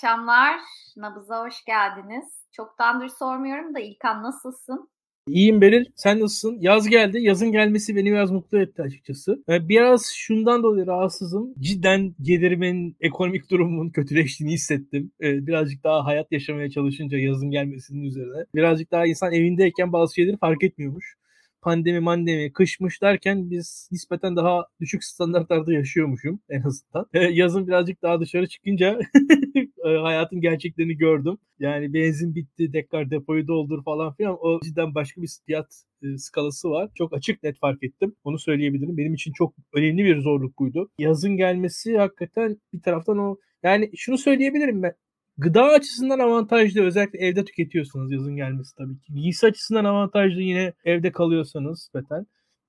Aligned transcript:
akşamlar. 0.00 0.60
Nabız'a 0.96 1.44
hoş 1.44 1.64
geldiniz. 1.64 2.24
Çoktandır 2.52 3.08
sormuyorum 3.08 3.74
da 3.74 3.80
İlkan 3.80 4.22
nasılsın? 4.22 4.90
İyiyim 5.28 5.60
Beril. 5.60 5.84
Sen 5.96 6.20
nasılsın? 6.20 6.58
Yaz 6.60 6.88
geldi. 6.88 7.18
Yazın 7.20 7.52
gelmesi 7.52 7.96
beni 7.96 8.10
biraz 8.10 8.30
mutlu 8.30 8.60
etti 8.60 8.82
açıkçası. 8.82 9.44
Biraz 9.48 10.06
şundan 10.16 10.62
dolayı 10.62 10.86
rahatsızım. 10.86 11.54
Cidden 11.58 12.14
gelirimin, 12.22 12.96
ekonomik 13.00 13.50
durumumun 13.50 13.90
kötüleştiğini 13.90 14.52
hissettim. 14.52 15.12
Birazcık 15.20 15.84
daha 15.84 16.04
hayat 16.04 16.32
yaşamaya 16.32 16.70
çalışınca 16.70 17.18
yazın 17.18 17.50
gelmesinin 17.50 18.02
üzerine. 18.02 18.44
Birazcık 18.54 18.92
daha 18.92 19.06
insan 19.06 19.32
evindeyken 19.32 19.92
bazı 19.92 20.14
şeyleri 20.14 20.36
fark 20.36 20.64
etmiyormuş 20.64 21.16
pandemi 21.62 22.00
mandemi 22.00 22.52
kışmış 22.52 23.02
derken 23.02 23.50
biz 23.50 23.88
nispeten 23.92 24.36
daha 24.36 24.66
düşük 24.80 25.04
standartlarda 25.04 25.72
yaşıyormuşum 25.72 26.40
en 26.48 26.62
azından. 26.62 27.06
E, 27.12 27.24
yazın 27.24 27.66
birazcık 27.66 28.02
daha 28.02 28.20
dışarı 28.20 28.48
çıkınca 28.48 28.98
e, 29.86 29.88
hayatın 29.88 30.40
gerçeklerini 30.40 30.96
gördüm. 30.96 31.38
Yani 31.58 31.94
benzin 31.94 32.34
bitti 32.34 32.70
tekrar 32.72 33.10
depoyu 33.10 33.48
doldur 33.48 33.84
falan 33.84 34.14
filan 34.14 34.36
o 34.40 34.60
cidden 34.60 34.94
başka 34.94 35.22
bir 35.22 35.30
fiyat 35.46 35.82
e, 36.02 36.18
skalası 36.18 36.70
var. 36.70 36.90
Çok 36.94 37.12
açık 37.12 37.42
net 37.42 37.58
fark 37.58 37.82
ettim. 37.82 38.14
Onu 38.24 38.38
söyleyebilirim. 38.38 38.96
Benim 38.96 39.14
için 39.14 39.32
çok 39.32 39.54
önemli 39.74 40.04
bir 40.04 40.20
zorluk 40.20 40.58
buydu. 40.58 40.90
Yazın 40.98 41.36
gelmesi 41.36 41.98
hakikaten 41.98 42.56
bir 42.72 42.82
taraftan 42.82 43.18
o 43.18 43.36
yani 43.62 43.90
şunu 43.96 44.18
söyleyebilirim 44.18 44.82
ben. 44.82 44.94
Gıda 45.40 45.64
açısından 45.64 46.18
avantajlı 46.18 46.82
özellikle 46.82 47.18
evde 47.18 47.44
tüketiyorsanız 47.44 48.12
yazın 48.12 48.36
gelmesi 48.36 48.76
tabii 48.76 48.98
ki. 49.00 49.14
Giysi 49.14 49.46
açısından 49.46 49.84
avantajlı 49.84 50.42
yine 50.42 50.72
evde 50.84 51.12
kalıyorsanız 51.12 51.90
beten 51.94 52.26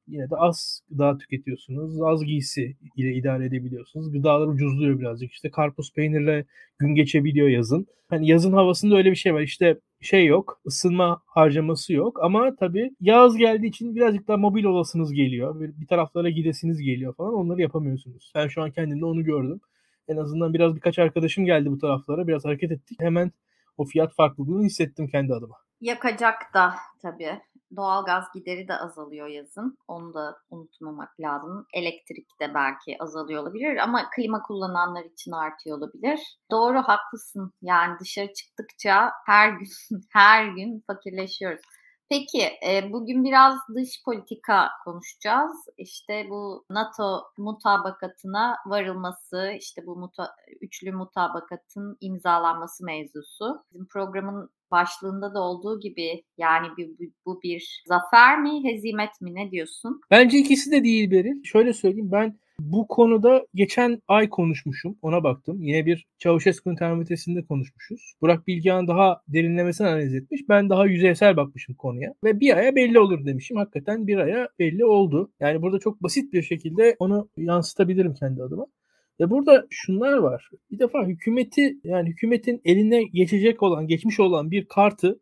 yine 0.08 0.30
de 0.30 0.36
az 0.36 0.82
gıda 0.90 1.18
tüketiyorsunuz. 1.18 2.02
Az 2.02 2.24
giysi 2.26 2.78
ile 2.96 3.14
idare 3.14 3.46
edebiliyorsunuz. 3.46 4.12
Gıdalar 4.12 4.48
ucuzluyor 4.48 5.00
birazcık. 5.00 5.32
İşte 5.32 5.52
karpuz 5.52 5.94
peynirle 5.94 6.46
gün 6.80 6.96
geçebiliyor 6.96 7.48
yazın. 7.48 7.88
Hani 8.10 8.30
yazın 8.30 8.54
havasında 8.54 8.96
öyle 8.96 9.12
bir 9.12 9.16
şey 9.16 9.34
var. 9.34 9.42
İşte 9.42 9.80
şey 10.02 10.26
yok. 10.26 10.62
ısınma 10.68 11.22
harcaması 11.26 11.94
yok. 11.94 12.20
Ama 12.24 12.56
tabii 12.56 12.92
yaz 13.02 13.38
geldiği 13.38 13.68
için 13.68 13.96
birazcık 13.96 14.28
daha 14.28 14.38
mobil 14.38 14.64
olasınız 14.64 15.14
geliyor. 15.14 15.60
Bir 15.60 15.88
taraflara 15.88 16.30
gidesiniz 16.30 16.80
geliyor 16.80 17.16
falan. 17.16 17.34
Onları 17.34 17.62
yapamıyorsunuz. 17.62 18.32
Ben 18.36 18.48
şu 18.48 18.62
an 18.62 18.72
kendimde 18.72 19.06
onu 19.06 19.24
gördüm. 19.24 19.62
En 20.08 20.18
azından 20.18 20.54
biraz 20.54 20.76
birkaç 20.76 21.00
arkadaşım 21.00 21.46
geldi 21.46 21.72
bu 21.72 21.78
taraflara. 21.78 22.28
Biraz 22.28 22.46
hareket 22.46 22.72
ettik. 22.72 22.98
Hemen 23.02 23.32
o 23.78 23.86
fiyat 23.86 24.14
farklılığını 24.16 24.64
hissettim 24.64 25.08
kendi 25.08 25.34
adıma. 25.34 25.56
Yakacak 25.82 26.54
da 26.54 26.74
tabii. 27.02 27.42
Doğalgaz 27.76 28.26
gideri 28.36 28.68
de 28.68 28.74
azalıyor 28.74 29.28
yazın. 29.28 29.78
Onu 29.88 30.14
da 30.14 30.38
unutmamak 30.50 31.20
lazım. 31.20 31.66
Elektrik 31.74 32.28
de 32.42 32.54
belki 32.54 32.98
azalıyor 33.00 33.44
olabilir 33.44 33.78
ama 33.78 34.10
klima 34.16 34.42
kullananlar 34.42 35.06
için 35.06 35.32
artıyor 35.32 35.78
olabilir. 35.78 36.20
Doğru 36.52 36.78
haklısın. 36.78 37.52
Yani 37.62 38.00
dışarı 38.00 38.34
çıktıkça 38.34 39.12
her 39.26 39.50
gün 39.50 39.68
her 40.14 40.48
gün 40.48 40.84
fakirleşiyoruz. 40.88 41.62
Peki 42.12 42.42
e, 42.42 42.92
bugün 42.92 43.24
biraz 43.24 43.56
dış 43.76 44.04
politika 44.06 44.70
konuşacağız. 44.86 45.52
İşte 45.78 46.28
bu 46.30 46.66
NATO 46.70 47.24
mutabakatına 47.38 48.56
varılması, 48.66 49.52
işte 49.60 49.86
bu 49.86 49.96
muta, 49.96 50.30
üçlü 50.62 50.92
mutabakatın 50.92 51.98
imzalanması 52.02 52.86
mevzusu. 52.86 53.64
Bizim 53.72 53.86
programın 53.86 54.50
başlığında 54.72 55.34
da 55.34 55.42
olduğu 55.42 55.80
gibi 55.80 56.24
yani 56.38 56.68
bu, 56.78 57.06
bu 57.26 57.42
bir 57.42 57.84
zafer 57.88 58.42
mi, 58.42 58.64
hezimet 58.64 59.22
mi 59.22 59.36
ne 59.36 59.52
diyorsun? 59.52 60.02
Bence 60.12 60.38
ikisi 60.38 60.72
de 60.72 60.84
değil 60.84 61.12
Beril. 61.12 61.44
Şöyle 61.44 61.74
söyleyeyim 61.74 62.12
ben 62.12 62.40
bu 62.72 62.88
konuda 62.88 63.46
geçen 63.54 64.02
ay 64.08 64.30
konuşmuşum. 64.30 64.98
Ona 65.02 65.24
baktım. 65.24 65.62
Yine 65.62 65.86
bir 65.86 66.08
Çavuşesku'nun 66.18 66.76
termometresinde 66.76 67.46
konuşmuşuz. 67.46 68.14
Burak 68.22 68.48
Bilgehan 68.48 68.88
daha 68.88 69.22
derinlemesine 69.28 69.88
analiz 69.88 70.14
etmiş. 70.14 70.42
Ben 70.50 70.70
daha 70.70 70.86
yüzeysel 70.86 71.38
bakmışım 71.38 71.76
konuya. 71.76 72.14
Ve 72.24 72.40
bir 72.40 72.58
aya 72.58 72.76
belli 72.76 73.00
olur 73.00 73.26
demişim. 73.26 73.58
Hakikaten 73.58 74.08
bir 74.08 74.18
aya 74.18 74.50
belli 74.60 74.86
oldu. 74.86 75.32
Yani 75.40 75.62
burada 75.62 75.80
çok 75.80 76.04
basit 76.04 76.34
bir 76.34 76.42
şekilde 76.42 76.96
onu 77.00 77.30
yansıtabilirim 77.38 78.14
kendi 78.14 78.44
adıma. 78.44 78.66
Ve 79.20 79.30
burada 79.30 79.68
şunlar 79.70 80.18
var. 80.18 80.50
Bir 80.72 80.80
defa 80.80 81.06
hükümeti 81.06 81.78
yani 81.84 82.10
hükümetin 82.10 82.62
eline 82.66 83.04
geçecek 83.04 83.64
olan, 83.64 83.88
geçmiş 83.88 84.20
olan 84.20 84.52
bir 84.52 84.66
kartı 84.66 85.20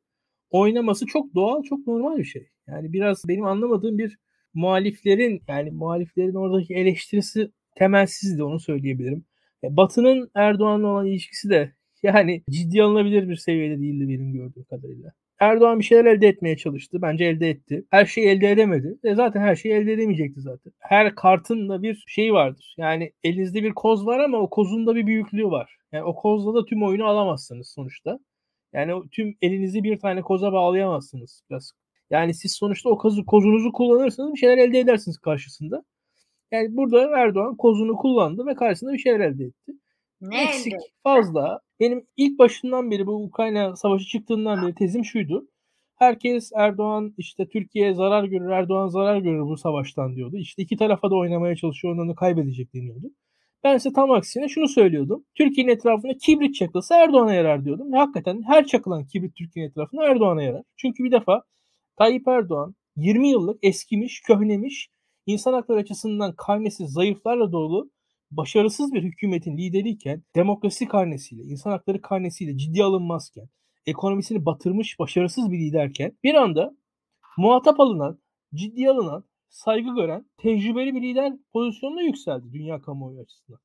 oynaması 0.50 1.06
çok 1.06 1.36
doğal, 1.36 1.64
çok 1.64 1.88
normal 1.88 2.18
bir 2.18 2.24
şey. 2.24 2.48
Yani 2.68 2.94
biraz 2.94 3.28
benim 3.28 3.46
anlamadığım 3.46 3.98
bir 3.98 4.18
muhaliflerin 4.54 5.42
yani 5.48 5.72
muhaliflerin 5.72 6.36
oradaki 6.36 6.74
eleştirisi 6.76 7.52
temelsizdi 7.76 8.44
onu 8.44 8.60
söyleyebilirim. 8.60 9.26
E, 9.64 9.78
Batı'nın 9.78 10.32
Erdoğan'la 10.36 10.88
olan 10.88 11.06
ilişkisi 11.08 11.50
de 11.50 11.74
yani 12.04 12.44
ciddi 12.50 12.84
alınabilir 12.84 13.30
bir 13.30 13.36
seviyede 13.36 13.80
değildi 13.80 14.10
benim 14.10 14.34
gördüğüm 14.34 14.64
kadarıyla. 14.64 15.12
Erdoğan 15.40 15.80
bir 15.80 15.84
şeyler 15.84 16.06
elde 16.06 16.28
etmeye 16.28 16.58
çalıştı. 16.58 17.02
Bence 17.02 17.26
elde 17.26 17.50
etti. 17.50 17.86
Her 17.92 18.06
şeyi 18.06 18.28
elde 18.28 18.52
edemedi. 18.52 18.98
E 19.04 19.16
zaten 19.16 19.42
her 19.42 19.56
şeyi 19.56 19.74
elde 19.76 19.94
edemeyecekti 19.94 20.42
zaten. 20.42 20.74
Her 20.80 21.16
kartın 21.16 21.70
da 21.70 21.82
bir 21.84 22.04
şeyi 22.08 22.34
vardır. 22.34 22.76
Yani 22.78 23.12
elinizde 23.24 23.64
bir 23.64 23.74
koz 23.74 24.06
var 24.06 24.20
ama 24.20 24.38
o 24.38 24.50
kozun 24.50 24.88
da 24.88 24.96
bir 24.96 25.08
büyüklüğü 25.08 25.46
var. 25.46 25.78
Yani 25.92 26.04
o 26.04 26.16
kozla 26.16 26.54
da 26.54 26.66
tüm 26.66 26.84
oyunu 26.84 27.06
alamazsınız 27.06 27.70
sonuçta. 27.70 28.20
Yani 28.74 29.10
tüm 29.12 29.36
elinizi 29.42 29.84
bir 29.84 30.00
tane 30.00 30.22
koza 30.22 30.54
bağlayamazsınız. 30.54 31.44
Biraz 31.50 31.72
yani 32.10 32.34
siz 32.34 32.52
sonuçta 32.52 32.90
o 32.90 32.98
kozu, 32.98 33.26
kozunuzu 33.26 33.72
kullanırsanız 33.72 34.34
bir 34.34 34.38
şeyler 34.38 34.58
elde 34.58 34.80
edersiniz 34.80 35.18
karşısında. 35.18 35.84
Yani 36.52 36.78
burada 36.78 37.20
Erdoğan 37.20 37.58
kozunu 37.58 37.96
kullandı 37.96 38.46
ve 38.46 38.56
karşısında 38.56 38.94
bir 38.94 38.98
şeyler 38.98 39.20
elde 39.20 39.44
etti. 39.44 39.72
Ne 40.22 40.44
Eksik, 40.44 40.74
elde? 40.74 40.82
fazla. 41.04 41.60
Benim 41.80 42.06
ilk 42.18 42.40
başından 42.40 42.92
beri 42.92 43.08
bu 43.08 43.24
Ukrayna 43.24 43.76
savaşı 43.76 44.06
çıktığından 44.06 44.68
beri 44.68 44.76
tezim 44.76 45.06
şuydu. 45.06 45.48
Herkes 45.96 46.52
Erdoğan 46.56 47.14
işte 47.18 47.48
Türkiye'ye 47.50 47.94
zarar 47.94 48.24
görür, 48.24 48.50
Erdoğan 48.50 48.88
zarar 48.88 49.18
görür 49.18 49.42
bu 49.42 49.58
savaştan 49.58 50.16
diyordu. 50.16 50.38
İşte 50.38 50.64
iki 50.64 50.78
tarafa 50.78 51.12
da 51.12 51.16
oynamaya 51.16 51.56
çalışıyor, 51.56 51.94
onları 51.96 52.16
kaybedecek 52.16 52.74
deniyordu. 52.74 53.08
Ben 53.64 53.76
ise 53.78 53.94
tam 53.94 54.12
aksine 54.12 54.48
şunu 54.48 54.68
söylüyordum. 54.68 55.26
Türkiye'nin 55.36 55.72
etrafında 55.72 56.14
kibrit 56.18 56.56
çakılsa 56.56 57.04
Erdoğan'a 57.04 57.34
yarar 57.34 57.66
diyordum. 57.66 57.94
Ve 57.94 57.98
hakikaten 57.98 58.42
her 58.48 58.66
çakılan 58.66 59.06
kibrit 59.06 59.36
Türkiye'nin 59.36 59.70
etrafında 59.70 60.06
Erdoğan'a 60.06 60.44
yarar. 60.44 60.64
Çünkü 60.78 61.04
bir 61.04 61.12
defa 61.12 61.44
Tayyip 62.00 62.28
Erdoğan 62.28 62.76
20 62.96 63.30
yıllık 63.30 63.60
eskimiş, 63.64 64.22
köhnemiş, 64.22 64.90
insan 65.26 65.54
hakları 65.54 65.80
açısından 65.80 66.36
karnesi 66.36 66.88
zayıflarla 66.88 67.52
dolu 67.52 67.92
başarısız 68.32 68.94
bir 68.94 69.04
hükümetin 69.04 69.58
lideriyken 69.58 70.24
demokrasi 70.36 70.88
karnesiyle, 70.88 71.44
insan 71.44 71.72
hakları 71.72 72.02
karnesiyle 72.02 72.58
ciddi 72.58 72.84
alınmazken, 72.84 73.50
ekonomisini 73.86 74.46
batırmış 74.46 75.00
başarısız 75.00 75.52
bir 75.52 75.60
liderken 75.60 76.18
bir 76.24 76.34
anda 76.34 76.78
muhatap 77.38 77.80
alınan, 77.80 78.20
ciddi 78.54 78.90
alınan, 78.90 79.24
saygı 79.50 79.96
gören, 79.96 80.26
tecrübeli 80.38 80.96
bir 80.96 81.02
lider 81.02 81.34
pozisyonuna 81.54 82.02
yükseldi 82.02 82.54
dünya 82.54 82.82
kamuoyu 82.82 83.20
açısından. 83.20 83.60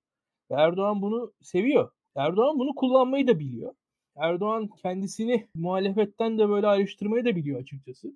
Ve 0.51 0.55
Erdoğan 0.55 1.03
bunu 1.03 1.33
seviyor. 1.43 1.91
Erdoğan 2.17 2.59
bunu 2.59 2.75
kullanmayı 2.75 3.27
da 3.27 3.39
biliyor. 3.39 3.75
Erdoğan 4.17 4.69
kendisini 4.83 5.49
muhalefetten 5.55 6.39
de 6.39 6.49
böyle 6.49 6.67
ayrıştırmayı 6.67 7.25
da 7.25 7.37
biliyor 7.37 7.61
açıkçası 7.61 8.15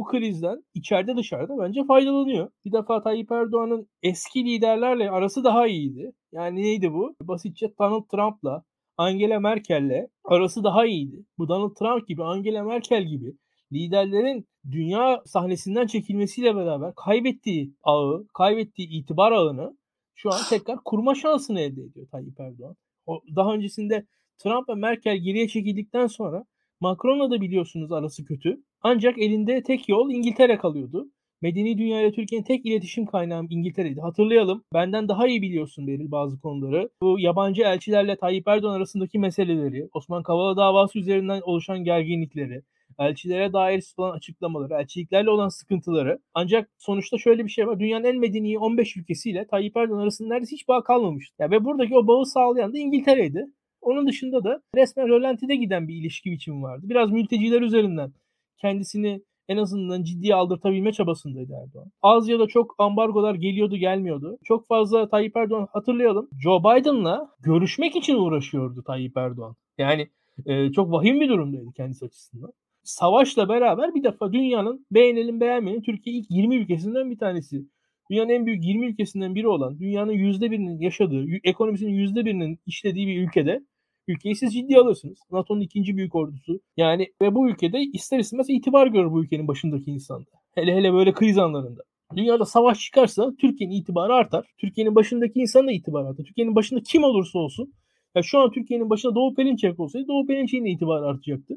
bu 0.00 0.04
krizden 0.04 0.64
içeride 0.74 1.16
dışarıda 1.16 1.58
bence 1.58 1.84
faydalanıyor. 1.84 2.50
Bir 2.64 2.72
defa 2.72 3.02
Tayyip 3.02 3.32
Erdoğan'ın 3.32 3.88
eski 4.02 4.44
liderlerle 4.44 5.10
arası 5.10 5.44
daha 5.44 5.66
iyiydi. 5.66 6.12
Yani 6.32 6.62
neydi 6.62 6.92
bu? 6.92 7.14
Basitçe 7.22 7.72
Donald 7.78 8.04
Trump'la 8.10 8.64
Angela 8.96 9.40
Merkel'le 9.40 10.06
arası 10.24 10.64
daha 10.64 10.86
iyiydi. 10.86 11.24
Bu 11.38 11.48
Donald 11.48 11.74
Trump 11.74 12.08
gibi, 12.08 12.24
Angela 12.24 12.64
Merkel 12.64 13.04
gibi 13.04 13.32
liderlerin 13.72 14.46
dünya 14.70 15.22
sahnesinden 15.26 15.86
çekilmesiyle 15.86 16.56
beraber 16.56 16.94
kaybettiği 16.94 17.74
ağı, 17.82 18.26
kaybettiği 18.34 18.88
itibar 18.88 19.32
ağını 19.32 19.76
şu 20.14 20.32
an 20.32 20.40
tekrar 20.50 20.78
kurma 20.84 21.14
şansını 21.14 21.60
elde 21.60 21.82
ediyor 21.82 22.06
Tayyip 22.12 22.40
Erdoğan. 22.40 22.76
O 23.06 23.22
daha 23.36 23.54
öncesinde 23.54 24.06
Trump 24.38 24.68
ve 24.68 24.74
Merkel 24.74 25.16
geriye 25.16 25.48
çekildikten 25.48 26.06
sonra 26.06 26.44
Macron'la 26.80 27.30
da 27.30 27.40
biliyorsunuz 27.40 27.92
arası 27.92 28.24
kötü. 28.24 28.62
Ancak 28.82 29.18
elinde 29.18 29.62
tek 29.62 29.88
yol 29.88 30.10
İngiltere 30.10 30.58
kalıyordu. 30.58 31.08
Medeni 31.42 31.78
dünya 31.78 32.02
ile 32.02 32.12
Türkiye'nin 32.12 32.44
tek 32.44 32.66
iletişim 32.66 33.06
kaynağı 33.06 33.46
İngiltere'ydi. 33.50 34.00
Hatırlayalım. 34.00 34.64
Benden 34.74 35.08
daha 35.08 35.26
iyi 35.28 35.42
biliyorsun 35.42 35.86
Beril 35.86 36.10
bazı 36.10 36.40
konuları. 36.40 36.90
Bu 37.02 37.20
yabancı 37.20 37.62
elçilerle 37.62 38.16
Tayyip 38.16 38.48
Erdoğan 38.48 38.74
arasındaki 38.74 39.18
meseleleri, 39.18 39.88
Osman 39.92 40.22
Kavala 40.22 40.56
davası 40.56 40.98
üzerinden 40.98 41.40
oluşan 41.40 41.84
gerginlikleri, 41.84 42.62
elçilere 42.98 43.52
dair 43.52 43.84
olan 43.96 44.16
açıklamaları, 44.16 44.74
elçiliklerle 44.74 45.30
olan 45.30 45.48
sıkıntıları. 45.48 46.18
Ancak 46.34 46.70
sonuçta 46.78 47.18
şöyle 47.18 47.44
bir 47.44 47.50
şey 47.50 47.66
var. 47.66 47.80
Dünyanın 47.80 48.04
en 48.04 48.18
medeni 48.18 48.58
15 48.58 48.96
ülkesiyle 48.96 49.46
Tayyip 49.46 49.76
Erdoğan 49.76 50.00
arasında 50.00 50.28
neredeyse 50.28 50.56
hiç 50.56 50.68
bağ 50.68 50.82
kalmamıştı. 50.84 51.36
Yani 51.38 51.50
ve 51.50 51.64
buradaki 51.64 51.96
o 51.96 52.06
bağı 52.06 52.26
sağlayan 52.26 52.72
da 52.72 52.78
İngiltere'ydi. 52.78 53.46
Onun 53.80 54.06
dışında 54.06 54.44
da 54.44 54.62
resmen 54.76 55.08
rölantide 55.08 55.56
giden 55.56 55.88
bir 55.88 55.94
ilişki 55.94 56.30
biçimi 56.30 56.62
vardı. 56.62 56.86
Biraz 56.88 57.10
mülteciler 57.10 57.62
üzerinden 57.62 58.12
kendisini 58.60 59.22
en 59.48 59.56
azından 59.56 60.02
ciddiye 60.02 60.34
aldırtabilme 60.34 60.92
çabasındaydı 60.92 61.52
Erdoğan. 61.52 61.90
Az 62.02 62.28
ya 62.28 62.38
da 62.38 62.46
çok 62.46 62.74
ambargolar 62.78 63.34
geliyordu 63.34 63.76
gelmiyordu. 63.76 64.38
Çok 64.44 64.68
fazla 64.68 65.08
Tayyip 65.08 65.36
Erdoğan 65.36 65.68
hatırlayalım. 65.72 66.28
Joe 66.42 66.60
Biden'la 66.60 67.28
görüşmek 67.40 67.96
için 67.96 68.14
uğraşıyordu 68.14 68.82
Tayyip 68.82 69.16
Erdoğan. 69.16 69.56
Yani 69.78 70.08
e, 70.46 70.72
çok 70.72 70.92
vahim 70.92 71.20
bir 71.20 71.28
durumdaydı 71.28 71.72
kendisi 71.76 72.04
açısından. 72.04 72.52
Savaşla 72.82 73.48
beraber 73.48 73.94
bir 73.94 74.04
defa 74.04 74.32
dünyanın 74.32 74.86
beğenelim 74.90 75.40
beğenmeyelim 75.40 75.82
Türkiye 75.82 76.16
ilk 76.16 76.30
20 76.30 76.56
ülkesinden 76.56 77.10
bir 77.10 77.18
tanesi. 77.18 77.64
Dünyanın 78.10 78.28
en 78.28 78.46
büyük 78.46 78.64
20 78.64 78.86
ülkesinden 78.86 79.34
biri 79.34 79.48
olan, 79.48 79.78
dünyanın 79.78 80.12
%1'inin 80.12 80.80
yaşadığı, 80.80 81.26
ekonomisinin 81.44 81.92
%1'inin 81.92 82.58
işlediği 82.66 83.06
bir 83.06 83.22
ülkede 83.22 83.60
ülkeyi 84.08 84.36
siz 84.36 84.54
ciddi 84.54 84.76
alırsınız. 84.76 85.18
NATO'nun 85.30 85.60
ikinci 85.60 85.96
büyük 85.96 86.14
ordusu. 86.14 86.60
Yani 86.76 87.08
ve 87.22 87.34
bu 87.34 87.50
ülkede 87.50 87.80
ister 87.80 88.18
istemez 88.18 88.46
itibar 88.50 88.86
görür 88.86 89.10
bu 89.10 89.24
ülkenin 89.24 89.48
başındaki 89.48 89.90
insanda. 89.90 90.30
Hele 90.54 90.74
hele 90.74 90.92
böyle 90.92 91.12
kriz 91.12 91.38
anlarında. 91.38 91.82
Dünyada 92.16 92.44
savaş 92.44 92.80
çıkarsa 92.80 93.32
Türkiye'nin 93.40 93.74
itibarı 93.74 94.14
artar. 94.14 94.46
Türkiye'nin 94.58 94.94
başındaki 94.94 95.40
insan 95.40 95.66
da 95.66 95.72
itibarı 95.72 96.06
artar. 96.06 96.24
Türkiye'nin 96.24 96.54
başında 96.54 96.80
kim 96.82 97.04
olursa 97.04 97.38
olsun. 97.38 97.72
Ya 98.14 98.22
şu 98.22 98.38
an 98.38 98.50
Türkiye'nin 98.50 98.90
başında 98.90 99.14
Doğu 99.14 99.34
Perinçek 99.34 99.80
olsaydı 99.80 100.08
Doğu 100.08 100.26
Perinçek'in 100.26 100.64
de 100.64 100.70
itibarı 100.70 101.06
artacaktı. 101.06 101.54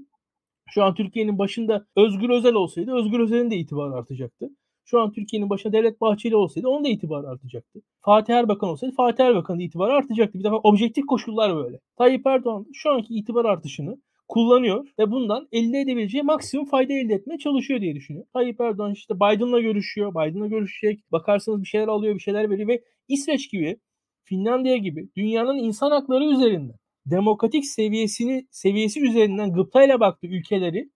Şu 0.69 0.83
an 0.83 0.95
Türkiye'nin 0.95 1.39
başında 1.39 1.85
Özgür 1.95 2.29
Özel 2.29 2.53
olsaydı 2.53 2.91
Özgür 2.95 3.19
Özel'in 3.19 3.51
de 3.51 3.55
itibarı 3.55 3.93
artacaktı. 3.93 4.49
Şu 4.85 5.01
an 5.01 5.12
Türkiye'nin 5.12 5.50
başında 5.50 5.74
Devlet 5.74 6.01
Bahçeli 6.01 6.35
olsaydı 6.35 6.68
onun 6.68 6.83
da 6.85 6.89
itibarı 6.89 7.27
artacaktı. 7.27 7.81
Fatih 8.01 8.33
Erbakan 8.33 8.69
olsaydı 8.69 8.95
Fatih 8.95 9.25
Erbakan'ın 9.25 9.59
itibarı 9.59 9.94
artacaktı. 9.94 10.39
Bir 10.39 10.44
defa 10.44 10.56
objektif 10.56 11.06
koşullar 11.06 11.56
böyle. 11.56 11.80
Tayyip 11.97 12.27
Erdoğan 12.27 12.65
şu 12.74 12.91
anki 12.91 13.13
itibar 13.13 13.45
artışını 13.45 13.97
kullanıyor 14.27 14.88
ve 15.00 15.12
bundan 15.12 15.47
elde 15.51 15.80
edebileceği 15.80 16.24
maksimum 16.24 16.65
fayda 16.65 16.94
elde 16.94 17.13
etmeye 17.13 17.38
çalışıyor 17.38 17.81
diye 17.81 17.95
düşünüyor. 17.95 18.25
Tayyip 18.33 18.62
Erdoğan 18.62 18.94
işte 18.94 19.15
Biden'la 19.15 19.62
görüşüyor. 19.62 20.12
Biden'la 20.12 20.47
görüşecek. 20.47 21.12
Bakarsanız 21.12 21.62
bir 21.62 21.68
şeyler 21.68 21.88
alıyor, 21.88 22.15
bir 22.15 22.19
şeyler 22.19 22.50
veriyor 22.50 22.68
ve 22.68 22.83
İsveç 23.07 23.51
gibi, 23.51 23.77
Finlandiya 24.24 24.77
gibi 24.77 25.09
dünyanın 25.15 25.57
insan 25.57 25.91
hakları 25.91 26.25
üzerinden 26.25 26.75
demokratik 27.06 27.65
seviyesini 27.65 28.47
seviyesi 28.51 29.06
üzerinden 29.09 29.53
gıptayla 29.53 30.00
baktığı 30.00 30.27
ülkeleri 30.27 30.89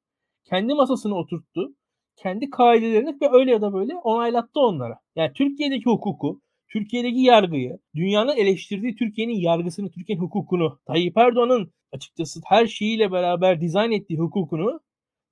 kendi 0.50 0.74
masasına 0.74 1.16
oturttu 1.16 1.74
kendi 2.18 2.50
kaidelerini 2.50 3.18
ve 3.22 3.30
öyle 3.31 3.52
ya 3.52 3.62
da 3.62 3.74
böyle 3.74 3.96
onaylattı 3.96 4.60
onlara. 4.60 5.00
Yani 5.16 5.34
Türkiye'deki 5.34 5.86
hukuku, 5.86 6.42
Türkiye'deki 6.68 7.19
yargıyı, 7.19 7.80
dünyanın 7.96 8.38
eleştirdiği 8.38 8.96
Türkiye'nin 8.96 9.40
yargısını, 9.40 9.92
Türkiye'nin 9.92 10.24
hukukunu, 10.24 10.80
Tayyip 10.88 11.18
Erdoğan'ın 11.18 11.72
açıkçası 11.92 12.42
her 12.46 12.68
şeyiyle 12.68 13.12
beraber 13.12 13.62
dizayn 13.62 13.92
ettiği 13.92 14.18
hukukunu 14.18 14.80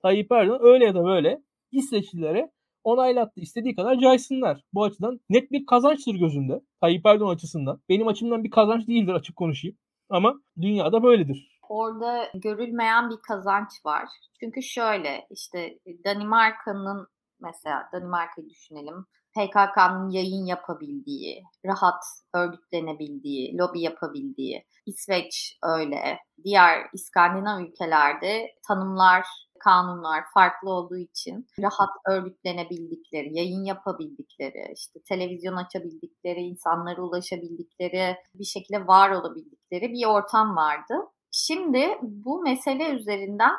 Tayyip 0.02 0.32
Erdoğan 0.32 0.60
öyle 0.62 0.84
ya 0.84 0.94
da 0.94 1.04
böyle 1.04 1.42
İsveçlilere 1.72 2.50
onaylattı. 2.84 3.40
İstediği 3.40 3.74
kadar 3.74 3.98
caysınlar. 3.98 4.64
Bu 4.74 4.84
açıdan 4.84 5.20
net 5.30 5.52
bir 5.52 5.66
kazançtır 5.66 6.14
gözümde. 6.14 6.60
Tayyip 6.80 7.06
Erdoğan 7.06 7.34
açısından. 7.34 7.80
Benim 7.88 8.08
açımdan 8.08 8.44
bir 8.44 8.50
kazanç 8.50 8.88
değildir 8.88 9.12
açık 9.12 9.36
konuşayım. 9.36 9.76
Ama 10.08 10.34
dünyada 10.60 11.02
böyledir 11.02 11.55
orada 11.68 12.30
görülmeyen 12.34 13.10
bir 13.10 13.16
kazanç 13.28 13.68
var. 13.84 14.08
Çünkü 14.40 14.62
şöyle 14.62 15.26
işte 15.30 15.78
Danimarka'nın 16.04 17.06
mesela 17.40 17.88
Danimarka'yı 17.92 18.48
düşünelim. 18.48 19.06
PKK'nın 19.36 20.10
yayın 20.10 20.44
yapabildiği, 20.46 21.42
rahat 21.66 22.04
örgütlenebildiği, 22.34 23.58
lobi 23.58 23.80
yapabildiği, 23.80 24.64
İsveç 24.86 25.58
öyle. 25.62 26.18
Diğer 26.44 26.86
İskandinav 26.92 27.60
ülkelerde 27.60 28.54
tanımlar, 28.68 29.26
kanunlar 29.60 30.24
farklı 30.34 30.70
olduğu 30.70 30.96
için 30.96 31.46
rahat 31.62 31.90
örgütlenebildikleri, 32.08 33.36
yayın 33.36 33.64
yapabildikleri, 33.64 34.72
işte 34.74 35.00
televizyon 35.08 35.56
açabildikleri, 35.56 36.40
insanlara 36.40 37.02
ulaşabildikleri, 37.02 38.16
bir 38.34 38.44
şekilde 38.44 38.86
var 38.86 39.10
olabildikleri 39.10 39.92
bir 39.92 40.06
ortam 40.06 40.56
vardı. 40.56 40.94
Şimdi 41.38 41.98
bu 42.02 42.42
mesele 42.42 42.90
üzerinden 42.90 43.52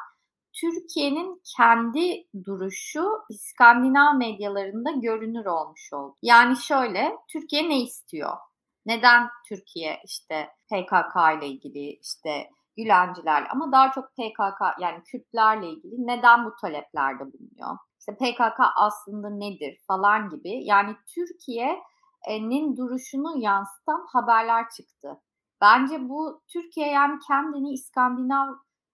Türkiye'nin 0.53 1.41
kendi 1.57 2.27
duruşu 2.45 3.11
İskandinav 3.29 4.17
medyalarında 4.17 4.91
görünür 4.91 5.45
olmuş 5.45 5.93
oldu. 5.93 6.15
Yani 6.21 6.57
şöyle, 6.57 7.17
Türkiye 7.31 7.69
ne 7.69 7.81
istiyor? 7.81 8.37
Neden 8.85 9.29
Türkiye 9.49 9.99
işte 10.05 10.49
PKK 10.69 11.15
ile 11.37 11.47
ilgili 11.47 11.99
işte 12.03 12.49
Gülenciler 12.77 13.47
ama 13.49 13.71
daha 13.71 13.91
çok 13.91 14.05
PKK 14.15 14.61
yani 14.79 15.03
Kürtlerle 15.03 15.69
ilgili 15.69 16.07
neden 16.07 16.45
bu 16.45 16.55
taleplerde 16.61 17.23
bulunuyor? 17.23 17.77
İşte 17.99 18.15
PKK 18.15 18.59
aslında 18.75 19.29
nedir 19.29 19.79
falan 19.87 20.29
gibi 20.29 20.65
yani 20.65 20.95
Türkiye'nin 21.15 22.77
duruşunu 22.77 23.37
yansıtan 23.37 24.05
haberler 24.13 24.69
çıktı. 24.69 25.21
Bence 25.61 26.09
bu 26.09 26.41
Türkiye 26.53 26.87
yani 26.87 27.19
kendini 27.27 27.73
İskandinav 27.73 28.53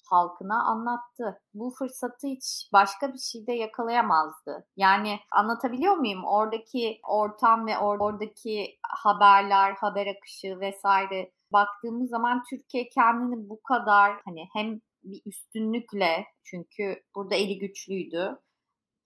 halkına 0.10 0.64
anlattı. 0.64 1.42
Bu 1.54 1.74
fırsatı 1.80 2.28
hiç 2.28 2.70
başka 2.74 3.14
bir 3.14 3.18
şeyde 3.18 3.54
yakalayamazdı. 3.54 4.68
Yani 4.78 5.20
anlatabiliyor 5.32 5.96
muyum? 5.96 6.24
Oradaki 6.26 7.00
ortam 7.04 7.68
ve 7.68 7.72
or- 7.72 8.04
oradaki 8.04 8.78
haberler, 9.04 9.74
haber 9.74 10.08
akışı 10.08 10.60
vesaire 10.60 11.32
baktığımız 11.54 12.10
zaman 12.10 12.44
Türkiye 12.50 12.90
kendini 12.90 13.50
bu 13.50 13.62
kadar 13.64 14.22
hani 14.26 14.48
hem 14.54 14.80
bir 15.04 15.22
üstünlükle 15.26 16.26
çünkü 16.44 17.04
burada 17.16 17.36
eli 17.36 17.60
güçlüydü. 17.60 18.40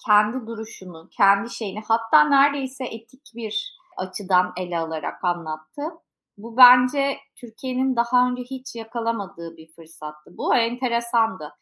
Kendi 0.06 0.48
duruşunu, 0.48 1.10
kendi 1.18 1.50
şeyini 1.50 1.82
hatta 1.88 2.24
neredeyse 2.24 2.86
etik 2.86 3.32
bir 3.36 3.78
açıdan 3.98 4.54
ele 4.58 4.80
alarak 4.80 5.24
anlattı. 5.24 5.82
Bu 6.38 6.58
bence 6.58 7.18
Türkiye'nin 7.36 7.96
daha 7.96 8.30
önce 8.30 8.44
hiç 8.44 8.76
yakalamadığı 8.76 9.58
bir 9.58 9.72
fırsattı. 9.72 10.38
Bu 10.38 10.56
enteresandı. 10.56 11.54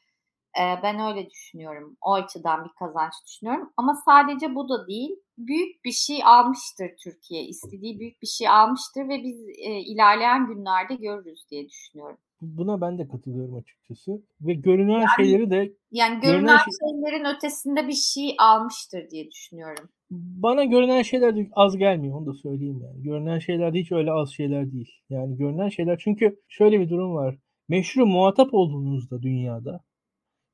Ee, 0.59 0.79
ben 0.83 0.99
öyle 0.99 1.29
düşünüyorum. 1.29 1.97
O 2.01 2.13
açıdan 2.13 2.65
bir 2.65 2.71
kazanç 2.79 3.13
düşünüyorum. 3.27 3.73
Ama 3.77 3.95
sadece 4.05 4.55
bu 4.55 4.69
da 4.69 4.87
değil. 4.87 5.11
Büyük 5.37 5.85
bir 5.85 5.91
şey 5.91 6.23
almıştır 6.25 6.91
Türkiye. 7.03 7.43
İstediği 7.43 7.99
büyük 7.99 8.21
bir 8.21 8.27
şey 8.27 8.49
almıştır 8.49 9.09
ve 9.09 9.23
biz 9.23 9.49
e, 9.49 9.71
ilerleyen 9.79 10.47
günlerde 10.47 10.95
görürüz 10.95 11.47
diye 11.51 11.69
düşünüyorum. 11.69 12.17
Buna 12.41 12.81
ben 12.81 12.97
de 12.97 13.07
katılıyorum 13.07 13.55
açıkçası. 13.55 14.11
Ve 14.41 14.53
görünen 14.53 14.99
yani, 14.99 15.07
şeyleri 15.17 15.49
de... 15.49 15.73
Yani 15.91 16.19
görünen, 16.19 16.39
görünen 16.39 16.57
şey... 16.57 16.73
şeylerin 16.79 17.35
ötesinde 17.35 17.87
bir 17.87 17.93
şey 17.93 18.35
almıştır 18.39 19.09
diye 19.09 19.31
düşünüyorum. 19.31 19.89
Bana 20.11 20.63
görünen 20.63 21.01
şeyler 21.01 21.35
de 21.35 21.49
az 21.51 21.77
gelmiyor 21.77 22.17
onu 22.17 22.25
da 22.25 22.33
söyleyeyim 22.33 22.81
yani. 22.83 23.03
Görünen 23.03 23.39
şeyler 23.39 23.73
de 23.73 23.79
hiç 23.79 23.91
öyle 23.91 24.11
az 24.11 24.31
şeyler 24.31 24.71
değil. 24.71 24.91
Yani 25.09 25.37
görünen 25.37 25.69
şeyler 25.69 25.97
çünkü 26.03 26.39
şöyle 26.47 26.79
bir 26.79 26.89
durum 26.89 27.15
var. 27.15 27.37
Meşru 27.69 28.05
muhatap 28.05 28.53
olduğunuzda 28.53 29.21
dünyada 29.21 29.83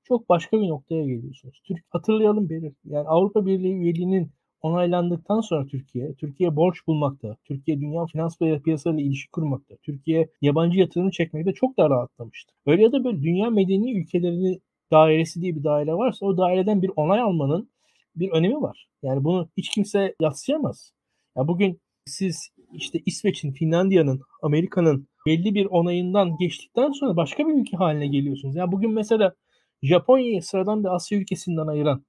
çok 0.04 0.30
başka 0.30 0.62
bir 0.62 0.68
noktaya 0.68 1.06
geliyorsunuz. 1.06 1.62
Türk 1.68 1.86
hatırlayalım 1.90 2.50
beri. 2.50 2.74
Yani 2.86 3.08
Avrupa 3.08 3.46
Birliği 3.46 3.74
üyeliğinin 3.74 4.32
onaylandıktan 4.62 5.42
sonra 5.42 5.68
Türkiye, 5.68 6.14
Türkiye 6.14 6.56
borç 6.56 6.88
bulmakta, 6.88 7.38
Türkiye 7.46 7.82
dünya 7.82 8.06
finans 8.06 8.38
piyasalarıyla 8.64 9.08
ilişki 9.08 9.32
kurmakta, 9.32 9.76
Türkiye 9.76 10.30
yabancı 10.42 10.80
yatırımı 10.80 11.12
çekmekte 11.12 11.54
çok 11.54 11.78
daha 11.78 11.90
rahatlamıştı. 11.90 12.54
Öyle 12.66 12.84
ya 12.84 12.92
da 12.92 13.04
böyle 13.04 13.24
dünya 13.24 13.50
medeni 13.50 13.94
ülkeleri 13.94 14.60
dairesi 14.92 15.42
diye 15.42 15.56
bir 15.56 15.64
daire 15.64 15.94
varsa 15.94 16.26
o 16.26 16.38
daireden 16.38 16.82
bir 16.82 16.92
onay 16.96 17.22
almanın 17.22 17.70
bir 18.16 18.32
önemi 18.32 18.62
var. 18.62 18.88
Yani 19.04 19.24
bunu 19.24 19.50
hiç 19.58 19.70
kimse 19.70 20.16
yatsıyamaz. 20.22 20.94
Ya 21.38 21.48
bugün 21.48 21.82
siz 22.06 22.50
işte 22.74 23.00
İsveç'in, 23.06 23.52
Finlandiya'nın, 23.52 24.22
Amerika'nın 24.42 25.08
belli 25.26 25.56
bir 25.56 25.66
onayından 25.66 26.38
geçtikten 26.38 26.92
sonra 26.92 27.16
başka 27.16 27.48
bir 27.48 27.54
ülke 27.54 27.78
haline 27.78 28.08
geliyorsunuz. 28.08 28.56
Yani 28.56 28.72
bugün 28.72 28.92
mesela 28.92 29.34
Japonya'yı 29.84 30.42
sıradan 30.44 30.84
bir 30.84 30.96
Asya 30.96 31.18
ülkesinden 31.18 31.68
ayıran, 31.68 32.06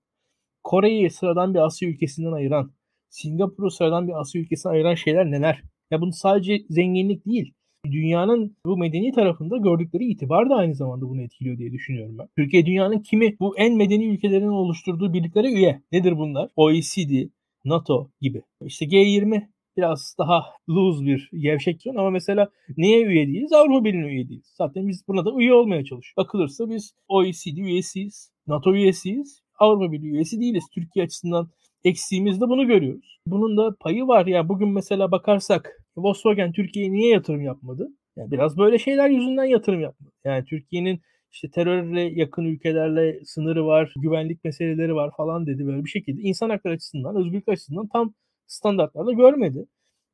Kore'yi 0.65 1.11
sıradan 1.11 1.55
bir 1.55 1.59
Asya 1.59 1.89
ülkesinden 1.89 2.33
ayıran, 2.33 2.73
Singapur'u 3.09 3.71
sıradan 3.71 4.09
bir 4.09 4.21
Asya 4.21 4.41
ülkesinden 4.41 4.75
ayıran 4.75 4.95
şeyler 4.95 5.31
neler? 5.31 5.63
Ya 5.91 6.01
bunu 6.01 6.13
sadece 6.13 6.65
zenginlik 6.69 7.27
değil, 7.27 7.55
dünyanın 7.87 8.57
bu 8.67 8.77
medeni 8.77 9.13
tarafında 9.13 9.57
gördükleri 9.57 10.05
itibar 10.05 10.51
da 10.51 10.55
aynı 10.55 10.75
zamanda 10.75 11.09
bunu 11.09 11.23
etkiliyor 11.23 11.59
diye 11.59 11.73
düşünüyorum 11.73 12.19
ben. 12.19 12.29
Türkiye 12.37 12.67
dünyanın 12.67 12.99
kimi 12.99 13.37
bu 13.41 13.59
en 13.59 13.77
medeni 13.77 14.07
ülkelerin 14.07 14.49
oluşturduğu 14.49 15.13
birliklere 15.13 15.53
üye. 15.53 15.83
Nedir 15.93 16.19
bunlar? 16.19 16.51
OECD, 16.57 17.29
NATO 17.65 18.11
gibi. 18.21 18.43
İşte 18.65 18.87
G20 18.87 19.49
biraz 19.77 20.15
daha 20.19 20.45
loose 20.69 21.07
bir 21.07 21.31
gevşek 21.33 21.87
ama 21.87 22.11
mesela 22.11 22.49
neye 22.77 23.03
üye 23.03 23.27
değiliz? 23.27 23.53
Avrupa 23.53 23.85
Birliği'ne 23.85 24.07
üye 24.07 24.29
değiliz. 24.29 24.53
Zaten 24.55 24.89
biz 24.89 25.09
buna 25.09 25.25
da 25.25 25.31
üye 25.39 25.55
olmaya 25.55 25.85
çalışıyoruz. 25.85 26.15
Bakılırsa 26.17 26.71
biz 26.71 26.95
OECD 27.09 27.57
üyesiyiz, 27.57 28.33
NATO 28.47 28.75
üyesiyiz, 28.75 29.42
Avrupa 29.59 29.93
Birliği 29.93 30.11
üyesi 30.11 30.41
değiliz. 30.41 30.65
Türkiye 30.75 31.05
açısından 31.05 31.49
eksiğimizde 31.85 32.49
bunu 32.49 32.67
görüyoruz. 32.67 33.19
Bunun 33.27 33.57
da 33.57 33.77
payı 33.81 34.07
var. 34.07 34.27
Yani 34.27 34.49
bugün 34.49 34.69
mesela 34.69 35.11
bakarsak 35.11 35.79
Volkswagen 35.97 36.53
Türkiye'ye 36.53 36.93
niye 36.93 37.13
yatırım 37.13 37.43
yapmadı? 37.43 37.89
Yani 38.17 38.31
biraz 38.31 38.59
böyle 38.59 38.79
şeyler 38.79 39.11
yüzünden 39.11 39.45
yatırım 39.45 39.81
yapmadı. 39.81 40.11
Yani 40.25 40.45
Türkiye'nin 40.45 41.01
işte 41.33 41.51
terörle 41.51 42.01
yakın 42.01 42.45
ülkelerle 42.45 43.25
sınırı 43.25 43.67
var, 43.67 43.93
güvenlik 43.97 44.45
meseleleri 44.45 44.95
var 44.95 45.11
falan 45.17 45.47
dedi 45.47 45.67
böyle 45.67 45.85
bir 45.85 45.91
şekilde 45.91 46.23
insan 46.23 46.51
hakları 46.51 46.75
açısından, 46.75 47.17
özgürlük 47.17 47.49
açısından 47.49 47.89
tam 47.89 48.15
standartlarda 48.47 49.13
görmedi. 49.13 49.67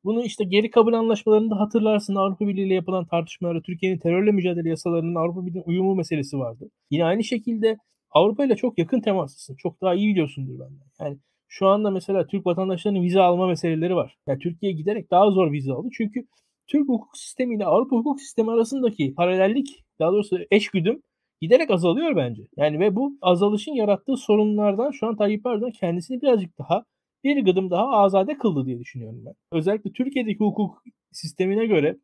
Bunu 0.03 0.23
işte 0.23 0.43
geri 0.43 0.69
kabul 0.69 0.93
anlaşmalarında 0.93 1.59
hatırlarsın 1.59 2.15
Avrupa 2.15 2.47
Birliği 2.47 2.65
ile 2.65 2.73
yapılan 2.73 3.05
tartışmaları, 3.05 3.61
Türkiye'nin 3.61 3.97
terörle 3.99 4.31
mücadele 4.31 4.69
yasalarının 4.69 5.15
Avrupa 5.15 5.45
Birliği 5.45 5.61
uyumu 5.61 5.95
meselesi 5.95 6.39
vardı. 6.39 6.69
Yine 6.91 7.05
aynı 7.05 7.23
şekilde 7.23 7.77
Avrupa 8.11 8.45
ile 8.45 8.55
çok 8.55 8.77
yakın 8.77 9.01
temaslısın. 9.01 9.55
Çok 9.55 9.81
daha 9.81 9.95
iyi 9.95 10.09
biliyorsundur 10.11 10.59
benden. 10.59 10.85
Yani 10.99 11.17
şu 11.47 11.67
anda 11.67 11.91
mesela 11.91 12.27
Türk 12.27 12.45
vatandaşlarının 12.45 13.03
vize 13.03 13.19
alma 13.19 13.47
meseleleri 13.47 13.95
var. 13.95 14.17
Yani 14.27 14.39
Türkiye 14.39 14.71
giderek 14.71 15.11
daha 15.11 15.31
zor 15.31 15.51
vize 15.51 15.73
aldı. 15.73 15.87
Çünkü 15.93 16.27
Türk 16.67 16.89
hukuk 16.89 17.17
sistemi 17.17 17.55
ile 17.55 17.65
Avrupa 17.65 17.95
hukuk 17.95 18.21
sistemi 18.21 18.51
arasındaki 18.51 19.13
paralellik, 19.15 19.83
daha 19.99 20.11
doğrusu 20.11 20.37
eşgüdüm 20.51 21.01
giderek 21.41 21.71
azalıyor 21.71 22.15
bence. 22.15 22.43
Yani 22.57 22.79
ve 22.79 22.95
bu 22.95 23.17
azalışın 23.21 23.71
yarattığı 23.71 24.17
sorunlardan 24.17 24.91
şu 24.91 25.07
an 25.07 25.15
Tayyip 25.15 25.45
Erdoğan 25.45 25.71
kendisini 25.71 26.21
birazcık 26.21 26.59
daha 26.59 26.83
bir 27.23 27.45
gıdım 27.45 27.71
daha 27.71 27.87
azade 27.89 28.37
kıldı 28.37 28.65
diye 28.65 28.79
düşünüyorum 28.79 29.23
ben. 29.25 29.33
Özellikle 29.51 29.91
Türkiye'deki 29.91 30.39
hukuk 30.39 30.83
sistemine 31.11 31.65
göre 31.65 31.97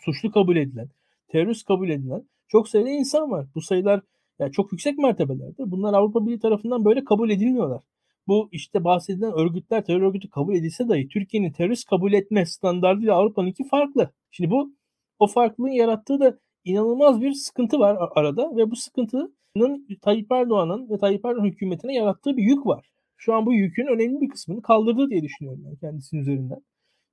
suçlu 0.00 0.30
kabul 0.30 0.56
edilen, 0.56 0.88
terörist 1.28 1.66
kabul 1.66 1.88
edilen 1.88 2.28
çok 2.48 2.68
sayıda 2.68 2.90
insan 2.90 3.30
var. 3.30 3.46
Bu 3.54 3.60
sayılar 3.60 4.00
yani 4.38 4.52
çok 4.52 4.72
yüksek 4.72 4.98
mertebelerde. 4.98 5.70
Bunlar 5.70 5.94
Avrupa 5.94 6.26
Birliği 6.26 6.38
tarafından 6.38 6.84
böyle 6.84 7.04
kabul 7.04 7.30
edilmiyorlar. 7.30 7.82
Bu 8.26 8.48
işte 8.52 8.84
bahsedilen 8.84 9.32
örgütler 9.32 9.84
terör 9.84 10.02
örgütü 10.02 10.30
kabul 10.30 10.54
edilse 10.54 10.88
dahi 10.88 11.08
Türkiye'nin 11.08 11.52
terörist 11.52 11.88
kabul 11.88 12.12
etme 12.12 12.46
standartıyla 12.46 13.14
Avrupa'nınki 13.14 13.64
farklı. 13.68 14.10
Şimdi 14.30 14.50
bu 14.50 14.74
o 15.18 15.26
farklılığın 15.26 15.70
yarattığı 15.70 16.20
da 16.20 16.38
inanılmaz 16.64 17.20
bir 17.20 17.32
sıkıntı 17.32 17.78
var 17.78 17.96
arada 18.14 18.56
ve 18.56 18.70
bu 18.70 18.76
sıkıntının 18.76 19.86
Tayyip 20.02 20.32
Erdoğan'ın 20.32 20.90
ve 20.90 20.98
Tayyip 20.98 21.24
Erdoğan 21.24 21.44
hükümetine 21.44 21.94
yarattığı 21.94 22.36
bir 22.36 22.42
yük 22.42 22.66
var. 22.66 22.86
Şu 23.16 23.34
an 23.34 23.46
bu 23.46 23.52
yükün 23.52 23.86
önemli 23.86 24.20
bir 24.20 24.28
kısmını 24.28 24.62
kaldırdı 24.62 25.10
diye 25.10 25.22
düşünüyorum 25.22 25.62
ben 25.64 25.76
kendisinin 25.76 26.20
üzerinden. 26.20 26.58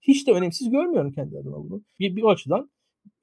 Hiç 0.02 0.28
de 0.28 0.32
önemsiz 0.32 0.70
görmüyorum 0.70 1.12
kendi 1.12 1.38
adıma 1.38 1.58
bunu. 1.58 1.84
Bir, 2.00 2.16
bir 2.16 2.24
açıdan 2.24 2.70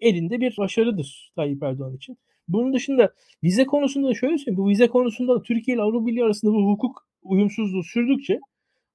elinde 0.01 0.41
bir 0.41 0.57
başarıdır 0.59 1.33
Tayyip 1.37 1.63
Erdoğan 1.63 1.97
için. 1.97 2.19
Bunun 2.49 2.73
dışında 2.73 3.15
vize 3.45 3.65
konusunda 3.67 4.09
da 4.09 4.15
şöyle 4.15 4.39
söyleyeyim. 4.39 4.57
Bu 4.57 4.69
vize 4.69 4.89
konusunda 4.89 5.35
da 5.35 5.43
Türkiye 5.43 5.75
ile 5.75 5.83
Avrupa 5.83 6.07
Birliği 6.07 6.25
arasında 6.25 6.53
bu 6.53 6.71
hukuk 6.71 7.07
uyumsuzluğu 7.23 7.83
sürdükçe 7.83 8.41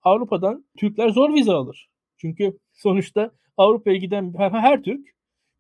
Avrupa'dan 0.04 0.66
Türkler 0.78 1.10
zor 1.10 1.34
vize 1.34 1.52
alır. 1.52 1.90
Çünkü 2.18 2.58
sonuçta 2.74 3.32
Avrupa'ya 3.58 3.98
giden 3.98 4.34
her, 4.38 4.52
her 4.52 4.84
Türk 4.84 5.08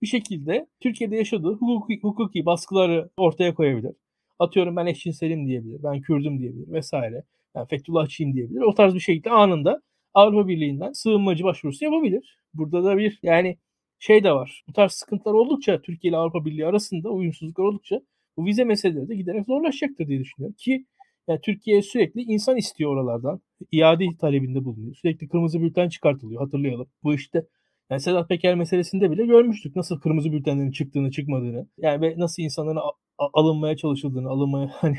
bir 0.02 0.08
şekilde 0.08 0.68
Türkiye'de 0.80 1.16
yaşadığı 1.16 1.54
hukuki, 1.54 2.00
hukuki 2.02 2.46
baskıları 2.46 3.10
ortaya 3.18 3.54
koyabilir. 3.54 3.92
Atıyorum 4.40 4.76
ben 4.76 4.86
eşcinselim 4.86 5.48
diyebilir, 5.48 5.84
ben 5.84 6.02
Kürdüm 6.02 6.40
diyebilir 6.40 6.72
vesaire. 6.72 7.24
Yani 7.56 7.68
Fethullahçıyım 7.68 8.34
diyebilir. 8.34 8.62
O 8.62 8.74
tarz 8.74 8.96
bir 8.96 9.00
şekilde 9.00 9.30
anında 9.30 9.82
Avrupa 10.14 10.48
Birliği'nden 10.48 10.92
sığınmacı 10.92 11.44
başvurusu 11.44 11.86
yapabilir. 11.86 12.38
Burada 12.54 12.84
da 12.84 12.98
bir 12.98 13.20
yani 13.24 13.58
şey 14.04 14.24
de 14.24 14.32
var. 14.32 14.64
Bu 14.68 14.74
tarz 14.74 14.92
sıkıntılar 14.92 15.34
oldukça 15.34 15.82
Türkiye 15.82 16.10
ile 16.10 16.18
Avrupa 16.18 16.46
Birliği 16.46 16.66
arasında 16.66 17.10
uyumsuzluklar 17.10 17.64
oldukça 17.64 18.02
bu 18.38 18.46
vize 18.46 18.64
meseleleri 18.64 19.10
de 19.10 19.16
giderek 19.16 19.46
zorlaşacaktır 19.46 20.08
diye 20.08 20.20
düşünüyorum. 20.20 20.56
Ki 20.60 20.86
yani 21.28 21.40
Türkiye 21.44 21.82
sürekli 21.82 22.22
insan 22.22 22.58
istiyor 22.58 22.92
oralardan. 22.92 23.42
İade 23.72 24.06
talebinde 24.22 24.66
bulunuyor. 24.66 24.96
Sürekli 24.96 25.28
kırmızı 25.28 25.62
bülten 25.62 25.90
çıkartılıyor 25.90 26.42
hatırlayalım. 26.42 26.88
Bu 27.04 27.14
işte 27.14 27.46
yani 27.90 28.02
Sedat 28.02 28.30
Peker 28.30 28.56
meselesinde 28.56 29.12
bile 29.12 29.26
görmüştük 29.26 29.76
nasıl 29.76 30.00
kırmızı 30.00 30.32
bültenlerin 30.32 30.72
çıktığını 30.72 31.12
çıkmadığını. 31.12 31.68
Yani 31.78 32.02
ve 32.02 32.16
nasıl 32.18 32.44
insanların 32.44 32.80
alınmaya 33.18 33.78
çalışıldığını, 33.78 34.30
alınmaya 34.30 34.70
hani 34.74 34.98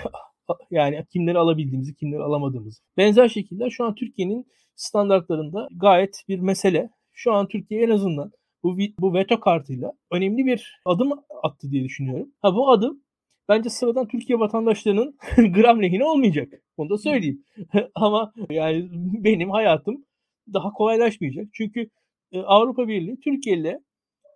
yani 0.70 1.04
kimleri 1.12 1.38
alabildiğimizi, 1.38 1.94
kimleri 1.94 2.22
alamadığımızı. 2.22 2.82
Benzer 2.96 3.28
şekilde 3.28 3.70
şu 3.70 3.84
an 3.84 3.94
Türkiye'nin 3.94 4.46
standartlarında 4.74 5.68
gayet 5.76 6.24
bir 6.28 6.38
mesele. 6.38 6.90
Şu 7.12 7.32
an 7.32 7.48
Türkiye 7.48 7.84
en 7.84 7.90
azından 7.90 8.32
bu, 8.64 8.76
bu 8.98 9.14
veto 9.14 9.40
kartıyla 9.40 9.92
önemli 10.12 10.46
bir 10.46 10.80
adım 10.84 11.12
attı 11.42 11.70
diye 11.70 11.84
düşünüyorum. 11.84 12.32
Ha 12.42 12.54
bu 12.54 12.70
adım 12.70 13.02
bence 13.48 13.70
sıradan 13.70 14.08
Türkiye 14.08 14.38
vatandaşlarının 14.38 15.16
gram 15.36 15.82
lehine 15.82 16.04
olmayacak. 16.04 16.52
Onu 16.76 16.90
da 16.90 16.98
söyleyeyim. 16.98 17.44
Ama 17.94 18.32
yani 18.50 18.88
benim 19.24 19.50
hayatım 19.50 20.04
daha 20.52 20.72
kolaylaşmayacak. 20.72 21.48
Çünkü 21.52 21.90
e, 22.32 22.40
Avrupa 22.40 22.88
Birliği 22.88 23.20
Türkiye 23.20 23.56
ile 23.56 23.80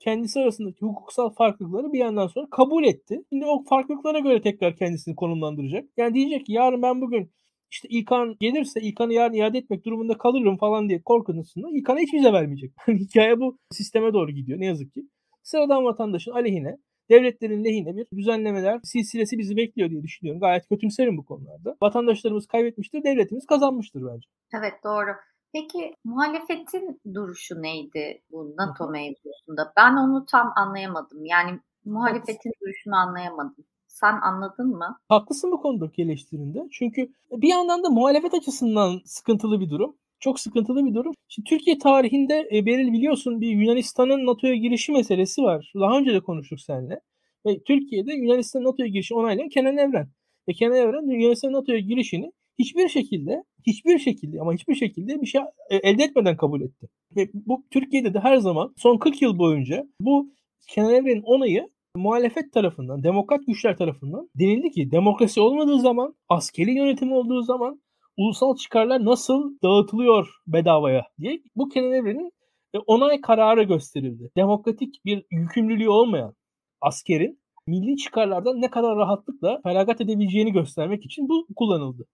kendisi 0.05 0.41
arasındaki 0.41 0.81
hukuksal 0.81 1.31
farklılıkları 1.31 1.93
bir 1.93 1.99
yandan 1.99 2.27
sonra 2.27 2.47
kabul 2.51 2.85
etti. 2.85 3.25
Şimdi 3.33 3.45
o 3.47 3.65
farklılıklara 3.65 4.19
göre 4.19 4.41
tekrar 4.41 4.77
kendisini 4.77 5.17
konumlandıracak. 5.17 5.85
Yani 5.97 6.15
diyecek 6.15 6.47
ki 6.47 6.53
yarın 6.53 6.83
ben 6.83 7.01
bugün 7.01 7.31
işte 7.71 7.89
İlkan 7.89 8.37
gelirse 8.41 8.81
İlkan'ı 8.81 9.13
yarın 9.13 9.35
iade 9.35 9.59
etmek 9.59 9.85
durumunda 9.85 10.19
kalırım 10.19 10.57
falan 10.57 10.89
diye 10.89 11.03
korkusunda 11.03 11.69
İlkan'a 11.73 11.99
hiç 11.99 12.15
vize 12.15 12.33
vermeyecek. 12.33 12.73
Hikaye 12.89 13.41
bu 13.41 13.59
sisteme 13.73 14.13
doğru 14.13 14.31
gidiyor 14.31 14.61
ne 14.61 14.67
yazık 14.67 14.95
ki. 14.95 15.03
Sıradan 15.43 15.85
vatandaşın 15.85 16.31
aleyhine 16.31 16.77
devletlerin 17.11 17.65
lehine 17.65 17.97
bir 17.97 18.07
düzenlemeler 18.17 18.81
silsilesi 18.85 19.39
bizi 19.39 19.57
bekliyor 19.57 19.91
diye 19.91 20.03
düşünüyorum. 20.03 20.41
Gayet 20.41 20.69
kötümserim 20.69 21.17
bu 21.19 21.25
konularda. 21.25 21.77
Vatandaşlarımız 21.83 22.47
kaybetmiştir, 22.47 23.05
devletimiz 23.05 23.47
kazanmıştır 23.47 24.03
bence. 24.07 24.29
Evet 24.55 24.75
doğru. 24.85 25.11
Peki 25.53 25.95
muhalefetin 26.05 27.01
duruşu 27.15 27.63
neydi 27.63 28.23
bu 28.31 28.55
NATO 28.57 28.91
mevzusunda? 28.91 29.73
Ben 29.77 29.97
onu 29.97 30.25
tam 30.25 30.53
anlayamadım. 30.57 31.25
Yani 31.25 31.61
muhalefetin 31.85 32.53
duruşunu 32.63 32.97
anlayamadım. 32.97 33.65
Sen 34.01 34.21
anladın 34.23 34.67
mı? 34.67 34.99
Haklısın 35.09 35.53
bu 35.53 35.61
konudaki 35.61 36.03
eleştirinde. 36.03 36.69
Çünkü 36.73 37.09
bir 37.33 37.49
yandan 37.49 37.83
da 37.83 37.91
muhalefet 37.91 38.35
açısından 38.35 39.01
sıkıntılı 39.05 39.61
bir 39.61 39.71
durum. 39.71 39.97
Çok 40.21 40.41
sıkıntılı 40.41 40.87
bir 40.87 40.95
durum. 40.95 41.15
Şimdi 41.29 41.49
Türkiye 41.49 41.79
tarihinde 41.79 42.49
e, 42.53 42.67
Beril 42.67 42.93
biliyorsun 42.93 43.41
bir 43.41 43.49
Yunanistan'ın 43.49 44.27
NATO'ya 44.27 44.55
girişi 44.55 44.93
meselesi 44.93 45.43
var. 45.43 45.73
Daha 45.75 45.99
önce 45.99 46.13
de 46.13 46.21
konuştuk 46.21 46.61
seninle. 46.61 47.01
Ve 47.47 47.63
Türkiye'de 47.63 48.13
Yunanistan 48.13 48.65
NATO'ya 48.65 48.89
girişi 48.89 49.15
onaylayan 49.15 49.49
Kenan 49.49 49.79
Evren. 49.79 50.09
Ve 50.49 50.53
Kenan 50.53 50.77
Evren 50.77 51.21
Yunanistan 51.21 51.53
NATO'ya 51.53 51.79
girişini 51.79 52.33
hiçbir 52.59 52.89
şekilde 52.89 53.45
hiçbir 53.67 53.99
şekilde 53.99 54.41
ama 54.41 54.53
hiçbir 54.53 54.75
şekilde 54.75 55.21
bir 55.21 55.27
şey 55.27 55.41
e, 55.71 55.77
elde 55.77 56.03
etmeden 56.05 56.37
kabul 56.37 56.61
etti. 56.61 56.89
Ve 57.17 57.29
bu 57.35 57.65
Türkiye'de 57.71 58.15
de 58.15 58.19
her 58.21 58.37
zaman 58.37 58.75
son 58.77 58.99
40 58.99 59.23
yıl 59.23 59.39
boyunca 59.39 59.87
bu 60.01 60.31
Kenan 60.69 60.95
Evren'in 60.95 61.23
onayı 61.23 61.69
muhalefet 61.97 62.53
tarafından, 62.53 63.03
demokrat 63.03 63.47
güçler 63.47 63.77
tarafından 63.77 64.31
denildi 64.35 64.71
ki 64.71 64.91
demokrasi 64.91 65.41
olmadığı 65.41 65.81
zaman, 65.81 66.15
askeri 66.29 66.73
yönetim 66.77 67.13
olduğu 67.13 67.43
zaman 67.43 67.83
ulusal 68.17 68.57
çıkarlar 68.57 69.05
nasıl 69.05 69.59
dağıtılıyor 69.63 70.29
bedavaya 70.47 71.05
diye 71.21 71.43
bu 71.57 71.69
Kenan 71.69 71.93
Evren'in 71.93 72.33
e, 72.75 72.79
onay 72.79 73.21
kararı 73.21 73.63
gösterildi. 73.63 74.31
Demokratik 74.37 75.05
bir 75.05 75.25
yükümlülüğü 75.31 75.89
olmayan 75.89 76.35
askerin 76.81 77.41
milli 77.67 77.97
çıkarlardan 77.97 78.61
ne 78.61 78.71
kadar 78.71 78.97
rahatlıkla 78.97 79.61
feragat 79.63 80.01
edebileceğini 80.01 80.53
göstermek 80.53 81.05
için 81.05 81.29
bu 81.29 81.47
kullanıldı. 81.57 82.07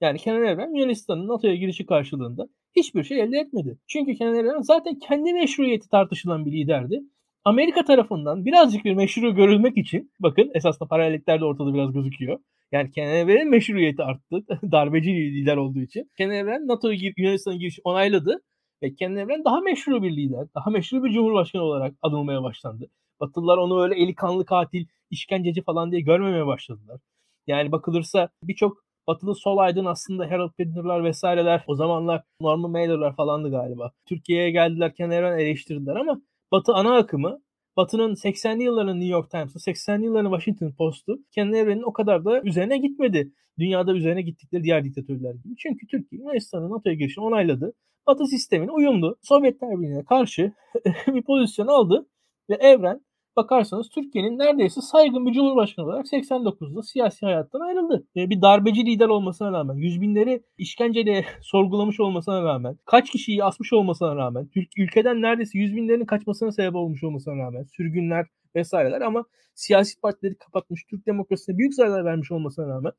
Yani 0.00 0.18
Kenan 0.18 0.44
Evren 0.44 0.74
Yunanistan'ın 0.74 1.28
NATO'ya 1.28 1.54
girişi 1.54 1.86
karşılığında 1.86 2.48
hiçbir 2.76 3.04
şey 3.04 3.20
elde 3.20 3.38
etmedi. 3.38 3.78
Çünkü 3.86 4.14
Kenan 4.14 4.34
Evren 4.34 4.60
zaten 4.60 4.98
kendi 4.98 5.32
meşruiyeti 5.32 5.88
tartışılan 5.88 6.46
bir 6.46 6.52
liderdi. 6.52 7.00
Amerika 7.44 7.84
tarafından 7.84 8.44
birazcık 8.44 8.84
bir 8.84 8.94
meşru 8.94 9.34
görülmek 9.34 9.76
için 9.76 10.12
bakın 10.20 10.50
esasında 10.54 10.88
paralellikler 10.88 11.40
de 11.40 11.44
ortada 11.44 11.74
biraz 11.74 11.92
gözüküyor. 11.92 12.38
Yani 12.72 12.90
Kenan 12.90 13.14
Evren'in 13.14 13.50
meşruiyeti 13.50 14.02
arttı. 14.02 14.44
Darbeci 14.72 15.10
lider 15.10 15.56
olduğu 15.56 15.80
için. 15.80 16.10
Kenan 16.16 16.34
Evren 16.34 16.66
NATO'ya 16.66 16.94
gir, 16.94 17.14
Yunanistan'a 17.16 17.56
girişi 17.56 17.80
onayladı. 17.84 18.40
Ve 18.82 18.94
Kenan 18.94 19.16
Evren 19.16 19.44
daha 19.44 19.60
meşru 19.60 20.02
bir 20.02 20.16
lider, 20.16 20.46
daha 20.54 20.70
meşru 20.70 21.04
bir 21.04 21.10
cumhurbaşkanı 21.10 21.62
olarak 21.62 21.94
anılmaya 22.02 22.42
başlandı. 22.42 22.90
Batılılar 23.20 23.58
onu 23.58 23.82
öyle 23.82 23.94
eli 23.94 24.14
kanlı 24.14 24.44
katil, 24.44 24.86
işkenceci 25.10 25.62
falan 25.62 25.92
diye 25.92 26.00
görmemeye 26.00 26.46
başladılar. 26.46 27.00
Yani 27.46 27.72
bakılırsa 27.72 28.28
birçok 28.44 28.84
batılı 29.08 29.34
sol 29.34 29.58
aydın 29.58 29.84
aslında 29.84 30.30
Harold 30.30 30.52
Pinter'lar 30.58 31.04
vesaireler 31.04 31.64
o 31.66 31.74
zamanlar 31.74 32.22
Norman 32.40 32.70
Mailer'lar 32.70 33.16
falandı 33.16 33.50
galiba. 33.50 33.92
Türkiye'ye 34.06 34.50
geldiler 34.50 34.94
Kenan 34.94 35.10
Evren 35.10 35.38
eleştirdiler 35.38 35.96
ama 35.96 36.20
Batı 36.52 36.72
ana 36.72 36.96
akımı 36.96 37.40
Batı'nın 37.76 38.14
80'li 38.14 38.62
yılların 38.62 39.00
New 39.00 39.12
York 39.12 39.30
Times'ı, 39.30 39.58
80'li 39.70 40.04
yılların 40.04 40.30
Washington 40.30 40.72
Post'u 40.78 41.18
Kenan 41.34 41.54
Evren'in 41.54 41.82
o 41.82 41.92
kadar 41.92 42.24
da 42.24 42.42
üzerine 42.42 42.78
gitmedi. 42.78 43.32
Dünyada 43.58 43.92
üzerine 43.92 44.22
gittikleri 44.22 44.64
diğer 44.64 44.84
diktatörler 44.84 45.34
gibi. 45.34 45.56
Çünkü 45.58 45.86
Türkiye 45.86 46.22
Yunanistan'ın 46.22 46.70
NATO'ya 46.70 46.94
girişini 46.94 47.24
onayladı. 47.24 47.72
Batı 48.06 48.26
sistemine 48.26 48.70
uyumlu. 48.70 49.16
Sovyetler 49.22 49.80
Birliği'ne 49.80 50.04
karşı 50.04 50.52
bir 51.06 51.22
pozisyon 51.22 51.66
aldı 51.66 52.06
ve 52.50 52.54
Evren 52.54 53.00
bakarsanız 53.40 53.88
Türkiye'nin 53.88 54.38
neredeyse 54.38 54.80
saygın 54.80 55.26
bir 55.26 55.32
cumhurbaşkanı 55.32 55.86
olarak 55.86 56.06
89'da 56.06 56.82
siyasi 56.82 57.26
hayattan 57.26 57.60
ayrıldı. 57.60 58.06
Bir 58.16 58.42
darbeci 58.42 58.86
lider 58.86 59.08
olmasına 59.08 59.52
rağmen, 59.52 59.74
yüz 59.74 60.00
binleri 60.00 60.42
işkenceyle 60.58 61.24
sorgulamış 61.42 62.00
olmasına 62.00 62.42
rağmen, 62.42 62.76
kaç 62.84 63.10
kişiyi 63.10 63.44
asmış 63.44 63.72
olmasına 63.72 64.16
rağmen, 64.16 64.48
ülkeden 64.76 65.22
neredeyse 65.22 65.58
yüz 65.58 65.76
binlerin 65.76 66.04
kaçmasına 66.04 66.52
sebep 66.52 66.74
olmuş 66.74 67.04
olmasına 67.04 67.36
rağmen, 67.36 67.62
sürgünler 67.62 68.26
vesaireler 68.56 69.00
ama 69.00 69.24
siyasi 69.54 70.00
partileri 70.00 70.34
kapatmış, 70.34 70.84
Türk 70.84 71.06
demokrasisine 71.06 71.58
büyük 71.58 71.74
zararlar 71.74 72.04
vermiş 72.04 72.32
olmasına 72.32 72.68
rağmen 72.68 72.92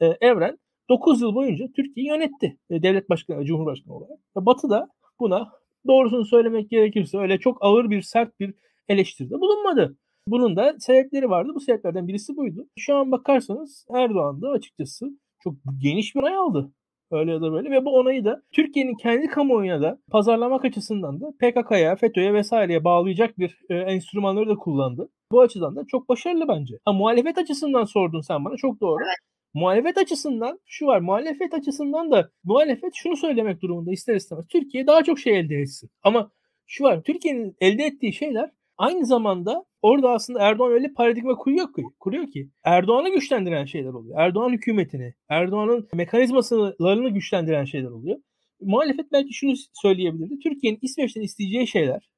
e, 0.00 0.06
Evren 0.06 0.58
9 0.88 1.20
yıl 1.20 1.34
boyunca 1.34 1.66
Türkiye'yi 1.76 2.08
yönetti. 2.08 2.58
E, 2.70 2.82
devlet 2.82 3.10
başkanı, 3.10 3.44
cumhurbaşkanı 3.44 3.94
olarak. 3.94 4.18
Batı 4.36 4.70
da 4.70 4.88
buna 5.20 5.48
doğrusunu 5.86 6.24
söylemek 6.24 6.70
gerekirse 6.70 7.18
öyle 7.18 7.38
çok 7.38 7.58
ağır 7.60 7.90
bir 7.90 8.02
sert 8.02 8.40
bir 8.40 8.54
eleştiride 8.88 9.34
bulunmadı. 9.34 9.96
Bunun 10.28 10.56
da 10.56 10.76
sebepleri 10.78 11.30
vardı. 11.30 11.52
Bu 11.54 11.60
sebeplerden 11.60 12.08
birisi 12.08 12.36
buydu. 12.36 12.68
Şu 12.78 12.94
an 12.94 13.12
bakarsanız 13.12 13.86
Erdoğan 13.94 14.42
da 14.42 14.48
açıkçası 14.48 15.06
çok 15.42 15.54
geniş 15.82 16.14
bir 16.14 16.20
onay 16.20 16.34
aldı. 16.34 16.72
Öyle 17.10 17.32
ya 17.32 17.40
da 17.40 17.52
böyle 17.52 17.70
ve 17.70 17.84
bu 17.84 17.90
onayı 17.90 18.24
da 18.24 18.42
Türkiye'nin 18.52 18.94
kendi 18.94 19.26
kamuoyuna 19.26 19.82
da 19.82 19.98
pazarlamak 20.10 20.64
açısından 20.64 21.20
da 21.20 21.26
PKK'ya, 21.40 21.96
FETÖ'ye 21.96 22.34
vesaireye 22.34 22.84
bağlayacak 22.84 23.38
bir 23.38 23.58
e, 23.70 23.74
enstrümanları 23.74 24.48
da 24.48 24.56
kullandı. 24.56 25.08
Bu 25.32 25.40
açıdan 25.40 25.76
da 25.76 25.84
çok 25.88 26.08
başarılı 26.08 26.48
bence. 26.48 26.78
Ha, 26.84 26.92
muhalefet 26.92 27.38
açısından 27.38 27.84
sordun 27.84 28.20
sen 28.20 28.44
bana 28.44 28.56
çok 28.56 28.80
doğru. 28.80 29.02
Evet. 29.02 29.16
Muhalefet 29.54 29.98
açısından 29.98 30.60
şu 30.66 30.86
var. 30.86 31.00
Muhalefet 31.00 31.54
açısından 31.54 32.10
da 32.10 32.30
muhalefet 32.44 32.94
şunu 32.94 33.16
söylemek 33.16 33.62
durumunda 33.62 33.92
ister 33.92 34.14
istemez. 34.14 34.46
Türkiye 34.48 34.86
daha 34.86 35.02
çok 35.04 35.18
şey 35.18 35.38
elde 35.38 35.56
etsin. 35.56 35.90
Ama 36.02 36.30
şu 36.66 36.84
var. 36.84 37.02
Türkiye'nin 37.02 37.56
elde 37.60 37.84
ettiği 37.84 38.12
şeyler 38.12 38.50
aynı 38.78 39.06
zamanda 39.06 39.64
orada 39.82 40.10
aslında 40.10 40.40
Erdoğan 40.40 40.72
öyle 40.72 40.92
paradigma 40.92 41.34
kuruyor 41.34 41.72
ki, 41.72 41.82
kuruyor 42.00 42.30
ki 42.30 42.50
Erdoğan'ı 42.64 43.08
güçlendiren 43.08 43.64
şeyler 43.64 43.90
oluyor. 43.90 44.20
Erdoğan 44.20 44.50
hükümetini, 44.50 45.14
Erdoğan'ın 45.28 45.88
mekanizmalarını 45.94 47.08
güçlendiren 47.08 47.64
şeyler 47.64 47.90
oluyor. 47.90 48.18
Muhalefet 48.60 49.12
belki 49.12 49.34
şunu 49.34 49.54
söyleyebilirdi. 49.72 50.38
Türkiye'nin 50.38 50.78
İsveç'ten 50.82 51.22
isteyeceği 51.22 51.66
şeyler 51.66 52.08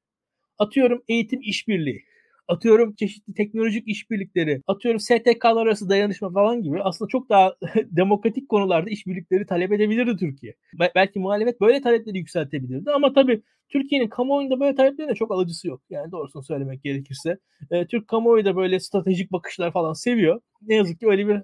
atıyorum 0.61 1.03
eğitim 1.07 1.39
işbirliği, 1.41 2.03
atıyorum 2.47 2.95
çeşitli 2.95 3.33
teknolojik 3.33 3.87
işbirlikleri, 3.87 4.61
atıyorum 4.67 4.99
STK'lar 4.99 5.65
arası 5.65 5.89
dayanışma 5.89 6.31
falan 6.31 6.63
gibi 6.63 6.81
aslında 6.83 7.09
çok 7.09 7.29
daha 7.29 7.55
demokratik 7.85 8.49
konularda 8.49 8.89
işbirlikleri 8.89 9.45
talep 9.45 9.71
edebilirdi 9.71 10.17
Türkiye. 10.17 10.53
Belki 10.95 11.19
muhalefet 11.19 11.61
böyle 11.61 11.81
talepleri 11.81 12.17
yükseltebilirdi 12.17 12.91
ama 12.91 13.13
tabii 13.13 13.41
Türkiye'nin 13.71 14.09
kamuoyunda 14.09 14.59
böyle 14.59 14.75
taleplerine 14.75 15.15
çok 15.15 15.31
alıcısı 15.31 15.67
yok. 15.67 15.81
Yani 15.89 16.11
doğrusunu 16.11 16.43
söylemek 16.43 16.83
gerekirse. 16.83 17.37
E, 17.71 17.87
Türk 17.87 18.07
kamuoyu 18.07 18.45
da 18.45 18.55
böyle 18.55 18.79
stratejik 18.79 19.31
bakışlar 19.31 19.73
falan 19.73 19.93
seviyor. 19.93 20.41
Ne 20.61 20.75
yazık 20.75 20.99
ki 20.99 21.07
öyle 21.07 21.27
bir 21.27 21.41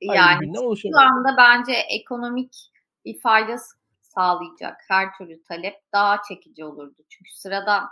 yani 0.00 0.52
şu 0.82 1.00
anda 1.00 1.36
bence 1.38 1.72
ekonomik 1.72 2.70
bir 3.04 3.20
fayda 3.20 3.56
sağlayacak 4.02 4.76
her 4.88 5.08
türlü 5.18 5.42
talep 5.42 5.74
daha 5.92 6.22
çekici 6.28 6.64
olurdu. 6.64 7.02
Çünkü 7.08 7.30
sıradan 7.34 7.88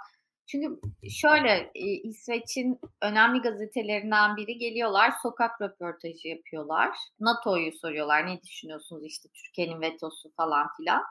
çünkü 0.46 0.80
şöyle 1.10 1.70
e, 1.74 1.84
İsveç'in 1.84 2.80
önemli 3.02 3.40
gazetelerinden 3.40 4.36
biri 4.36 4.58
geliyorlar 4.58 5.12
sokak 5.22 5.60
röportajı 5.60 6.28
yapıyorlar. 6.28 6.96
NATO'yu 7.20 7.72
soruyorlar 7.72 8.26
ne 8.26 8.42
düşünüyorsunuz 8.42 9.04
işte 9.04 9.28
Türkiye'nin 9.28 9.80
vetosu 9.80 10.32
falan 10.36 10.66
filan. 10.76 11.02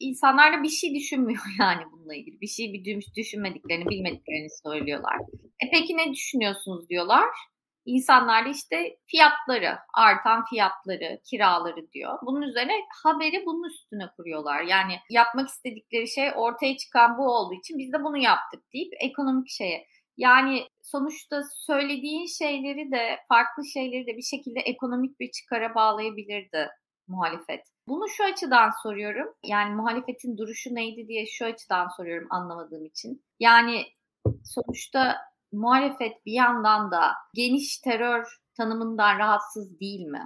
İnsanlar 0.00 0.58
da 0.58 0.62
bir 0.62 0.68
şey 0.68 0.94
düşünmüyor 0.94 1.42
yani 1.60 1.82
bununla 1.92 2.14
ilgili. 2.14 2.40
Bir 2.40 2.46
şey 2.46 2.72
bir 2.72 3.02
düşünmediklerini, 3.16 3.86
bilmediklerini 3.86 4.48
söylüyorlar. 4.64 5.16
E 5.64 5.70
peki 5.72 5.96
ne 5.96 6.12
düşünüyorsunuz 6.12 6.88
diyorlar. 6.88 7.24
İnsanlar 7.84 8.44
da 8.46 8.48
işte 8.48 8.96
fiyatları, 9.06 9.78
artan 9.94 10.44
fiyatları, 10.44 11.20
kiraları 11.30 11.92
diyor. 11.92 12.18
Bunun 12.26 12.42
üzerine 12.42 12.72
haberi 13.04 13.46
bunun 13.46 13.68
üstüne 13.68 14.04
kuruyorlar. 14.16 14.62
Yani 14.62 14.92
yapmak 15.10 15.48
istedikleri 15.48 16.08
şey 16.08 16.30
ortaya 16.36 16.76
çıkan 16.76 17.18
bu 17.18 17.22
olduğu 17.22 17.54
için 17.54 17.78
biz 17.78 17.92
de 17.92 18.04
bunu 18.04 18.16
yaptık 18.18 18.62
deyip 18.74 18.92
ekonomik 19.00 19.48
şeye. 19.48 19.86
Yani 20.16 20.62
sonuçta 20.82 21.42
söylediğin 21.66 22.26
şeyleri 22.26 22.92
de 22.92 23.18
farklı 23.28 23.66
şeyleri 23.66 24.06
de 24.06 24.16
bir 24.16 24.22
şekilde 24.22 24.60
ekonomik 24.60 25.20
bir 25.20 25.30
çıkara 25.30 25.74
bağlayabilirdi 25.74 26.68
muhalefet. 27.08 27.66
Bunu 27.88 28.08
şu 28.08 28.24
açıdan 28.24 28.70
soruyorum. 28.82 29.34
Yani 29.44 29.74
muhalefetin 29.74 30.38
duruşu 30.38 30.74
neydi 30.74 31.08
diye 31.08 31.26
şu 31.26 31.44
açıdan 31.44 31.88
soruyorum 31.96 32.28
anlamadığım 32.30 32.84
için. 32.84 33.24
Yani 33.40 33.84
sonuçta 34.44 35.16
muhalefet 35.52 36.26
bir 36.26 36.32
yandan 36.32 36.90
da 36.90 37.12
geniş 37.34 37.78
terör 37.78 38.26
tanımından 38.56 39.18
rahatsız 39.18 39.80
değil 39.80 40.06
mi? 40.06 40.24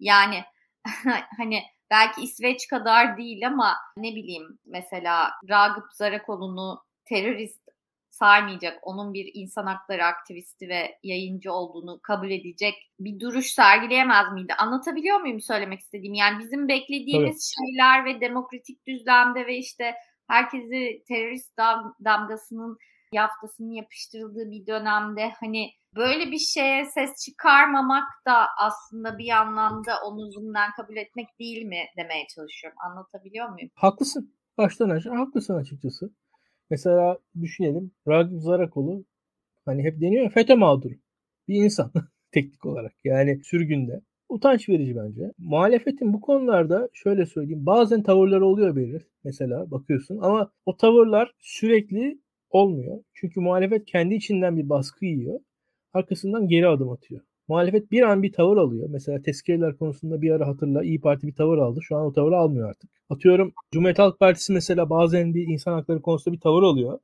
Yani 0.00 0.44
hani 1.36 1.62
belki 1.90 2.22
İsveç 2.22 2.68
kadar 2.68 3.16
değil 3.16 3.46
ama 3.46 3.76
ne 3.96 4.08
bileyim 4.08 4.58
mesela 4.66 5.30
Ragıp 5.48 5.92
Zarakoğlu'nu 5.92 6.78
terörist 7.04 7.69
saymayacak, 8.10 8.78
onun 8.82 9.14
bir 9.14 9.30
insan 9.34 9.66
hakları 9.66 10.04
aktivisti 10.04 10.68
ve 10.68 10.98
yayıncı 11.02 11.52
olduğunu 11.52 12.00
kabul 12.02 12.30
edecek 12.30 12.74
bir 13.00 13.20
duruş 13.20 13.46
sergileyemez 13.46 14.32
miydi? 14.32 14.54
Anlatabiliyor 14.58 15.20
muyum 15.20 15.40
söylemek 15.40 15.80
istediğim? 15.80 16.14
Yani 16.14 16.38
bizim 16.38 16.68
beklediğimiz 16.68 17.30
evet. 17.30 17.52
şeyler 17.58 18.04
ve 18.04 18.20
demokratik 18.20 18.86
düzlemde 18.86 19.46
ve 19.46 19.56
işte 19.56 19.94
herkesi 20.28 21.02
terörist 21.08 21.58
damgasının 22.04 22.78
yaftasının 23.12 23.72
yapıştırıldığı 23.72 24.50
bir 24.50 24.66
dönemde 24.66 25.32
hani 25.40 25.70
böyle 25.96 26.30
bir 26.30 26.38
şeye 26.38 26.84
ses 26.84 27.10
çıkarmamak 27.24 28.08
da 28.26 28.46
aslında 28.58 29.18
bir 29.18 29.30
anlamda 29.30 29.92
onu 30.06 30.30
zulümden 30.32 30.70
kabul 30.76 30.96
etmek 30.96 31.38
değil 31.38 31.64
mi 31.64 31.84
demeye 31.96 32.26
çalışıyorum. 32.34 32.78
Anlatabiliyor 32.90 33.48
muyum? 33.48 33.70
Haklısın. 33.74 34.34
Baştan 34.58 34.90
aşağı 34.90 35.14
haklısın 35.14 35.54
açıkçası. 35.54 36.10
Mesela 36.70 37.18
düşünelim. 37.40 37.90
Ragıp 38.08 38.40
Zarakoğlu 38.40 39.04
hani 39.64 39.82
hep 39.84 40.00
deniyor 40.00 40.24
ya 40.24 40.30
FETÖ 40.30 40.56
mağduru. 40.56 40.94
Bir 41.48 41.64
insan 41.64 41.92
teknik 42.32 42.66
olarak. 42.66 42.94
Yani 43.04 43.40
sürgünde. 43.44 44.00
Utanç 44.28 44.68
verici 44.68 44.96
bence. 44.96 45.32
Muhalefetin 45.38 46.12
bu 46.12 46.20
konularda 46.20 46.88
şöyle 46.92 47.26
söyleyeyim. 47.26 47.66
Bazen 47.66 48.02
tavırları 48.02 48.46
oluyor 48.46 48.76
belir. 48.76 49.06
Mesela 49.24 49.70
bakıyorsun 49.70 50.18
ama 50.22 50.52
o 50.66 50.76
tavırlar 50.76 51.34
sürekli 51.38 52.18
olmuyor. 52.50 53.04
Çünkü 53.14 53.40
muhalefet 53.40 53.84
kendi 53.86 54.14
içinden 54.14 54.56
bir 54.56 54.68
baskı 54.68 55.04
yiyor. 55.04 55.40
Arkasından 55.92 56.48
geri 56.48 56.68
adım 56.68 56.90
atıyor. 56.90 57.20
Muhalefet 57.50 57.90
bir 57.90 58.02
an 58.02 58.22
bir 58.22 58.32
tavır 58.32 58.56
alıyor. 58.56 58.88
Mesela 58.90 59.22
tezkereler 59.22 59.76
konusunda 59.76 60.22
bir 60.22 60.30
ara 60.30 60.46
hatırla 60.46 60.82
İyi 60.84 61.00
Parti 61.00 61.26
bir 61.26 61.34
tavır 61.34 61.58
aldı. 61.58 61.80
Şu 61.82 61.96
an 61.96 62.06
o 62.06 62.12
tavırı 62.12 62.36
almıyor 62.36 62.68
artık. 62.68 62.90
Atıyorum 63.10 63.52
Cumhuriyet 63.72 63.98
Halk 63.98 64.20
Partisi 64.20 64.52
mesela 64.52 64.90
bazen 64.90 65.34
bir 65.34 65.48
insan 65.48 65.72
hakları 65.72 66.02
konusunda 66.02 66.36
bir 66.36 66.40
tavır 66.40 66.62
alıyor. 66.62 66.98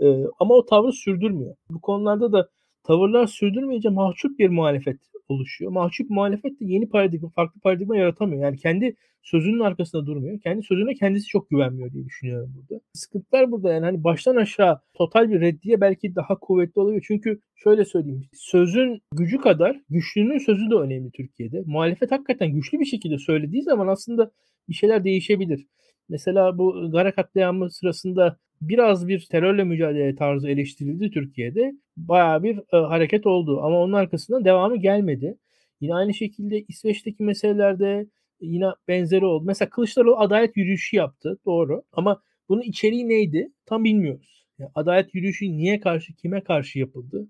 Ee, 0.00 0.24
ama 0.40 0.54
o 0.54 0.66
tavrı 0.66 0.92
sürdürmüyor. 0.92 1.54
Bu 1.70 1.80
konularda 1.80 2.32
da 2.32 2.48
tavırlar 2.84 3.26
sürdürmeyince 3.26 3.88
mahcup 3.88 4.38
bir 4.38 4.48
muhalefet 4.48 5.00
oluşuyor. 5.28 5.70
Mahcup 5.70 6.10
muhalefet 6.10 6.60
de 6.60 6.64
yeni 6.64 6.88
paradigma, 6.88 7.28
farklı 7.28 7.60
paradigma 7.60 7.96
yaratamıyor. 7.96 8.42
Yani 8.42 8.56
kendi 8.56 8.96
sözünün 9.22 9.60
arkasında 9.60 10.06
durmuyor. 10.06 10.40
Kendi 10.40 10.62
sözüne 10.62 10.94
kendisi 10.94 11.26
çok 11.26 11.50
güvenmiyor 11.50 11.92
diye 11.92 12.04
düşünüyorum 12.04 12.54
burada. 12.56 12.82
Sıkıntılar 12.92 13.50
burada 13.50 13.72
yani 13.72 13.84
hani 13.84 14.04
baştan 14.04 14.36
aşağı 14.36 14.80
total 14.94 15.30
bir 15.30 15.40
reddiye 15.40 15.80
belki 15.80 16.14
daha 16.14 16.38
kuvvetli 16.38 16.80
olabilir. 16.80 17.04
Çünkü 17.06 17.40
şöyle 17.56 17.84
söyleyeyim. 17.84 18.24
Sözün 18.32 19.02
gücü 19.12 19.38
kadar 19.38 19.80
güçlünün 19.90 20.38
sözü 20.38 20.70
de 20.70 20.74
önemli 20.74 21.10
Türkiye'de. 21.10 21.62
Muhalefet 21.66 22.10
hakikaten 22.10 22.52
güçlü 22.52 22.80
bir 22.80 22.84
şekilde 22.84 23.18
söylediği 23.18 23.62
zaman 23.62 23.88
aslında 23.88 24.30
bir 24.68 24.74
şeyler 24.74 25.04
değişebilir. 25.04 25.66
Mesela 26.08 26.58
bu 26.58 26.90
Gara 26.92 27.14
katliamı 27.14 27.70
sırasında 27.70 28.38
biraz 28.60 29.08
bir 29.08 29.26
terörle 29.30 29.64
mücadele 29.64 30.14
tarzı 30.16 30.48
eleştirildi 30.48 31.10
Türkiye'de. 31.10 31.72
Baya 31.96 32.42
bir 32.42 32.58
e, 32.58 32.76
hareket 32.76 33.26
oldu 33.26 33.60
ama 33.62 33.80
onun 33.80 33.92
arkasından 33.92 34.44
devamı 34.44 34.76
gelmedi. 34.76 35.38
Yine 35.80 35.94
aynı 35.94 36.14
şekilde 36.14 36.64
İsveç'teki 36.68 37.22
meselelerde 37.22 38.06
yine 38.40 38.66
benzeri 38.88 39.24
oldu. 39.24 39.44
Mesela 39.46 39.68
Kılıçdaroğlu 39.68 40.18
adalet 40.18 40.56
yürüyüşü 40.56 40.96
yaptı. 40.96 41.38
Doğru. 41.46 41.82
Ama 41.92 42.22
bunun 42.48 42.62
içeriği 42.62 43.08
neydi? 43.08 43.52
Tam 43.66 43.84
bilmiyoruz. 43.84 44.46
Yani 44.58 44.70
adalet 44.74 45.14
yürüyüşü 45.14 45.44
niye 45.44 45.80
karşı, 45.80 46.14
kime 46.14 46.40
karşı 46.40 46.78
yapıldı? 46.78 47.28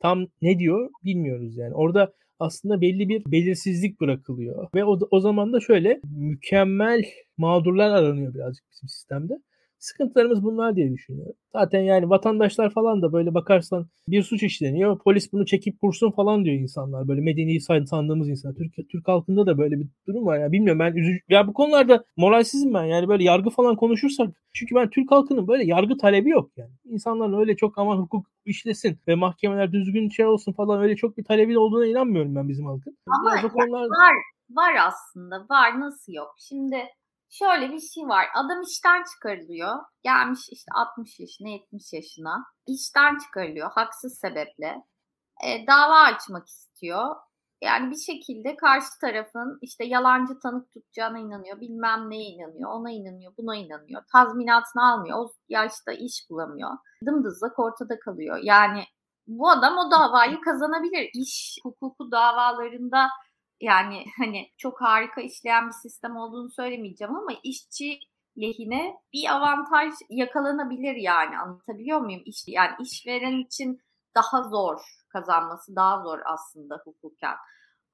Tam 0.00 0.26
ne 0.42 0.58
diyor 0.58 0.90
bilmiyoruz 1.04 1.56
yani. 1.56 1.74
Orada 1.74 2.12
aslında 2.38 2.80
belli 2.80 3.08
bir 3.08 3.22
belirsizlik 3.26 4.00
bırakılıyor. 4.00 4.68
Ve 4.74 4.84
o, 4.84 4.98
o 5.10 5.20
zaman 5.20 5.52
da 5.52 5.60
şöyle 5.60 6.00
mükemmel 6.04 7.04
mağdurlar 7.36 7.90
aranıyor 7.90 8.34
birazcık 8.34 8.64
bizim 8.72 8.88
sistemde. 8.88 9.38
Sıkıntılarımız 9.78 10.42
bunlar 10.42 10.76
diye 10.76 10.92
düşünüyorum. 10.92 11.34
Zaten 11.52 11.80
yani 11.80 12.10
vatandaşlar 12.10 12.70
falan 12.70 13.02
da 13.02 13.12
böyle 13.12 13.34
bakarsan 13.34 13.86
bir 14.08 14.22
suç 14.22 14.42
işleniyor. 14.42 14.98
Polis 14.98 15.32
bunu 15.32 15.46
çekip 15.46 15.80
kursun 15.80 16.10
falan 16.10 16.44
diyor 16.44 16.56
insanlar. 16.56 17.08
Böyle 17.08 17.20
medeni 17.20 17.60
sandığımız 17.60 18.28
insan. 18.28 18.54
Türk, 18.54 18.90
Türk 18.90 19.08
halkında 19.08 19.46
da 19.46 19.58
böyle 19.58 19.80
bir 19.80 19.86
durum 20.06 20.26
var. 20.26 20.38
Yani 20.38 20.52
bilmiyorum 20.52 20.80
ben 20.80 20.94
üzücü. 20.94 21.20
Ya 21.28 21.48
bu 21.48 21.52
konularda 21.52 22.04
moralsizim 22.16 22.74
ben. 22.74 22.84
Yani 22.84 23.08
böyle 23.08 23.24
yargı 23.24 23.50
falan 23.50 23.76
konuşursak. 23.76 24.28
Çünkü 24.54 24.74
ben 24.74 24.90
Türk 24.90 25.10
halkının 25.10 25.48
böyle 25.48 25.64
yargı 25.64 25.96
talebi 25.96 26.30
yok 26.30 26.50
yani. 26.56 26.72
İnsanların 26.84 27.40
öyle 27.40 27.56
çok 27.56 27.78
aman 27.78 27.98
hukuk 27.98 28.26
işlesin 28.44 28.98
ve 29.08 29.14
mahkemeler 29.14 29.72
düzgün 29.72 30.08
şey 30.08 30.26
olsun 30.26 30.52
falan 30.52 30.82
öyle 30.82 30.96
çok 30.96 31.18
bir 31.18 31.24
talebi 31.24 31.58
olduğuna 31.58 31.86
inanmıyorum 31.86 32.36
ben 32.36 32.48
bizim 32.48 32.66
halkın. 32.66 32.96
Ama 33.06 33.32
Biraz 33.38 33.52
konular... 33.52 33.80
var, 33.80 34.14
var 34.50 34.74
aslında. 34.86 35.46
Var 35.50 35.80
nasıl 35.80 36.12
yok? 36.12 36.34
Şimdi 36.38 36.76
şöyle 37.38 37.72
bir 37.72 37.80
şey 37.80 38.04
var. 38.04 38.26
Adam 38.34 38.62
işten 38.62 39.04
çıkarılıyor. 39.12 39.76
Gelmiş 40.02 40.40
işte 40.50 40.70
60 40.74 41.20
yaşına 41.20 41.48
70 41.48 41.92
yaşına. 41.92 42.44
İşten 42.66 43.18
çıkarılıyor 43.18 43.70
haksız 43.74 44.18
sebeple. 44.18 44.82
e, 45.44 45.66
dava 45.66 46.00
açmak 46.00 46.46
istiyor. 46.48 47.16
Yani 47.62 47.90
bir 47.90 47.96
şekilde 47.96 48.56
karşı 48.56 48.86
tarafın 49.00 49.58
işte 49.62 49.84
yalancı 49.84 50.38
tanık 50.42 50.72
tutacağına 50.72 51.18
inanıyor, 51.18 51.60
bilmem 51.60 52.10
neye 52.10 52.30
inanıyor, 52.30 52.70
ona 52.70 52.90
inanıyor, 52.90 53.32
buna 53.38 53.56
inanıyor. 53.56 54.02
Tazminatını 54.12 54.92
almıyor, 54.92 55.18
o 55.18 55.32
yaşta 55.48 55.92
iş 55.92 56.26
bulamıyor. 56.30 56.70
Dımdızlak 57.06 57.58
ortada 57.58 57.98
kalıyor. 58.00 58.38
Yani 58.42 58.84
bu 59.26 59.50
adam 59.50 59.78
o 59.78 59.90
davayı 59.90 60.40
kazanabilir. 60.40 61.10
İş 61.14 61.58
hukuku 61.62 62.10
davalarında 62.10 63.08
yani 63.60 64.04
hani 64.18 64.50
çok 64.56 64.80
harika 64.80 65.20
işleyen 65.20 65.66
bir 65.66 65.72
sistem 65.72 66.16
olduğunu 66.16 66.50
söylemeyeceğim 66.50 67.16
ama 67.16 67.32
işçi 67.42 67.98
lehine 68.40 68.94
bir 69.12 69.34
avantaj 69.34 69.94
yakalanabilir 70.10 70.96
yani 70.96 71.38
anlatabiliyor 71.38 72.00
muyum? 72.00 72.22
İş, 72.24 72.44
yani 72.46 72.74
işveren 72.80 73.44
için 73.46 73.80
daha 74.14 74.42
zor 74.42 74.80
kazanması 75.08 75.76
daha 75.76 76.02
zor 76.02 76.18
aslında 76.24 76.82
hukuken. 76.84 77.36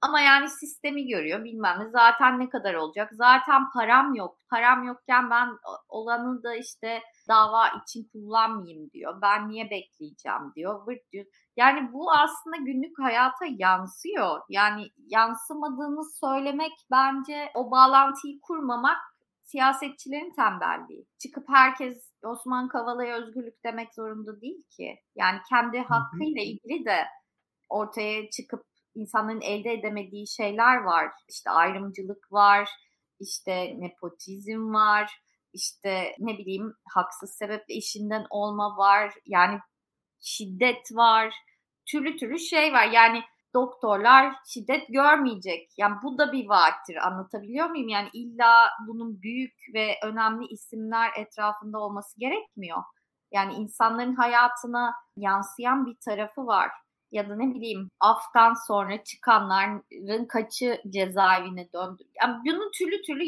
Ama 0.03 0.21
yani 0.21 0.49
sistemi 0.51 1.07
görüyor 1.07 1.45
bilmem 1.45 1.77
ne. 1.81 1.89
Zaten 1.89 2.39
ne 2.39 2.49
kadar 2.49 2.75
olacak? 2.75 3.11
Zaten 3.13 3.71
param 3.75 4.15
yok. 4.15 4.39
Param 4.51 4.85
yokken 4.85 5.31
ben 5.31 5.49
olanı 5.89 6.43
da 6.43 6.55
işte 6.55 7.03
dava 7.29 7.69
için 7.69 8.09
kullanmayayım 8.13 8.91
diyor. 8.91 9.23
Ben 9.23 9.49
niye 9.49 9.65
bekleyeceğim 9.71 10.53
diyor. 10.57 10.87
Vırt 10.87 11.13
diyor. 11.13 11.27
Yani 11.57 11.93
bu 11.93 12.13
aslında 12.13 12.57
günlük 12.57 12.99
hayata 12.99 13.45
yansıyor. 13.59 14.41
Yani 14.49 14.89
yansımadığını 15.07 16.05
söylemek 16.21 16.73
bence 16.91 17.51
o 17.55 17.71
bağlantıyı 17.71 18.41
kurmamak 18.41 18.99
siyasetçilerin 19.43 20.33
tembelliği. 20.37 21.07
Çıkıp 21.19 21.45
herkes 21.49 22.13
Osman 22.25 22.69
Kavala'ya 22.69 23.17
özgürlük 23.17 23.65
demek 23.65 23.95
zorunda 23.95 24.41
değil 24.41 24.63
ki. 24.77 24.97
Yani 25.17 25.39
kendi 25.49 25.79
hakkıyla 25.79 26.43
ilgili 26.43 26.85
de 26.85 27.05
ortaya 27.71 28.31
çıkıp 28.31 28.72
insanların 28.95 29.41
elde 29.41 29.73
edemediği 29.73 30.29
şeyler 30.29 30.77
var. 30.77 31.11
İşte 31.29 31.51
ayrımcılık 31.51 32.33
var, 32.33 32.69
işte 33.21 33.75
nepotizm 33.79 34.75
var, 34.75 35.23
işte 35.53 36.15
ne 36.19 36.39
bileyim 36.39 36.75
haksız 36.95 37.37
sebeple 37.39 37.75
işinden 37.75 38.27
olma 38.31 38.77
var. 38.77 39.15
Yani 39.27 39.59
şiddet 40.21 40.87
var. 40.93 41.35
Türlü 41.91 42.17
türlü 42.17 42.39
şey 42.39 42.73
var. 42.73 42.87
Yani 42.87 43.23
doktorlar 43.55 44.35
şiddet 44.47 44.89
görmeyecek. 44.89 45.71
Yani 45.79 45.95
bu 46.03 46.19
da 46.19 46.33
bir 46.33 46.49
vaattir. 46.49 46.97
Anlatabiliyor 47.07 47.71
muyum? 47.71 47.89
Yani 47.89 48.09
illa 48.13 48.69
bunun 48.89 49.23
büyük 49.23 49.55
ve 49.75 49.95
önemli 50.05 50.47
isimler 50.47 51.11
etrafında 51.17 51.79
olması 51.79 52.21
gerekmiyor. 52.21 52.83
Yani 53.33 53.53
insanların 53.55 54.15
hayatına 54.15 54.95
yansıyan 55.17 55.87
bir 55.87 55.97
tarafı 56.05 56.47
var. 56.47 56.71
Ya 57.13 57.29
da 57.29 57.37
ne 57.37 57.55
bileyim 57.55 57.89
aftan 58.01 58.55
sonra 58.67 59.05
çıkanların 59.05 60.27
kaçı 60.27 60.81
cezaevine 60.89 61.69
döndü. 61.75 62.03
Yani 62.23 62.37
bunun 62.47 62.71
türlü 62.79 63.03
türlü 63.03 63.25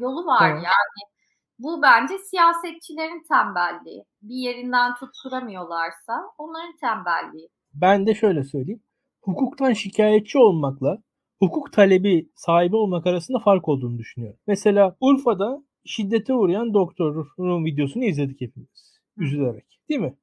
yolu 0.00 0.26
var 0.26 0.50
evet. 0.50 0.62
yani. 0.64 1.12
Bu 1.58 1.82
bence 1.82 2.18
siyasetçilerin 2.18 3.22
tembelliği. 3.28 4.04
Bir 4.22 4.34
yerinden 4.34 4.94
tutturamıyorlarsa 4.94 6.12
onların 6.38 6.76
tembelliği. 6.80 7.48
Ben 7.74 8.06
de 8.06 8.14
şöyle 8.14 8.44
söyleyeyim 8.44 8.82
hukuktan 9.26 9.72
şikayetçi 9.72 10.38
olmakla 10.38 10.98
hukuk 11.38 11.72
talebi 11.72 12.30
sahibi 12.34 12.76
olmak 12.76 13.06
arasında 13.06 13.38
fark 13.38 13.68
olduğunu 13.68 13.98
düşünüyorum. 13.98 14.40
Mesela 14.46 14.96
Urfa'da 15.00 15.62
şiddete 15.84 16.34
uğrayan 16.34 16.74
doktorun 16.74 17.64
videosunu 17.64 18.04
izledik 18.04 18.40
hepimiz. 18.40 19.00
Üzülerek. 19.16 19.80
Değil 19.88 20.00
mi? 20.00 20.14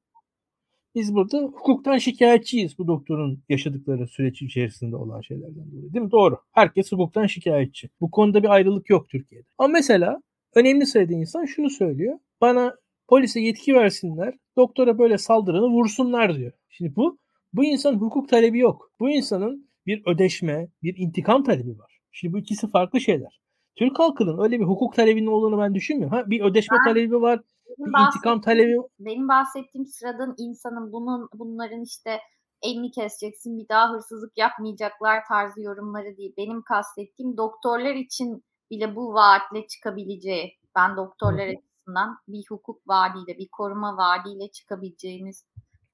Biz 0.94 1.14
burada 1.14 1.38
hukuktan 1.38 1.98
şikayetçiyiz 1.98 2.78
bu 2.78 2.86
doktorun 2.86 3.42
yaşadıkları 3.48 4.06
süreç 4.06 4.42
içerisinde 4.42 4.96
olan 4.96 5.20
şeylerden 5.20 5.72
dolayı. 5.72 5.92
Değil 5.92 6.04
mi? 6.04 6.10
Doğru. 6.10 6.38
Herkes 6.52 6.92
hukuktan 6.92 7.26
şikayetçi. 7.26 7.90
Bu 8.00 8.10
konuda 8.10 8.42
bir 8.42 8.48
ayrılık 8.48 8.90
yok 8.90 9.08
Türkiye'de. 9.08 9.46
Ama 9.58 9.68
mesela 9.68 10.22
önemli 10.54 10.86
sayıda 10.86 11.12
insan 11.12 11.44
şunu 11.44 11.70
söylüyor. 11.70 12.18
Bana 12.40 12.74
polise 13.08 13.40
yetki 13.40 13.74
versinler, 13.74 14.34
doktora 14.56 14.98
böyle 14.98 15.18
saldıranı 15.18 15.66
vursunlar 15.66 16.36
diyor. 16.36 16.52
Şimdi 16.68 16.96
bu 16.96 17.18
bu 17.52 17.64
insan 17.64 17.94
hukuk 17.94 18.28
talebi 18.28 18.58
yok. 18.58 18.90
Bu 19.00 19.10
insanın 19.10 19.70
bir 19.86 20.02
ödeşme, 20.06 20.68
bir 20.82 20.96
intikam 20.96 21.44
talebi 21.44 21.78
var. 21.78 22.00
Şimdi 22.12 22.34
bu 22.34 22.38
ikisi 22.38 22.70
farklı 22.70 23.00
şeyler. 23.00 23.40
Türk 23.76 23.98
halkının 23.98 24.44
öyle 24.44 24.60
bir 24.60 24.64
hukuk 24.64 24.94
talebinin 24.94 25.26
olduğunu 25.26 25.58
ben 25.58 25.74
düşünmüyorum. 25.74 26.16
Ha, 26.16 26.30
bir 26.30 26.40
ödeşme 26.40 26.76
ben, 26.86 26.92
talebi 26.92 27.20
var, 27.20 27.40
bir 27.78 28.06
intikam 28.06 28.40
talebi. 28.40 28.76
Benim 28.98 29.28
bahsettiğim 29.28 29.86
sıradan 29.86 30.34
insanın 30.38 30.92
bunun 30.92 31.28
bunların 31.34 31.82
işte 31.82 32.18
elini 32.62 32.90
keseceksin 32.90 33.58
bir 33.58 33.68
daha 33.68 33.92
hırsızlık 33.92 34.32
yapmayacaklar 34.38 35.24
tarzı 35.28 35.60
yorumları 35.60 36.16
değil. 36.16 36.34
Benim 36.36 36.62
kastettiğim 36.62 37.36
doktorlar 37.36 37.94
için 37.94 38.44
bile 38.70 38.96
bu 38.96 39.14
vaatle 39.14 39.66
çıkabileceği. 39.66 40.58
Ben 40.76 40.96
doktorlar 40.96 41.46
açısından 41.46 42.18
bir 42.28 42.44
hukuk 42.48 42.88
vaadiyle, 42.88 43.38
bir 43.38 43.48
koruma 43.52 43.96
vaadiyle 43.96 44.50
çıkabileceğiniz 44.50 45.44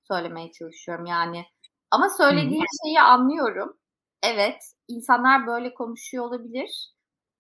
söylemeye 0.09 0.53
çalışıyorum 0.53 1.07
yani. 1.07 1.45
Ama 1.91 2.09
söylediğin 2.09 2.61
hmm. 2.61 2.85
şeyi 2.85 3.01
anlıyorum. 3.01 3.77
Evet, 4.23 4.63
insanlar 4.89 5.47
böyle 5.47 5.75
konuşuyor 5.75 6.25
olabilir. 6.25 6.93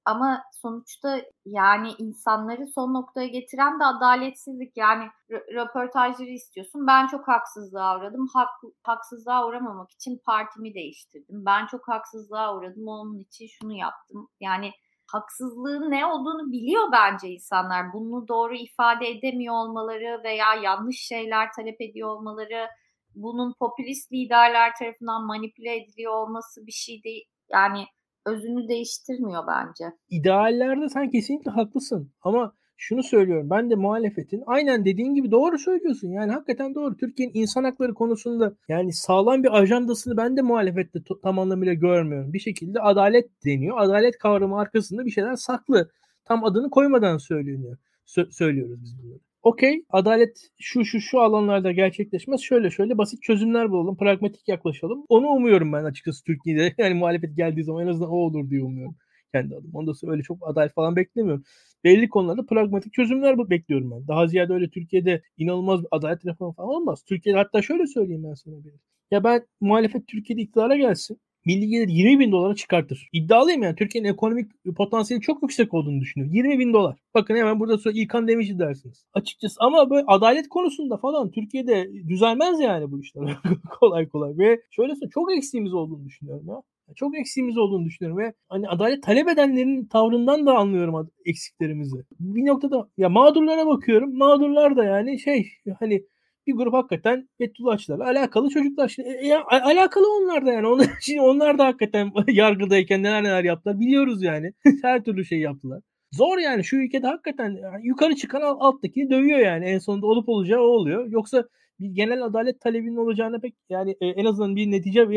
Ama 0.04 0.42
sonuçta 0.62 1.22
yani 1.44 1.92
insanları 1.98 2.66
son 2.66 2.94
noktaya 2.94 3.26
getiren 3.26 3.80
de 3.80 3.84
adaletsizlik. 3.84 4.76
Yani 4.76 5.04
röportajları 5.30 6.30
istiyorsun. 6.30 6.86
Ben 6.86 7.06
çok 7.06 7.28
haksızlığa 7.28 7.98
uğradım. 7.98 8.26
Hak, 8.34 8.48
haksızlığa 8.82 9.46
uğramamak 9.46 9.90
için 9.90 10.20
partimi 10.26 10.74
değiştirdim. 10.74 11.44
Ben 11.46 11.66
çok 11.66 11.88
haksızlığa 11.88 12.56
uğradım. 12.56 12.88
Onun 12.88 13.18
için 13.18 13.46
şunu 13.46 13.72
yaptım. 13.72 14.28
Yani 14.40 14.72
haksızlığın 15.12 15.90
ne 15.90 16.06
olduğunu 16.06 16.52
biliyor 16.52 16.92
bence 16.92 17.28
insanlar. 17.28 17.92
Bunu 17.92 18.28
doğru 18.28 18.54
ifade 18.54 19.08
edemiyor 19.08 19.54
olmaları 19.54 20.20
veya 20.24 20.54
yanlış 20.54 20.98
şeyler 21.00 21.52
talep 21.52 21.80
ediyor 21.80 22.08
olmaları, 22.08 22.68
bunun 23.14 23.54
popülist 23.58 24.12
liderler 24.12 24.72
tarafından 24.78 25.26
manipüle 25.26 25.76
ediliyor 25.76 26.12
olması 26.12 26.66
bir 26.66 26.72
şey 26.72 27.02
değil. 27.02 27.24
Yani 27.52 27.86
özünü 28.26 28.68
değiştirmiyor 28.68 29.42
bence. 29.48 29.85
İdeallerde 30.11 30.88
sen 30.88 31.11
kesinlikle 31.11 31.50
haklısın 31.50 32.12
ama 32.22 32.54
şunu 32.76 33.02
söylüyorum. 33.02 33.50
Ben 33.50 33.70
de 33.70 33.74
muhalefetin 33.74 34.42
aynen 34.46 34.85
dediğin 34.85 35.14
gibi 35.14 35.30
doğru 35.30 35.59
söylüyorsun. 35.59 36.09
Yani 36.09 36.33
hakikaten 36.33 36.74
doğru. 36.74 36.96
Türkiye'nin 36.96 37.35
insan 37.35 37.64
hakları 37.64 37.94
konusunda 37.94 38.54
yani 38.68 38.92
sağlam 38.92 39.42
bir 39.42 39.59
ajandasını 39.59 40.16
ben 40.16 40.37
de 40.37 40.42
muhalefette 40.42 40.98
tam 41.22 41.38
anlamıyla 41.38 41.74
görmüyorum. 41.74 42.33
Bir 42.33 42.38
şekilde 42.38 42.80
adalet 42.80 43.44
deniyor. 43.44 43.78
Adalet 43.78 44.18
kavramı 44.18 44.59
arkasında 44.61 45.06
bir 45.06 45.11
şeyler 45.11 45.37
saklı. 45.37 45.90
Tam 46.24 46.44
adını 46.44 46.70
koymadan 46.70 47.18
söyleniyor. 47.18 47.76
Sö- 48.06 48.33
söylüyoruz 48.33 48.83
biz 48.83 49.02
bunları. 49.02 49.29
Okey 49.42 49.85
adalet 49.90 50.50
şu 50.59 50.85
şu 50.85 51.00
şu 51.00 51.20
alanlarda 51.20 51.72
gerçekleşmez. 51.72 52.40
Şöyle 52.40 52.70
şöyle 52.70 52.98
basit 52.98 53.22
çözümler 53.22 53.70
bulalım. 53.70 53.96
Pragmatik 53.96 54.48
yaklaşalım. 54.48 55.05
Onu 55.09 55.26
umuyorum 55.29 55.72
ben 55.72 55.85
açıkçası 55.85 56.24
Türkiye'de. 56.24 56.74
Yani 56.79 56.94
muhalefet 56.94 57.37
geldiği 57.37 57.64
zaman 57.64 57.83
en 57.87 57.90
azından 57.90 58.11
o 58.11 58.14
olur 58.16 58.50
diye 58.50 58.62
umuyorum 58.62 58.96
kendi 59.35 59.55
adım. 59.57 59.70
Onda 59.74 59.92
öyle 60.07 60.22
çok 60.22 60.38
adalet 60.48 60.74
falan 60.74 60.96
beklemiyorum 60.96 61.44
belli 61.85 62.09
konularda 62.09 62.46
pragmatik 62.46 62.92
çözümler 62.92 63.50
bekliyorum 63.50 63.90
ben. 63.90 64.09
Daha 64.09 64.26
ziyade 64.26 64.53
öyle 64.53 64.70
Türkiye'de 64.70 65.22
inanılmaz 65.38 65.81
bir 65.83 65.88
adalet 65.90 66.26
reformu 66.26 66.53
falan 66.55 66.68
olmaz. 66.68 67.03
Türkiye'de 67.09 67.38
hatta 67.38 67.62
şöyle 67.62 67.87
söyleyeyim 67.87 68.24
ben 68.24 68.35
sana 68.35 68.64
bir. 68.64 68.72
Ya 69.11 69.24
ben 69.24 69.46
muhalefet 69.61 70.07
Türkiye'de 70.09 70.42
iktidara 70.42 70.76
gelsin. 70.76 71.20
Milli 71.44 71.68
gelir 71.68 71.88
20 71.88 72.18
bin 72.18 72.33
dolara 72.33 72.55
çıkartır. 72.55 73.09
İddialıyım 73.12 73.62
yani. 73.62 73.76
Türkiye'nin 73.76 74.09
ekonomik 74.09 74.53
potansiyeli 74.76 75.22
çok 75.22 75.42
yüksek 75.42 75.74
olduğunu 75.74 76.00
düşünüyorum. 76.00 76.35
20 76.35 76.59
bin 76.59 76.72
dolar. 76.72 76.98
Bakın 77.14 77.37
hemen 77.37 77.61
burada 77.61 77.79
sonra 77.79 77.94
İlkan 77.94 78.29
Demirci 78.29 78.59
dersiniz. 78.59 79.07
Açıkçası 79.14 79.57
ama 79.61 79.90
böyle 79.90 80.05
adalet 80.07 80.48
konusunda 80.48 80.96
falan 80.96 81.31
Türkiye'de 81.31 81.90
düzelmez 82.09 82.61
yani 82.61 82.90
bu 82.92 83.00
işler. 83.00 83.38
kolay 83.81 84.09
kolay. 84.09 84.38
Ve 84.38 84.62
şöyle 84.70 84.92
söyleyeyim 84.94 85.11
çok 85.14 85.33
eksiğimiz 85.33 85.74
olduğunu 85.74 86.05
düşünüyorum 86.05 86.48
ya. 86.48 86.62
Çok 86.96 87.18
eksiğimiz 87.18 87.59
olduğunu 87.59 87.85
düşünüyorum 87.85 88.18
ve 88.18 88.33
hani 88.48 88.68
adalet 88.68 89.03
talep 89.03 89.29
edenlerin 89.29 89.85
tavrından 89.87 90.46
da 90.46 90.55
anlıyorum 90.57 91.11
eksiklerimizi. 91.24 91.96
Bir 92.20 92.46
noktada 92.46 92.88
ya 92.98 93.09
mağdurlara 93.09 93.66
bakıyorum. 93.66 94.18
Mağdurlar 94.18 94.76
da 94.76 94.85
yani 94.85 95.18
şey 95.18 95.48
hani 95.79 96.03
bir 96.52 96.56
grup 96.56 96.74
hakikaten 96.74 97.28
Fethullahçılarla 97.38 98.04
alakalı 98.04 98.48
çocuklar. 98.48 98.88
Şimdi, 98.88 99.08
e, 99.08 99.34
alakalı 99.50 100.04
onlar 100.16 100.46
da 100.46 100.52
yani. 100.52 100.66
Onlar, 100.66 100.86
şimdi 101.00 101.20
onlar 101.20 101.58
da 101.58 101.66
hakikaten 101.66 102.12
yargıdayken 102.28 103.02
neler 103.02 103.22
neler 103.22 103.44
yaptılar. 103.44 103.80
Biliyoruz 103.80 104.22
yani. 104.22 104.52
Her 104.82 105.04
türlü 105.04 105.24
şey 105.24 105.38
yaptılar. 105.40 105.82
Zor 106.12 106.38
yani 106.38 106.64
şu 106.64 106.76
ülkede 106.76 107.06
hakikaten 107.06 107.50
yani 107.50 107.86
yukarı 107.86 108.16
çıkan 108.16 108.40
alttakini 108.40 109.10
dövüyor 109.10 109.38
yani. 109.38 109.64
En 109.64 109.78
sonunda 109.78 110.06
olup 110.06 110.28
olacağı 110.28 110.60
o 110.60 110.66
oluyor. 110.66 111.06
Yoksa 111.10 111.44
bir 111.80 111.88
genel 111.94 112.22
adalet 112.24 112.60
talebinin 112.60 112.96
olacağına 112.96 113.38
pek 113.40 113.54
yani 113.68 113.96
e, 114.00 114.06
en 114.06 114.24
azından 114.24 114.56
bir 114.56 114.70
netice 114.70 115.08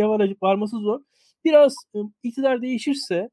varması 0.41 0.77
zor 0.77 0.99
biraz 1.45 1.75
iktidar 2.23 2.61
değişirse 2.61 3.29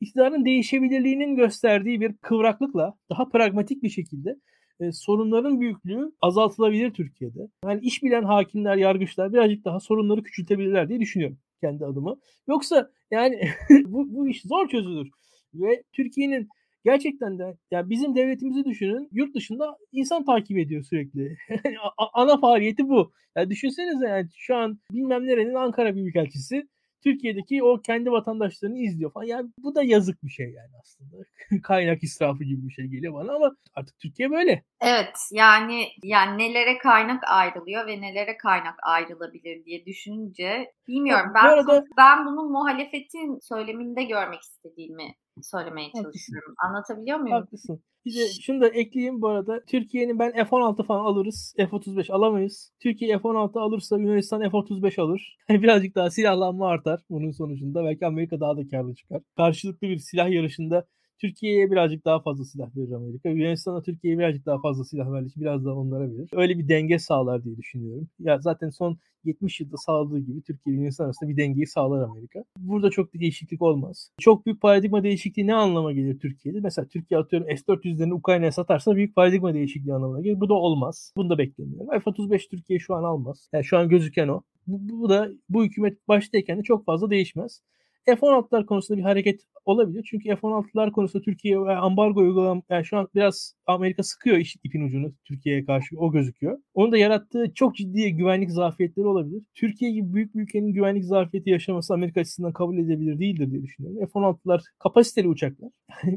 iktidarın 0.00 0.44
değişebilirliğinin 0.44 1.36
gösterdiği 1.36 2.00
bir 2.00 2.16
kıvraklıkla 2.16 2.94
daha 3.10 3.28
pragmatik 3.28 3.82
bir 3.82 3.88
şekilde 3.88 4.36
e, 4.80 4.92
sorunların 4.92 5.60
büyüklüğü 5.60 6.12
azaltılabilir 6.22 6.90
Türkiye'de. 6.90 7.48
Yani 7.64 7.80
iş 7.80 8.02
bilen 8.02 8.22
hakimler, 8.22 8.76
yargıçlar 8.76 9.32
birazcık 9.32 9.64
daha 9.64 9.80
sorunları 9.80 10.22
küçültebilirler 10.22 10.88
diye 10.88 11.00
düşünüyorum 11.00 11.38
kendi 11.60 11.84
adıma. 11.84 12.16
Yoksa 12.48 12.90
yani 13.10 13.48
bu, 13.84 14.14
bu 14.14 14.28
iş 14.28 14.42
zor 14.42 14.68
çözülür. 14.68 15.10
Ve 15.54 15.82
Türkiye'nin 15.92 16.48
gerçekten 16.84 17.38
de 17.38 17.56
yani 17.70 17.90
bizim 17.90 18.14
devletimizi 18.14 18.64
düşünün 18.64 19.08
yurt 19.12 19.34
dışında 19.34 19.76
insan 19.92 20.24
takip 20.24 20.58
ediyor 20.58 20.82
sürekli. 20.82 21.36
Ana 22.14 22.40
faaliyeti 22.40 22.88
bu. 22.88 23.12
Yani 23.36 23.50
düşünsenize 23.50 24.08
yani 24.08 24.28
şu 24.36 24.56
an 24.56 24.78
bilmem 24.92 25.26
nerenin 25.26 25.54
Ankara 25.54 25.94
Büyükelçisi 25.94 26.68
Türkiye'deki 27.04 27.62
o 27.62 27.80
kendi 27.80 28.10
vatandaşlarını 28.10 28.78
izliyor 28.78 29.12
falan. 29.12 29.24
Yani 29.24 29.50
bu 29.58 29.74
da 29.74 29.82
yazık 29.82 30.22
bir 30.22 30.30
şey 30.30 30.46
yani 30.46 30.70
aslında. 30.82 31.16
Kaynak 31.62 32.02
israfı 32.02 32.44
gibi 32.44 32.68
bir 32.68 32.72
şey 32.72 32.84
geliyor 32.84 33.14
bana 33.14 33.34
ama 33.34 33.56
artık 33.74 33.98
Türkiye 33.98 34.30
böyle. 34.30 34.64
Evet 34.80 35.18
yani 35.32 35.88
yani 36.02 36.38
nelere 36.38 36.78
kaynak 36.78 37.22
ayrılıyor 37.26 37.86
ve 37.86 38.00
nelere 38.00 38.36
kaynak 38.36 38.74
ayrılabilir 38.82 39.64
diye 39.64 39.86
düşününce 39.86 40.72
bilmiyorum. 40.88 41.32
Ben, 41.34 41.44
bu 41.44 41.48
arada, 41.48 41.84
ben 41.96 42.26
bunun 42.26 42.52
muhalefetin 42.52 43.38
söyleminde 43.48 44.02
görmek 44.02 44.40
istediğimi 44.40 45.14
söylemeye 45.42 45.92
çalışıyorum. 46.02 46.54
Anlatabiliyor 46.66 47.18
muyum? 47.18 47.36
Haklısın. 47.36 47.82
Bir 48.04 48.14
de 48.14 48.28
şunu 48.42 48.60
da 48.60 48.68
ekleyeyim 48.68 49.22
bu 49.22 49.28
arada. 49.28 49.64
Türkiye'nin 49.64 50.18
ben 50.18 50.32
F-16 50.32 50.86
falan 50.86 51.04
alırız. 51.04 51.54
F-35 51.56 52.12
alamayız. 52.12 52.72
Türkiye 52.82 53.18
F-16 53.18 53.60
alırsa 53.60 53.98
Yunanistan 53.98 54.40
F-35 54.40 55.00
alır. 55.00 55.36
Birazcık 55.48 55.94
daha 55.94 56.10
silahlanma 56.10 56.68
artar 56.68 57.00
bunun 57.10 57.30
sonucunda. 57.30 57.84
Belki 57.84 58.06
Amerika 58.06 58.40
daha 58.40 58.56
da 58.56 58.68
karlı 58.68 58.94
çıkar. 58.94 59.22
Karşılıklı 59.36 59.88
bir 59.88 59.98
silah 59.98 60.30
yarışında 60.30 60.86
Türkiye'ye 61.18 61.70
birazcık 61.70 62.04
daha 62.04 62.20
fazla 62.20 62.44
silah 62.44 62.76
verir 62.76 62.92
Amerika. 62.92 63.28
Yunanistan'a 63.28 63.82
Türkiye'ye 63.82 64.18
birazcık 64.18 64.46
daha 64.46 64.60
fazla 64.60 64.84
silah 64.84 65.12
verir. 65.12 65.32
Biraz 65.36 65.64
daha 65.64 65.74
onlara 65.74 66.10
verir. 66.10 66.28
Öyle 66.32 66.58
bir 66.58 66.68
denge 66.68 66.98
sağlar 66.98 67.44
diye 67.44 67.56
düşünüyorum. 67.56 68.08
Ya 68.20 68.38
zaten 68.38 68.70
son 68.70 68.98
70 69.24 69.60
yılda 69.60 69.76
sağladığı 69.76 70.18
gibi 70.18 70.42
Türkiye 70.42 70.74
ile 70.74 70.80
Yunanistan 70.80 71.04
arasında 71.04 71.30
bir 71.30 71.36
dengeyi 71.36 71.66
sağlar 71.66 72.02
Amerika. 72.02 72.44
Burada 72.58 72.90
çok 72.90 73.14
bir 73.14 73.20
değişiklik 73.20 73.62
olmaz. 73.62 74.10
Çok 74.18 74.46
büyük 74.46 74.60
paradigma 74.60 75.02
değişikliği 75.02 75.46
ne 75.46 75.54
anlama 75.54 75.92
gelir 75.92 76.18
Türkiye'de? 76.18 76.60
Mesela 76.60 76.88
Türkiye 76.88 77.20
atıyorum 77.20 77.48
S-400'lerini 77.56 78.12
Ukrayna'ya 78.12 78.52
satarsa 78.52 78.96
büyük 78.96 79.16
paradigma 79.16 79.54
değişikliği 79.54 79.94
anlamına 79.94 80.20
gelir. 80.20 80.40
Bu 80.40 80.48
da 80.48 80.54
olmaz. 80.54 81.12
Bunu 81.16 81.30
da 81.30 81.38
beklemiyorum. 81.38 82.00
F-35 82.00 82.48
Türkiye 82.50 82.78
şu 82.78 82.94
an 82.94 83.04
almaz. 83.04 83.48
Yani 83.52 83.64
şu 83.64 83.78
an 83.78 83.88
gözüken 83.88 84.28
o. 84.28 84.42
Bu, 84.66 85.02
bu 85.02 85.08
da 85.08 85.28
bu 85.48 85.64
hükümet 85.64 86.08
baştayken 86.08 86.58
de 86.58 86.62
çok 86.62 86.84
fazla 86.84 87.10
değişmez. 87.10 87.60
F-16'lar 88.06 88.66
konusunda 88.66 88.98
bir 88.98 89.02
hareket 89.02 89.40
olabilir. 89.64 90.06
Çünkü 90.10 90.28
F-16'lar 90.28 90.92
konusunda 90.92 91.24
Türkiye 91.24 91.58
ambargo 91.58 92.20
uygulam 92.20 92.62
yani 92.70 92.84
şu 92.84 92.98
an 92.98 93.08
biraz 93.14 93.54
Amerika 93.66 94.02
sıkıyor 94.02 94.36
iş 94.36 94.56
ipin 94.64 94.86
ucunu 94.86 95.12
Türkiye'ye 95.24 95.64
karşı 95.64 95.98
o 95.98 96.12
gözüküyor. 96.12 96.58
Onun 96.74 96.92
da 96.92 96.98
yarattığı 96.98 97.54
çok 97.54 97.76
ciddi 97.76 98.16
güvenlik 98.16 98.50
zafiyetleri 98.50 99.06
olabilir. 99.06 99.42
Türkiye 99.54 99.90
gibi 99.90 100.14
büyük 100.14 100.34
bir 100.34 100.40
ülkenin 100.40 100.72
güvenlik 100.72 101.04
zafiyeti 101.04 101.50
yaşaması 101.50 101.94
Amerika 101.94 102.20
açısından 102.20 102.52
kabul 102.52 102.78
edilebilir 102.78 103.18
değildir 103.18 103.50
diye 103.50 103.62
düşünüyorum. 103.62 104.08
F-16'lar 104.12 104.62
kapasiteli 104.78 105.28
uçaklar. 105.28 105.70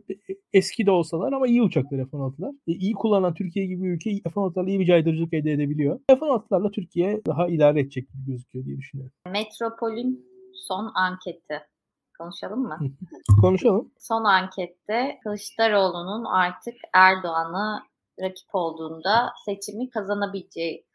Eski 0.53 0.85
de 0.85 0.91
olsalar 0.91 1.33
ama 1.33 1.47
iyi 1.47 1.61
uçaklar 1.61 1.97
F-16'lar. 1.97 2.55
E, 2.67 2.71
iyi 2.71 2.93
kullanan 2.93 3.33
Türkiye 3.33 3.65
gibi 3.65 3.83
bir 3.83 3.89
ülke 3.89 4.09
F-16'larla 4.09 4.69
iyi 4.69 4.79
bir 4.79 4.85
caydırıcılık 4.85 5.33
elde 5.33 5.51
edebiliyor. 5.51 5.99
F-16'larla 6.09 6.71
Türkiye 6.71 7.21
daha 7.27 7.47
idare 7.47 7.79
edecek 7.79 8.09
gibi 8.09 8.25
gözüküyor 8.25 8.65
diye 8.65 8.77
düşünüyorum. 8.77 9.13
Metropol'ün 9.31 10.25
son 10.67 10.91
anketi 10.95 11.53
Konuşalım 12.17 12.59
mı? 12.59 12.79
Konuşalım. 13.41 13.91
Son 13.99 14.23
ankette 14.23 15.19
Kılıçdaroğlu'nun 15.23 16.25
artık 16.25 16.75
Erdoğan'a 16.93 17.83
rakip 18.21 18.55
olduğunda 18.55 19.33
seçimi 19.45 19.89
kazanabileceği 19.89 20.85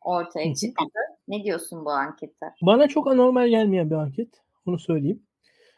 ortaya 0.00 0.54
çıktı. 0.54 0.84
ne 1.28 1.44
diyorsun 1.44 1.84
bu 1.84 1.90
ankete? 1.90 2.46
Bana 2.62 2.88
çok 2.88 3.06
anormal 3.08 3.48
gelmeyen 3.48 3.90
bir 3.90 3.94
anket. 3.94 4.28
Onu 4.66 4.78
söyleyeyim. 4.78 5.22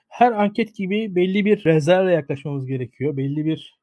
Her 0.08 0.32
anket 0.32 0.76
gibi 0.76 1.14
belli 1.14 1.44
bir 1.44 1.64
rezervle 1.64 2.12
yaklaşmamız 2.12 2.66
gerekiyor. 2.66 3.16
Belli 3.16 3.44
bir 3.44 3.78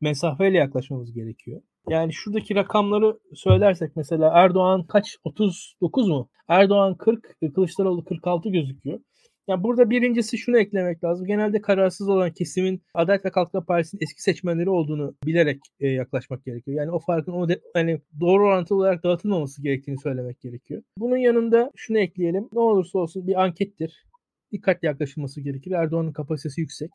mesafeyle 0.00 0.58
yaklaşmamız 0.58 1.12
gerekiyor. 1.12 1.62
Yani 1.88 2.12
şuradaki 2.12 2.54
rakamları 2.54 3.18
söylersek 3.34 3.96
mesela 3.96 4.30
Erdoğan 4.34 4.86
kaç? 4.86 5.16
39 5.24 6.08
mu? 6.08 6.28
Erdoğan 6.48 6.94
40, 6.94 7.36
Kılıçdaroğlu 7.54 8.04
46 8.04 8.48
gözüküyor. 8.48 9.00
Yani 9.48 9.62
burada 9.62 9.90
birincisi 9.90 10.38
şunu 10.38 10.58
eklemek 10.58 11.04
lazım. 11.04 11.26
Genelde 11.26 11.60
kararsız 11.60 12.08
olan 12.08 12.30
kesimin 12.32 12.82
Adalet 12.94 13.24
ve 13.24 13.30
Kalkınma 13.30 13.64
Partisi'nin 13.64 14.02
eski 14.02 14.22
seçmenleri 14.22 14.70
olduğunu 14.70 15.14
bilerek 15.26 15.60
e, 15.80 15.88
yaklaşmak 15.88 16.44
gerekiyor. 16.44 16.76
Yani 16.76 16.90
o 16.90 16.98
farkın 16.98 17.32
o 17.32 17.48
de, 17.48 17.60
hani 17.72 18.00
doğru 18.20 18.46
orantılı 18.46 18.78
olarak 18.78 19.04
dağıtılmaması 19.04 19.62
gerektiğini 19.62 19.98
söylemek 19.98 20.40
gerekiyor. 20.40 20.82
Bunun 20.98 21.16
yanında 21.16 21.70
şunu 21.76 21.98
ekleyelim. 21.98 22.48
Ne 22.52 22.60
olursa 22.60 22.98
olsun 22.98 23.26
bir 23.26 23.42
ankettir. 23.42 24.06
Dikkatli 24.52 24.86
yaklaşılması 24.86 25.40
gerekir. 25.40 25.70
Erdoğan'ın 25.70 26.12
kapasitesi 26.12 26.60
yüksek. 26.60 26.90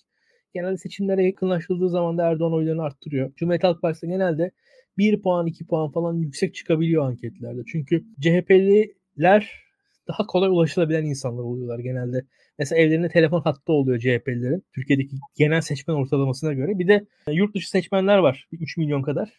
Genelde 0.53 0.77
seçimlere 0.77 1.25
yakınlaşıldığı 1.25 1.89
zaman 1.89 2.17
da 2.17 2.27
Erdoğan 2.27 2.53
oylarını 2.53 2.83
arttırıyor. 2.83 3.33
Cumhuriyet 3.35 3.63
Halk 3.63 3.81
Partisi 3.81 4.07
genelde 4.07 4.51
1 4.97 5.21
puan 5.21 5.47
2 5.47 5.67
puan 5.67 5.91
falan 5.91 6.13
yüksek 6.13 6.55
çıkabiliyor 6.55 7.05
anketlerde. 7.05 7.61
Çünkü 7.67 8.03
CHP'liler 8.21 9.70
daha 10.07 10.27
kolay 10.27 10.49
ulaşılabilen 10.49 11.05
insanlar 11.05 11.43
oluyorlar 11.43 11.79
genelde. 11.79 12.25
Mesela 12.59 12.81
evlerinde 12.81 13.09
telefon 13.09 13.41
hattı 13.41 13.73
oluyor 13.73 13.99
CHP'lilerin. 13.99 14.63
Türkiye'deki 14.75 15.15
genel 15.35 15.61
seçmen 15.61 15.95
ortalamasına 15.95 16.53
göre. 16.53 16.79
Bir 16.79 16.87
de 16.87 17.05
e, 17.27 17.31
yurt 17.31 17.55
dışı 17.55 17.69
seçmenler 17.69 18.17
var. 18.17 18.47
3 18.51 18.77
milyon 18.77 19.01
kadar. 19.01 19.33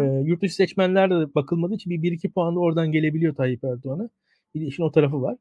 E, 0.00 0.04
yurt 0.04 0.42
dışı 0.42 0.54
seçmenler 0.54 1.10
de 1.10 1.34
bakılmadığı 1.34 1.74
için 1.74 1.90
bir 1.90 2.18
1-2 2.18 2.32
puan 2.32 2.56
da 2.56 2.60
oradan 2.60 2.92
gelebiliyor 2.92 3.34
Tayyip 3.34 3.64
Erdoğan'a. 3.64 4.08
Bir 4.54 4.60
de 4.60 4.64
işin 4.64 4.82
o 4.82 4.92
tarafı 4.92 5.22
var. 5.22 5.36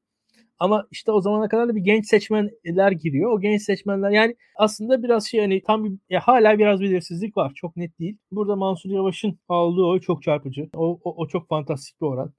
Ama 0.60 0.88
işte 0.92 1.12
o 1.12 1.22
zamana 1.22 1.50
kadar 1.50 1.68
da 1.68 1.76
bir 1.76 1.82
genç 1.82 2.08
seçmenler 2.08 2.92
giriyor. 2.92 3.32
O 3.32 3.40
genç 3.40 3.62
seçmenler 3.62 4.12
yani 4.12 4.36
aslında 4.56 5.04
biraz 5.04 5.28
şey 5.28 5.40
hani 5.40 5.62
tam 5.62 5.86
bir 5.86 5.94
ya 6.10 6.20
hala 6.20 6.60
biraz 6.60 6.82
belirsizlik 6.82 7.38
var. 7.38 7.52
Çok 7.56 7.78
net 7.78 8.00
değil. 8.00 8.18
Burada 8.32 8.56
Mansur 8.56 8.90
Yavaş'ın 8.90 9.40
aldığı 9.50 9.84
oy 9.84 10.00
çok 10.00 10.24
çarpıcı. 10.24 10.70
O, 10.76 11.00
o, 11.04 11.16
o 11.16 11.28
çok 11.28 11.50
fantastik 11.50 12.02
bir 12.02 12.06
oran. 12.06 12.34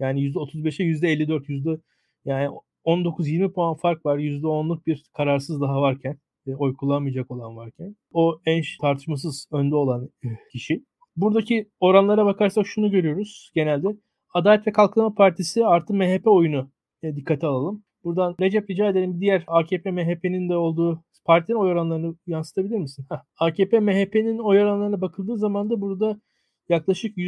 Yani 0.00 0.20
%35'e 0.20 0.86
%54 0.86 1.44
yüzde 1.48 1.80
yani 2.24 2.48
19-20 2.84 3.52
puan 3.52 3.74
fark 3.74 4.06
var. 4.06 4.18
%10'luk 4.18 4.86
bir 4.86 5.04
kararsız 5.16 5.60
daha 5.60 5.80
varken 5.80 6.18
e, 6.46 6.54
oy 6.54 6.76
kullanmayacak 6.76 7.30
olan 7.30 7.56
varken 7.56 7.96
o 8.12 8.40
en 8.46 8.62
tartışmasız 8.80 9.48
önde 9.52 9.74
olan 9.74 10.10
kişi. 10.52 10.84
Buradaki 11.16 11.70
oranlara 11.80 12.26
bakarsak 12.26 12.66
şunu 12.66 12.90
görüyoruz 12.90 13.50
genelde. 13.54 13.88
Adalet 14.34 14.66
ve 14.66 14.72
Kalkınma 14.72 15.14
Partisi 15.14 15.66
artı 15.66 15.94
MHP 15.94 16.26
oyunu 16.26 16.70
e, 17.02 17.16
dikkate 17.16 17.46
alalım. 17.46 17.84
Buradan 18.04 18.36
Recep 18.40 18.70
rica 18.70 18.88
edelim 18.88 19.20
diğer 19.20 19.44
AKP 19.46 19.90
MHP'nin 19.90 20.48
de 20.48 20.56
olduğu 20.56 21.04
partinin 21.24 21.58
oy 21.58 21.70
oranlarını 21.70 22.14
yansıtabilir 22.26 22.78
misin? 22.78 23.06
Heh. 23.10 23.16
AKP 23.38 23.80
MHP'nin 23.80 24.38
oy 24.38 24.60
oranlarına 24.62 25.00
bakıldığı 25.00 25.38
zaman 25.38 25.70
da 25.70 25.80
burada 25.80 26.20
yaklaşık 26.68 27.18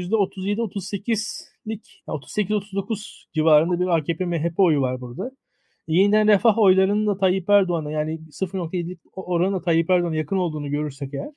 %37-38'lik 1.67 1.85
38-39 2.09 3.25
civarında 3.35 3.81
bir 3.81 3.87
AKP 3.87 4.25
MHP 4.25 4.61
oyu 4.61 4.81
var 4.81 5.01
burada. 5.01 5.31
Yeniden 5.89 6.29
refah 6.29 6.59
oylarının 6.59 7.07
da 7.07 7.19
Tayyip 7.19 7.51
Erdoğan'a 7.51 7.91
yani 7.91 8.21
0.7'lik 8.31 9.01
oranın 9.13 9.53
da 9.53 9.63
Tayyip 9.63 9.91
Erdoğan'a 9.91 10.17
yakın 10.17 10.37
olduğunu 10.37 10.71
görürsek 10.71 11.15
eğer 11.15 11.31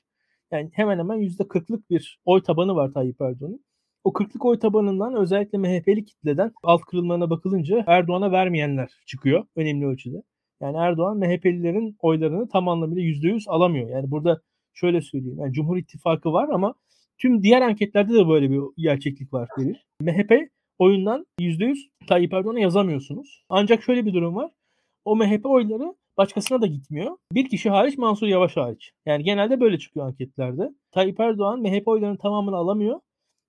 yani 0.50 0.70
hemen 0.72 0.98
hemen 0.98 1.18
%40'lık 1.18 1.90
bir 1.90 2.20
oy 2.24 2.42
tabanı 2.42 2.74
var 2.74 2.92
Tayyip 2.92 3.20
Erdoğan'ın. 3.20 3.64
O 4.04 4.10
40'lık 4.12 4.44
oy 4.44 4.58
tabanından 4.58 5.14
özellikle 5.14 5.58
MHP'li 5.58 6.04
kitleden 6.04 6.52
alt 6.62 6.80
kırılmalarına 6.80 7.30
bakılınca 7.30 7.84
Erdoğan'a 7.86 8.32
vermeyenler 8.32 8.90
çıkıyor 9.06 9.44
önemli 9.56 9.86
ölçüde. 9.86 10.22
Yani 10.60 10.76
Erdoğan 10.76 11.18
MHP'lilerin 11.18 11.96
oylarını 12.00 12.48
tam 12.48 12.68
anlamıyla 12.68 13.02
%100 13.02 13.50
alamıyor. 13.50 13.88
Yani 13.88 14.10
burada 14.10 14.40
şöyle 14.74 15.00
söyleyeyim. 15.00 15.38
Yani 15.40 15.52
Cumhur 15.52 15.76
İttifakı 15.76 16.32
var 16.32 16.48
ama 16.48 16.74
Tüm 17.18 17.42
diğer 17.42 17.62
anketlerde 17.62 18.14
de 18.14 18.28
böyle 18.28 18.50
bir 18.50 18.60
gerçeklik 18.76 19.32
var 19.32 19.48
verir. 19.58 19.86
MHP 20.00 20.48
oyundan 20.78 21.26
%100 21.40 21.78
Tayyip 22.06 22.32
Erdoğan'a 22.32 22.60
yazamıyorsunuz. 22.60 23.44
Ancak 23.48 23.82
şöyle 23.82 24.06
bir 24.06 24.14
durum 24.14 24.36
var. 24.36 24.50
O 25.04 25.16
MHP 25.16 25.46
oyları 25.46 25.94
başkasına 26.16 26.62
da 26.62 26.66
gitmiyor. 26.66 27.16
Bir 27.32 27.48
kişi 27.48 27.70
hariç 27.70 27.98
Mansur 27.98 28.26
Yavaş 28.26 28.56
hariç. 28.56 28.92
Yani 29.06 29.24
genelde 29.24 29.60
böyle 29.60 29.78
çıkıyor 29.78 30.06
anketlerde. 30.06 30.70
Tayyip 30.92 31.20
Erdoğan 31.20 31.60
MHP 31.60 31.88
oylarının 31.88 32.16
tamamını 32.16 32.56
alamıyor. 32.56 33.00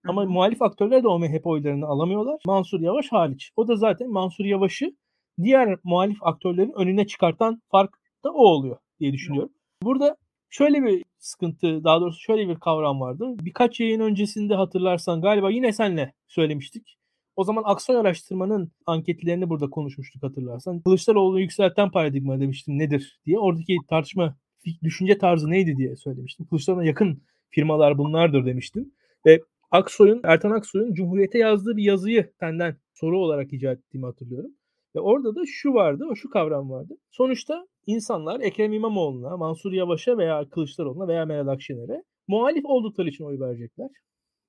Ama 0.08 0.26
muhalif 0.26 0.62
aktörler 0.62 1.04
de 1.04 1.08
o 1.08 1.20
MHP 1.20 1.48
oylarını 1.48 1.86
alamıyorlar. 1.86 2.42
Mansur 2.46 2.82
Yavaş 2.82 3.12
hariç. 3.12 3.52
O 3.56 3.68
da 3.68 3.76
zaten 3.76 4.10
Mansur 4.10 4.46
Yavaş'ı 4.46 4.96
diğer 5.44 5.78
muhalif 5.84 6.18
aktörlerin 6.24 6.74
önüne 6.76 7.08
çıkartan 7.08 7.62
fark 7.72 7.96
da 8.26 8.32
o 8.32 8.44
oluyor 8.44 8.78
diye 9.00 9.14
düşünüyorum. 9.14 9.52
Burada 9.84 10.18
Şöyle 10.50 10.84
bir 10.84 11.04
sıkıntı, 11.20 11.84
daha 11.84 12.02
doğrusu 12.02 12.20
şöyle 12.20 12.50
bir 12.50 12.56
kavram 12.56 13.02
vardı. 13.02 13.36
Birkaç 13.42 13.80
yayın 13.80 14.00
öncesinde 14.00 14.56
hatırlarsan 14.56 15.22
galiba 15.22 15.52
yine 15.52 15.74
senle 15.74 16.14
söylemiştik. 16.28 16.98
O 17.36 17.44
zaman 17.44 17.64
Aksoy 17.66 17.98
araştırmanın 17.98 18.72
anketlerini 18.86 19.50
burada 19.50 19.70
konuşmuştuk 19.70 20.24
hatırlarsan. 20.24 20.80
Kılıçdaroğlu'nu 20.80 21.40
yükselten 21.40 21.92
paradigma 21.92 22.40
demiştim 22.40 22.80
nedir 22.80 23.20
diye. 23.26 23.40
Oradaki 23.40 23.78
tartışma, 23.90 24.38
düşünce 24.84 25.18
tarzı 25.18 25.50
neydi 25.50 25.78
diye 25.78 25.96
söylemiştim. 25.96 26.46
Kılıçdaroğlu'na 26.46 26.86
yakın 26.86 27.22
firmalar 27.50 27.98
bunlardır 27.98 28.46
demiştim. 28.46 28.92
Ve 29.26 29.42
Aksoy'un, 29.72 30.22
Ertan 30.24 30.52
Aksoy'un 30.52 30.94
Cumhuriyet'e 30.94 31.38
yazdığı 31.38 31.78
bir 31.78 31.84
yazıyı 31.84 32.32
senden 32.40 32.78
soru 32.94 33.20
olarak 33.20 33.54
icat 33.54 33.78
ettiğimi 33.80 34.06
hatırlıyorum. 34.06 34.52
Ve 34.96 35.00
orada 35.00 35.36
da 35.36 35.42
şu 35.48 35.74
vardı, 35.74 36.06
o 36.12 36.16
şu 36.16 36.30
kavram 36.30 36.70
vardı. 36.72 36.98
Sonuçta 37.12 37.68
insanlar 37.86 38.40
Ekrem 38.40 38.74
İmamoğlu'na, 38.74 39.38
Mansur 39.38 39.72
Yavaş'a 39.74 40.18
veya 40.18 40.50
Kılıçdaroğlu'na 40.50 41.08
veya 41.08 41.26
Meral 41.26 41.48
Akşener'e 41.48 42.04
muhalif 42.28 42.66
oldukları 42.66 43.10
için 43.10 43.24
oy 43.24 43.40
verecekler. 43.40 43.90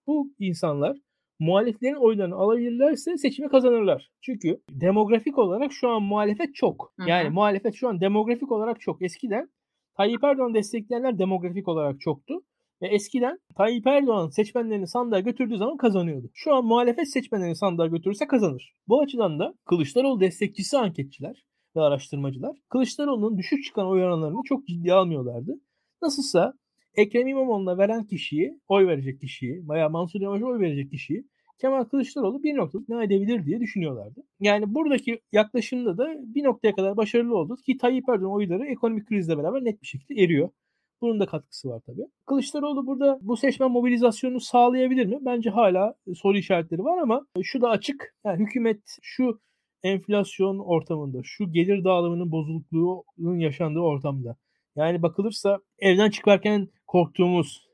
Bu 0.07 0.33
insanlar 0.39 0.97
muhaliflerin 1.39 1.95
oylarını 1.95 2.35
alabilirlerse 2.35 3.17
seçimi 3.17 3.49
kazanırlar. 3.49 4.11
Çünkü 4.21 4.63
demografik 4.71 5.39
olarak 5.39 5.73
şu 5.73 5.89
an 5.89 6.03
muhalefet 6.03 6.55
çok. 6.55 6.93
Yani 7.07 7.25
Hı-hı. 7.25 7.33
muhalefet 7.33 7.75
şu 7.75 7.89
an 7.89 8.01
demografik 8.01 8.53
olarak 8.53 8.81
çok. 8.81 9.03
Eskiden 9.03 9.49
Tayyip 9.97 10.25
Erdoğan 10.25 10.55
destekleyenler 10.55 11.19
demografik 11.19 11.69
olarak 11.69 12.01
çoktu. 12.01 12.35
Ve 12.83 12.89
eskiden 12.89 13.39
Tayyip 13.57 13.87
Erdoğan 13.87 14.29
seçmenlerini 14.29 14.87
sandığa 14.87 15.21
götürdüğü 15.21 15.57
zaman 15.57 15.77
kazanıyordu. 15.77 16.31
Şu 16.35 16.55
an 16.55 16.65
muhalefet 16.65 17.13
seçmenlerini 17.13 17.57
sandığa 17.57 17.87
götürürse 17.87 18.27
kazanır. 18.27 18.75
Bu 18.89 19.01
açıdan 19.01 19.39
da 19.39 19.55
Kılıçdaroğlu 19.65 20.21
destekçisi 20.21 20.79
anketçiler 20.79 21.45
ve 21.77 21.81
araştırmacılar 21.81 22.57
Kılıçdaroğlu'nun 22.69 23.39
düşük 23.39 23.65
çıkan 23.65 23.87
oy 23.87 24.05
oranlarını 24.05 24.41
çok 24.45 24.67
ciddiye 24.67 24.95
almıyorlardı. 24.95 25.61
Nasılsa 26.03 26.55
Ekrem 26.95 27.27
İmamoğlu'na 27.27 27.79
veren 27.79 28.05
kişiyi, 28.05 28.61
oy 28.69 28.87
verecek 28.87 29.21
kişiyi 29.21 29.69
veya 29.69 29.89
Mansur 29.89 30.21
Yavaş'a 30.21 30.47
oy 30.47 30.61
verecek 30.61 30.91
kişiyi 30.91 31.25
Kemal 31.59 31.85
Kılıçdaroğlu 31.85 32.43
bir 32.43 32.57
noktada 32.57 32.85
ne 32.89 33.05
edebilir 33.05 33.47
diye 33.47 33.61
düşünüyorlardı. 33.61 34.23
Yani 34.41 34.75
buradaki 34.75 35.21
yaklaşımda 35.33 35.99
da 35.99 36.15
bir 36.35 36.45
noktaya 36.45 36.75
kadar 36.75 36.97
başarılı 36.97 37.37
oldu 37.37 37.57
ki 37.57 37.77
Tayyip 37.77 38.09
Erdoğan 38.09 38.33
oyları 38.33 38.67
ekonomik 38.67 39.09
krizle 39.09 39.39
beraber 39.39 39.65
net 39.65 39.83
bir 39.83 39.87
şekilde 39.87 40.23
eriyor. 40.23 40.49
Bunun 41.01 41.21
da 41.21 41.27
katkısı 41.27 41.69
var 41.69 41.81
tabii. 41.87 42.07
Kılıçdaroğlu 42.27 42.87
burada 42.87 43.19
bu 43.23 43.37
seçmen 43.37 43.71
mobilizasyonunu 43.71 44.41
sağlayabilir 44.41 45.07
mi? 45.07 45.19
Bence 45.21 45.51
hala 45.51 45.95
soru 46.15 46.39
işaretleri 46.39 46.85
var 46.85 46.99
ama 46.99 47.27
şu 47.43 47.61
da 47.61 47.69
açık. 47.69 48.15
Yani 48.25 48.45
hükümet 48.45 48.99
şu 49.03 49.41
enflasyon 49.87 50.59
ortamında, 50.59 51.21
şu 51.25 51.53
gelir 51.53 51.85
dağılımının 51.85 52.33
bozukluğunun 52.33 53.39
yaşandığı 53.39 53.81
ortamda. 53.81 54.37
Yani 54.77 55.03
bakılırsa 55.03 55.59
evden 55.79 56.11
çıkarken 56.11 56.69
korktuğumuz, 56.87 57.67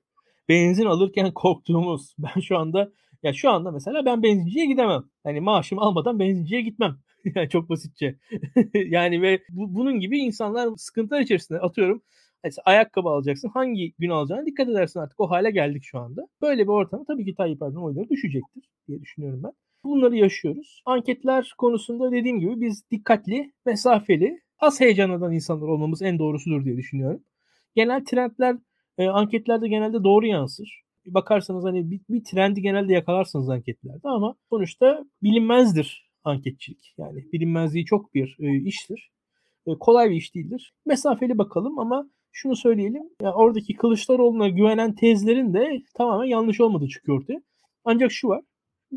benzin 0.49 0.87
alırken 0.87 1.31
korktuğumuz. 1.35 2.15
Ben 2.19 2.41
şu 2.41 2.59
anda 2.59 2.93
ya 3.23 3.33
şu 3.33 3.51
anda 3.51 3.71
mesela 3.71 4.05
ben 4.05 4.23
benzinciye 4.23 4.67
gidemem. 4.67 5.05
Hani 5.25 5.41
maaşımı 5.41 5.81
almadan 5.81 6.19
benzinciye 6.19 6.61
gitmem. 6.63 6.99
yani 7.35 7.49
çok 7.49 7.71
basitçe. 7.71 8.19
yani 8.75 9.23
ve 9.23 9.43
bu, 9.51 9.75
bunun 9.75 10.01
gibi 10.01 10.19
insanlar 10.19 10.69
sıkıntılar 10.77 11.21
içerisinde 11.21 11.61
atıyorum. 11.61 12.03
Mesela 12.45 12.63
ayakkabı 12.65 13.09
alacaksın. 13.09 13.49
Hangi 13.49 13.93
gün 13.99 14.11
alacağına 14.11 14.47
dikkat 14.47 14.69
edersin 14.69 15.01
artık. 15.01 15.21
O 15.21 15.31
hale 15.31 15.51
geldik 15.51 15.85
şu 15.85 15.99
anda. 15.99 16.29
Böyle 16.43 16.63
bir 16.63 16.69
ortamda 16.69 17.05
tabii 17.05 17.25
ki 17.25 17.35
Tayyip 17.35 17.63
Erdoğan 17.63 17.85
oyları 17.85 18.09
düşecektir 18.11 18.63
diye 18.89 19.01
düşünüyorum 19.01 19.43
ben. 19.43 19.53
Bunları 19.85 20.17
yaşıyoruz. 20.17 20.83
Anketler 20.87 21.55
konusunda 21.59 22.13
dediğim 22.13 22.41
gibi 22.41 22.61
biz 22.61 22.91
dikkatli, 22.91 23.53
mesafeli, 23.67 24.41
az 24.59 24.81
heyecanlanan 24.81 25.33
insanlar 25.33 25.69
olmamız 25.69 26.03
en 26.03 26.19
doğrusudur 26.19 26.65
diye 26.65 26.77
düşünüyorum. 26.77 27.23
Genel 27.75 28.05
trendler 28.05 28.57
e, 28.99 29.07
anketlerde 29.09 29.69
genelde 29.69 30.05
doğru 30.05 30.27
yansır. 30.27 30.83
Bakarsanız 31.07 31.65
hani 31.65 31.91
bir, 31.91 32.01
bir 32.09 32.25
trendi 32.25 32.63
genelde 32.63 32.93
yakalarsınız 32.93 33.49
anketlerde 33.49 34.09
ama 34.09 34.35
sonuçta 34.51 35.05
bilinmezdir 35.23 36.11
anketçilik. 36.25 36.95
Yani 36.99 37.25
bilinmezliği 37.33 37.85
çok 37.85 38.15
bir 38.15 38.37
e, 38.41 38.57
iştir. 38.57 39.11
E, 39.67 39.75
kolay 39.81 40.11
bir 40.11 40.17
iş 40.17 40.35
değildir. 40.35 40.75
Mesafeli 40.87 41.39
bakalım 41.39 41.79
ama 41.79 42.11
şunu 42.33 42.57
söyleyelim. 42.57 43.03
Yani 43.23 43.35
oradaki 43.35 43.77
Kılıçdaroğlu'na 43.77 44.49
güvenen 44.49 44.95
tezlerin 44.95 45.55
de 45.55 45.83
tamamen 45.95 46.27
yanlış 46.27 46.61
olmadığı 46.61 46.89
çıkıyor 46.89 47.21
ortaya. 47.21 47.43
Ancak 47.85 48.13
şu 48.13 48.29
var. 48.29 48.43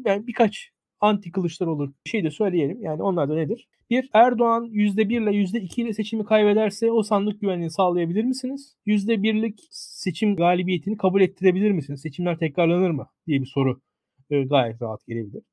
Yani 0.06 0.28
birkaç 0.28 0.71
anti 1.01 1.31
Kılıçdaroğlu 1.31 1.93
şey 2.05 2.23
de 2.23 2.31
söyleyelim. 2.31 2.81
Yani 2.81 3.03
onlar 3.03 3.29
da 3.29 3.36
nedir? 3.36 3.67
Bir, 3.89 4.10
Erdoğan 4.13 4.65
%1 4.65 5.23
ile 5.23 5.29
%2 5.29 5.81
ile 5.81 5.93
seçimi 5.93 6.25
kaybederse 6.25 6.91
o 6.91 7.03
sandık 7.03 7.41
güvenliğini 7.41 7.71
sağlayabilir 7.71 8.23
misiniz? 8.23 8.75
%1'lik 8.86 9.60
seçim 9.71 10.36
galibiyetini 10.36 10.97
kabul 10.97 11.21
ettirebilir 11.21 11.71
misiniz? 11.71 12.01
Seçimler 12.01 12.38
tekrarlanır 12.38 12.89
mı? 12.89 13.08
diye 13.27 13.41
bir 13.41 13.45
soru 13.45 13.81
e, 14.29 14.43
gayet 14.43 14.81
rahat 14.81 15.08
gelebilir. 15.08 15.43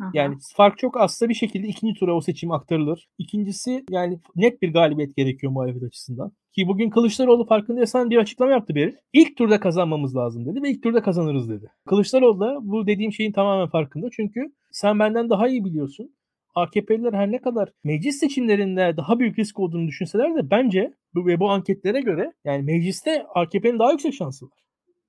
Aha. 0.00 0.10
Yani 0.14 0.36
fark 0.56 0.78
çok 0.78 0.96
azsa 0.96 1.28
bir 1.28 1.34
şekilde 1.34 1.68
ikinci 1.68 2.00
tura 2.00 2.16
o 2.16 2.20
seçim 2.20 2.50
aktarılır. 2.50 3.08
İkincisi 3.18 3.84
yani 3.90 4.20
net 4.36 4.62
bir 4.62 4.72
galibiyet 4.72 5.16
gerekiyor 5.16 5.52
muhalefet 5.52 5.82
açısından. 5.82 6.32
Ki 6.52 6.68
bugün 6.68 6.90
Kılıçdaroğlu 6.90 7.46
farkındaysan 7.46 8.10
bir 8.10 8.16
açıklama 8.16 8.52
yaptı 8.52 8.74
Beril. 8.74 8.94
İlk 9.12 9.36
turda 9.36 9.60
kazanmamız 9.60 10.16
lazım 10.16 10.46
dedi 10.46 10.62
ve 10.62 10.70
ilk 10.70 10.82
turda 10.82 11.02
kazanırız 11.02 11.50
dedi. 11.50 11.66
Kılıçdaroğlu 11.86 12.40
da 12.40 12.58
bu 12.62 12.86
dediğim 12.86 13.12
şeyin 13.12 13.32
tamamen 13.32 13.68
farkında. 13.68 14.08
Çünkü 14.12 14.52
sen 14.76 14.98
benden 14.98 15.30
daha 15.30 15.48
iyi 15.48 15.64
biliyorsun. 15.64 16.14
AKP'liler 16.54 17.12
her 17.12 17.32
ne 17.32 17.40
kadar 17.40 17.72
meclis 17.84 18.18
seçimlerinde 18.18 18.96
daha 18.96 19.18
büyük 19.18 19.38
risk 19.38 19.58
olduğunu 19.58 19.88
düşünseler 19.88 20.34
de 20.34 20.50
bence 20.50 20.94
bu, 21.14 21.26
ve 21.26 21.40
bu 21.40 21.50
anketlere 21.50 22.00
göre 22.00 22.32
yani 22.44 22.62
mecliste 22.62 23.26
AKP'nin 23.34 23.78
daha 23.78 23.92
yüksek 23.92 24.14
şansı 24.14 24.46
var. 24.46 24.58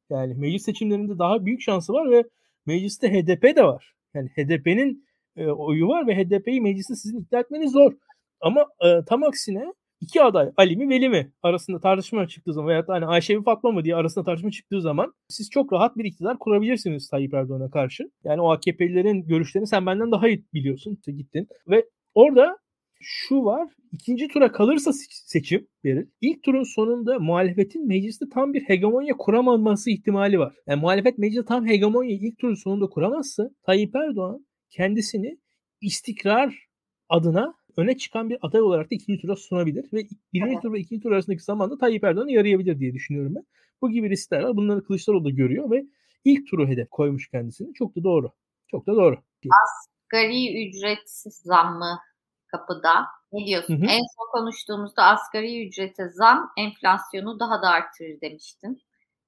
Yani 0.09 0.33
meclis 0.33 0.63
seçimlerinde 0.63 1.19
daha 1.19 1.45
büyük 1.45 1.61
şansı 1.61 1.93
var 1.93 2.11
ve 2.11 2.23
mecliste 2.65 3.13
HDP 3.13 3.43
de 3.55 3.63
var. 3.63 3.93
Yani 4.13 4.29
HDP'nin 4.29 5.05
e, 5.35 5.47
oyu 5.47 5.87
var 5.87 6.07
ve 6.07 6.15
HDP'yi 6.15 6.61
mecliste 6.61 6.95
sizin 6.95 7.21
ikna 7.21 7.39
etmeniz 7.39 7.71
zor. 7.71 7.93
Ama 8.41 8.65
e, 8.85 9.05
tam 9.05 9.23
aksine 9.23 9.73
iki 10.01 10.23
aday 10.23 10.51
Ali 10.57 10.77
mi 10.77 10.89
Veli 10.89 11.09
mi 11.09 11.31
arasında 11.43 11.79
tartışma 11.79 12.27
çıktığı 12.27 12.53
zaman 12.53 12.69
veya 12.69 12.83
hani 12.87 13.05
Ayşe 13.05 13.35
mi 13.35 13.43
Fatma 13.43 13.71
mı 13.71 13.83
diye 13.83 13.95
arasında 13.95 14.25
tartışma 14.25 14.51
çıktığı 14.51 14.81
zaman 14.81 15.13
siz 15.29 15.49
çok 15.49 15.73
rahat 15.73 15.97
bir 15.97 16.05
iktidar 16.05 16.39
kurabilirsiniz 16.39 17.09
Tayyip 17.09 17.33
Erdoğan'a 17.33 17.69
karşı. 17.69 18.03
Yani 18.23 18.41
o 18.41 18.51
AKP'lilerin 18.51 19.27
görüşlerini 19.27 19.67
sen 19.67 19.85
benden 19.85 20.11
daha 20.11 20.27
iyi 20.27 20.45
biliyorsun. 20.53 20.93
İşte 20.93 21.11
gittin 21.11 21.47
ve 21.67 21.85
orada 22.13 22.57
şu 23.01 23.43
var. 23.43 23.69
ikinci 23.91 24.27
tura 24.27 24.51
kalırsa 24.51 24.91
seçim 25.09 25.67
verir. 25.85 26.07
İlk 26.21 26.43
turun 26.43 26.63
sonunda 26.63 27.19
muhalefetin 27.19 27.87
mecliste 27.87 28.25
tam 28.33 28.53
bir 28.53 28.61
hegemonya 28.61 29.13
kuramaması 29.17 29.91
ihtimali 29.91 30.39
var. 30.39 30.55
Yani 30.67 30.81
muhalefet 30.81 31.17
mecliste 31.17 31.45
tam 31.45 31.67
hegemonya 31.67 32.15
ilk 32.15 32.37
turun 32.37 32.53
sonunda 32.53 32.87
kuramazsa 32.87 33.49
Tayyip 33.65 33.95
Erdoğan 33.95 34.45
kendisini 34.69 35.37
istikrar 35.81 36.67
adına 37.09 37.53
öne 37.77 37.97
çıkan 37.97 38.29
bir 38.29 38.37
aday 38.41 38.61
olarak 38.61 38.91
da 38.91 38.95
ikinci 38.95 39.21
tura 39.21 39.35
sunabilir 39.35 39.85
ve 39.93 40.07
birinci 40.33 40.51
evet. 40.51 40.61
tur 40.61 40.73
ve 40.73 40.79
ikinci 40.79 41.03
tur 41.03 41.11
arasındaki 41.11 41.43
zamanda 41.43 41.77
Tayyip 41.77 42.03
Erdoğan'ı 42.03 42.31
yarayabilir 42.31 42.79
diye 42.79 42.93
düşünüyorum 42.93 43.35
ben. 43.35 43.45
Bu 43.81 43.91
gibi 43.91 44.09
riskler 44.09 44.43
var. 44.43 44.55
Bunları 44.55 44.83
Kılıçdaroğlu 44.83 45.25
da 45.25 45.29
görüyor 45.29 45.71
ve 45.71 45.85
ilk 46.25 46.47
turu 46.47 46.67
hedef 46.67 46.89
koymuş 46.89 47.29
kendisini. 47.29 47.73
Çok 47.73 47.95
da 47.95 48.03
doğru. 48.03 48.31
Çok 48.67 48.87
da 48.87 48.95
doğru. 48.95 49.17
Asgari 49.63 50.67
ücret 50.67 51.09
zammı 51.43 51.99
kapıda. 52.47 53.05
Ne 53.31 53.45
diyorsun? 53.45 53.73
Hı 53.73 53.85
hı. 53.85 53.85
En 53.85 54.01
son 54.17 54.31
konuştuğumuzda 54.31 55.03
asgari 55.03 55.67
ücrete 55.67 56.09
zam 56.09 56.51
enflasyonu 56.57 57.39
daha 57.39 57.61
da 57.61 57.69
artırır 57.69 58.21
demiştin. 58.21 58.81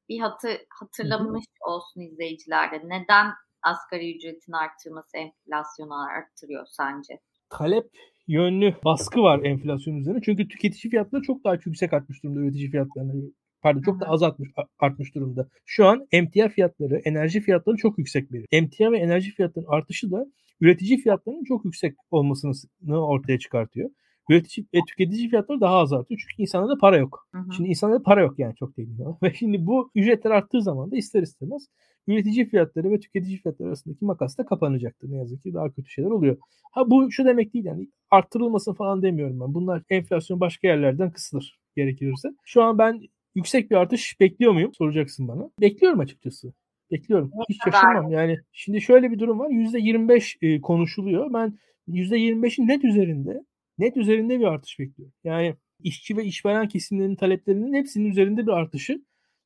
Bir 0.10 0.20
hatı, 0.20 0.58
hatırlamış 0.70 1.46
hı 1.46 1.70
hı. 1.70 1.74
olsun 1.74 2.02
izleyicilerde. 2.02 2.82
Neden 2.84 3.32
asgari 3.62 4.16
ücretin 4.16 4.52
arttırması 4.52 5.18
enflasyonu 5.18 6.04
arttırıyor 6.04 6.66
sence? 6.70 7.20
Talep 7.50 7.86
yönlü 8.28 8.76
baskı 8.86 9.22
var 9.22 9.40
enflasyon 9.44 9.96
üzerine. 9.96 10.20
Çünkü 10.26 10.48
tüketici 10.48 10.92
fiyatları 10.92 11.22
çok 11.22 11.44
daha 11.44 11.54
yüksek 11.54 11.94
artmış 11.94 12.24
durumda 12.24 12.40
üretici 12.40 12.72
fiyatlarına. 12.72 13.14
Pardon 13.62 13.82
çok 13.82 14.00
da 14.00 14.06
az 14.06 14.24
artmış, 14.24 14.50
artmış 14.80 15.16
durumda. 15.16 15.48
Şu 15.66 15.86
an 15.86 16.08
emtia 16.12 16.50
fiyatları, 16.50 17.02
enerji 17.06 17.42
fiyatları 17.42 17.78
çok 17.78 17.98
yüksek 17.98 18.32
bir. 18.32 18.46
Emtia 18.52 18.92
ve 18.92 18.98
enerji 18.98 19.32
fiyatlarının 19.32 19.72
artışı 19.72 20.12
da 20.12 20.26
üretici 20.62 20.98
fiyatlarının 20.98 21.44
çok 21.44 21.66
yüksek 21.66 21.96
olmasını 22.12 23.06
ortaya 23.06 23.40
çıkartıyor. 23.40 23.90
Üretici 24.30 24.68
ve 24.74 24.80
tüketici 24.90 25.30
fiyatları 25.30 25.62
daha 25.62 25.76
az 25.76 25.94
artıyor. 25.94 26.20
Çünkü 26.22 26.42
insanlarda 26.42 26.78
para 26.78 26.98
yok. 26.98 27.28
Hı 27.36 27.38
hı. 27.38 27.54
Şimdi 27.56 27.70
insanlarda 27.70 28.04
para 28.04 28.22
yok 28.22 28.40
yani 28.40 28.56
çok 28.56 28.78
değil. 28.78 28.90
Ve 29.24 29.34
şimdi 29.34 29.66
bu 29.66 29.92
ücretler 29.96 30.32
arttığı 30.32 30.62
zaman 30.62 30.92
da 30.92 30.98
ister 30.98 31.22
istemez 31.22 31.68
üretici 32.08 32.50
fiyatları 32.50 32.92
ve 32.92 33.00
tüketici 33.00 33.38
fiyatları 33.38 33.70
arasındaki 33.70 34.06
makas 34.06 34.38
da 34.38 34.46
kapanacaktır. 34.46 35.12
Ne 35.12 35.18
yazık 35.18 35.44
ki 35.44 35.54
daha 35.54 35.72
kötü 35.72 35.90
şeyler 35.90 36.10
oluyor. 36.10 36.38
Ha 36.72 36.90
bu 36.90 37.12
şu 37.12 37.26
demek 37.26 37.54
değil 37.54 37.66
yani 37.66 37.88
arttırılmasın 38.12 38.74
falan 38.74 39.02
demiyorum 39.02 39.40
ben. 39.40 39.54
Bunlar 39.54 39.84
enflasyon 39.90 40.40
başka 40.40 40.68
yerlerden 40.68 41.12
kısılır 41.12 41.60
gerekirse. 41.76 42.30
Şu 42.46 42.64
an 42.64 42.78
ben 42.78 43.02
yüksek 43.36 43.72
bir 43.72 43.76
artış 43.76 44.20
bekliyor 44.20 44.52
muyum? 44.52 44.74
Soracaksın 44.74 45.28
bana. 45.28 45.50
Bekliyorum 45.62 46.00
açıkçası. 46.00 46.54
Bekliyorum. 46.92 47.32
Hiç 47.50 47.58
şaşırmam. 47.64 48.12
Yani 48.12 48.40
şimdi 48.52 48.82
şöyle 48.82 49.12
bir 49.12 49.20
durum 49.20 49.40
var. 49.40 49.50
%25 49.50 50.38
e, 50.42 50.62
konuşuluyor. 50.62 51.34
Ben 51.34 51.58
%25'in 51.88 52.68
net 52.68 52.84
üzerinde 52.84 53.44
net 53.80 53.98
üzerinde 53.98 54.40
bir 54.40 54.46
artış 54.46 54.80
bekliyorum. 54.80 55.14
Yani 55.24 55.56
işçi 55.84 56.18
ve 56.18 56.24
işveren 56.24 56.68
kesimlerinin 56.68 57.16
taleplerinin 57.16 57.74
hepsinin 57.74 58.10
üzerinde 58.10 58.48
bir 58.48 58.52
artışı 58.52 59.02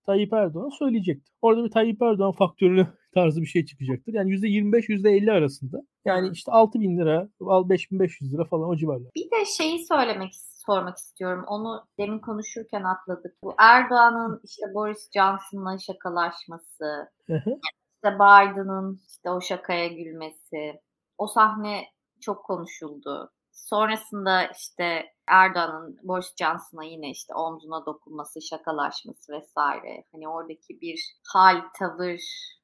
Tayyip 0.05 0.33
Erdoğan 0.33 0.69
söyleyecektir. 0.69 1.33
Orada 1.41 1.63
bir 1.63 1.71
Tayyip 1.71 2.01
Erdoğan 2.01 2.31
faktörünü 2.31 2.87
tarzı 3.13 3.41
bir 3.41 3.45
şey 3.45 3.65
çıkacaktır. 3.65 4.13
Yani 4.13 4.31
%25 4.31 4.89
%50 4.89 5.31
arasında. 5.31 5.77
Yani 6.05 6.29
işte 6.33 6.51
6 6.51 6.79
bin 6.79 6.97
lira, 6.97 7.29
5500 7.41 8.33
lira 8.33 8.45
falan 8.45 8.69
o 8.69 8.75
civarlar. 8.75 9.11
Bir 9.15 9.23
de 9.25 9.45
şeyi 9.57 9.85
söylemek 9.85 10.31
sormak 10.65 10.97
istiyorum. 10.97 11.43
Onu 11.47 11.85
demin 11.99 12.19
konuşurken 12.19 12.83
atladık. 12.83 13.35
Bu 13.43 13.53
Erdoğan'ın 13.59 14.41
işte 14.43 14.65
Boris 14.73 15.09
Johnson'la 15.13 15.77
şakalaşması, 15.79 17.09
İşte 17.27 18.15
Biden'ın 18.15 19.01
işte 19.07 19.29
o 19.29 19.41
şakaya 19.41 19.87
gülmesi, 19.87 20.81
o 21.17 21.27
sahne 21.27 21.83
çok 22.21 22.45
konuşuldu. 22.45 23.31
Sonrasında 23.53 24.43
işte 24.45 25.05
Erdoğan'ın 25.27 25.99
Boris 26.03 26.33
Johnson'a 26.39 26.83
yine 26.83 27.09
işte 27.09 27.33
omzuna 27.33 27.85
dokunması, 27.85 28.41
şakalaşması 28.41 29.33
vesaire. 29.33 30.05
Hani 30.11 30.27
oradaki 30.27 30.81
bir 30.81 31.15
hal, 31.33 31.61
tavır 31.79 32.19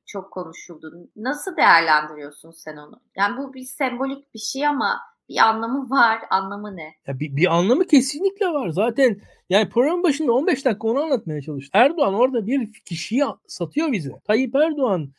çok 0.06 0.32
konuşuldu. 0.32 1.10
Nasıl 1.16 1.58
değerlendiriyorsun 1.58 2.52
sen 2.52 2.78
onu? 2.78 3.02
Yani 3.18 3.38
bu 3.38 3.54
bir 3.54 3.64
sembolik 3.64 4.34
bir 4.34 4.40
şey 4.40 4.68
ama 4.68 5.00
bir 5.30 5.38
anlamı 5.38 5.90
var. 5.90 6.20
Anlamı 6.30 6.76
ne? 6.76 6.94
Ya 7.08 7.20
bir, 7.20 7.36
bir 7.36 7.56
anlamı 7.56 7.88
kesinlikle 7.88 8.46
var. 8.46 8.70
Zaten 8.70 9.22
yani 9.50 9.70
program 9.70 10.04
başında 10.04 10.32
15 10.32 10.66
dakika 10.66 10.88
onu 10.88 11.00
anlatmaya 11.00 11.42
çalıştı. 11.42 11.72
Erdoğan 11.74 12.14
orada 12.14 12.48
bir 12.48 12.74
kişiyi 12.74 13.24
satıyor 13.48 13.92
bize. 13.92 14.12
Tayyip 14.28 14.56
Erdoğan 14.56 15.12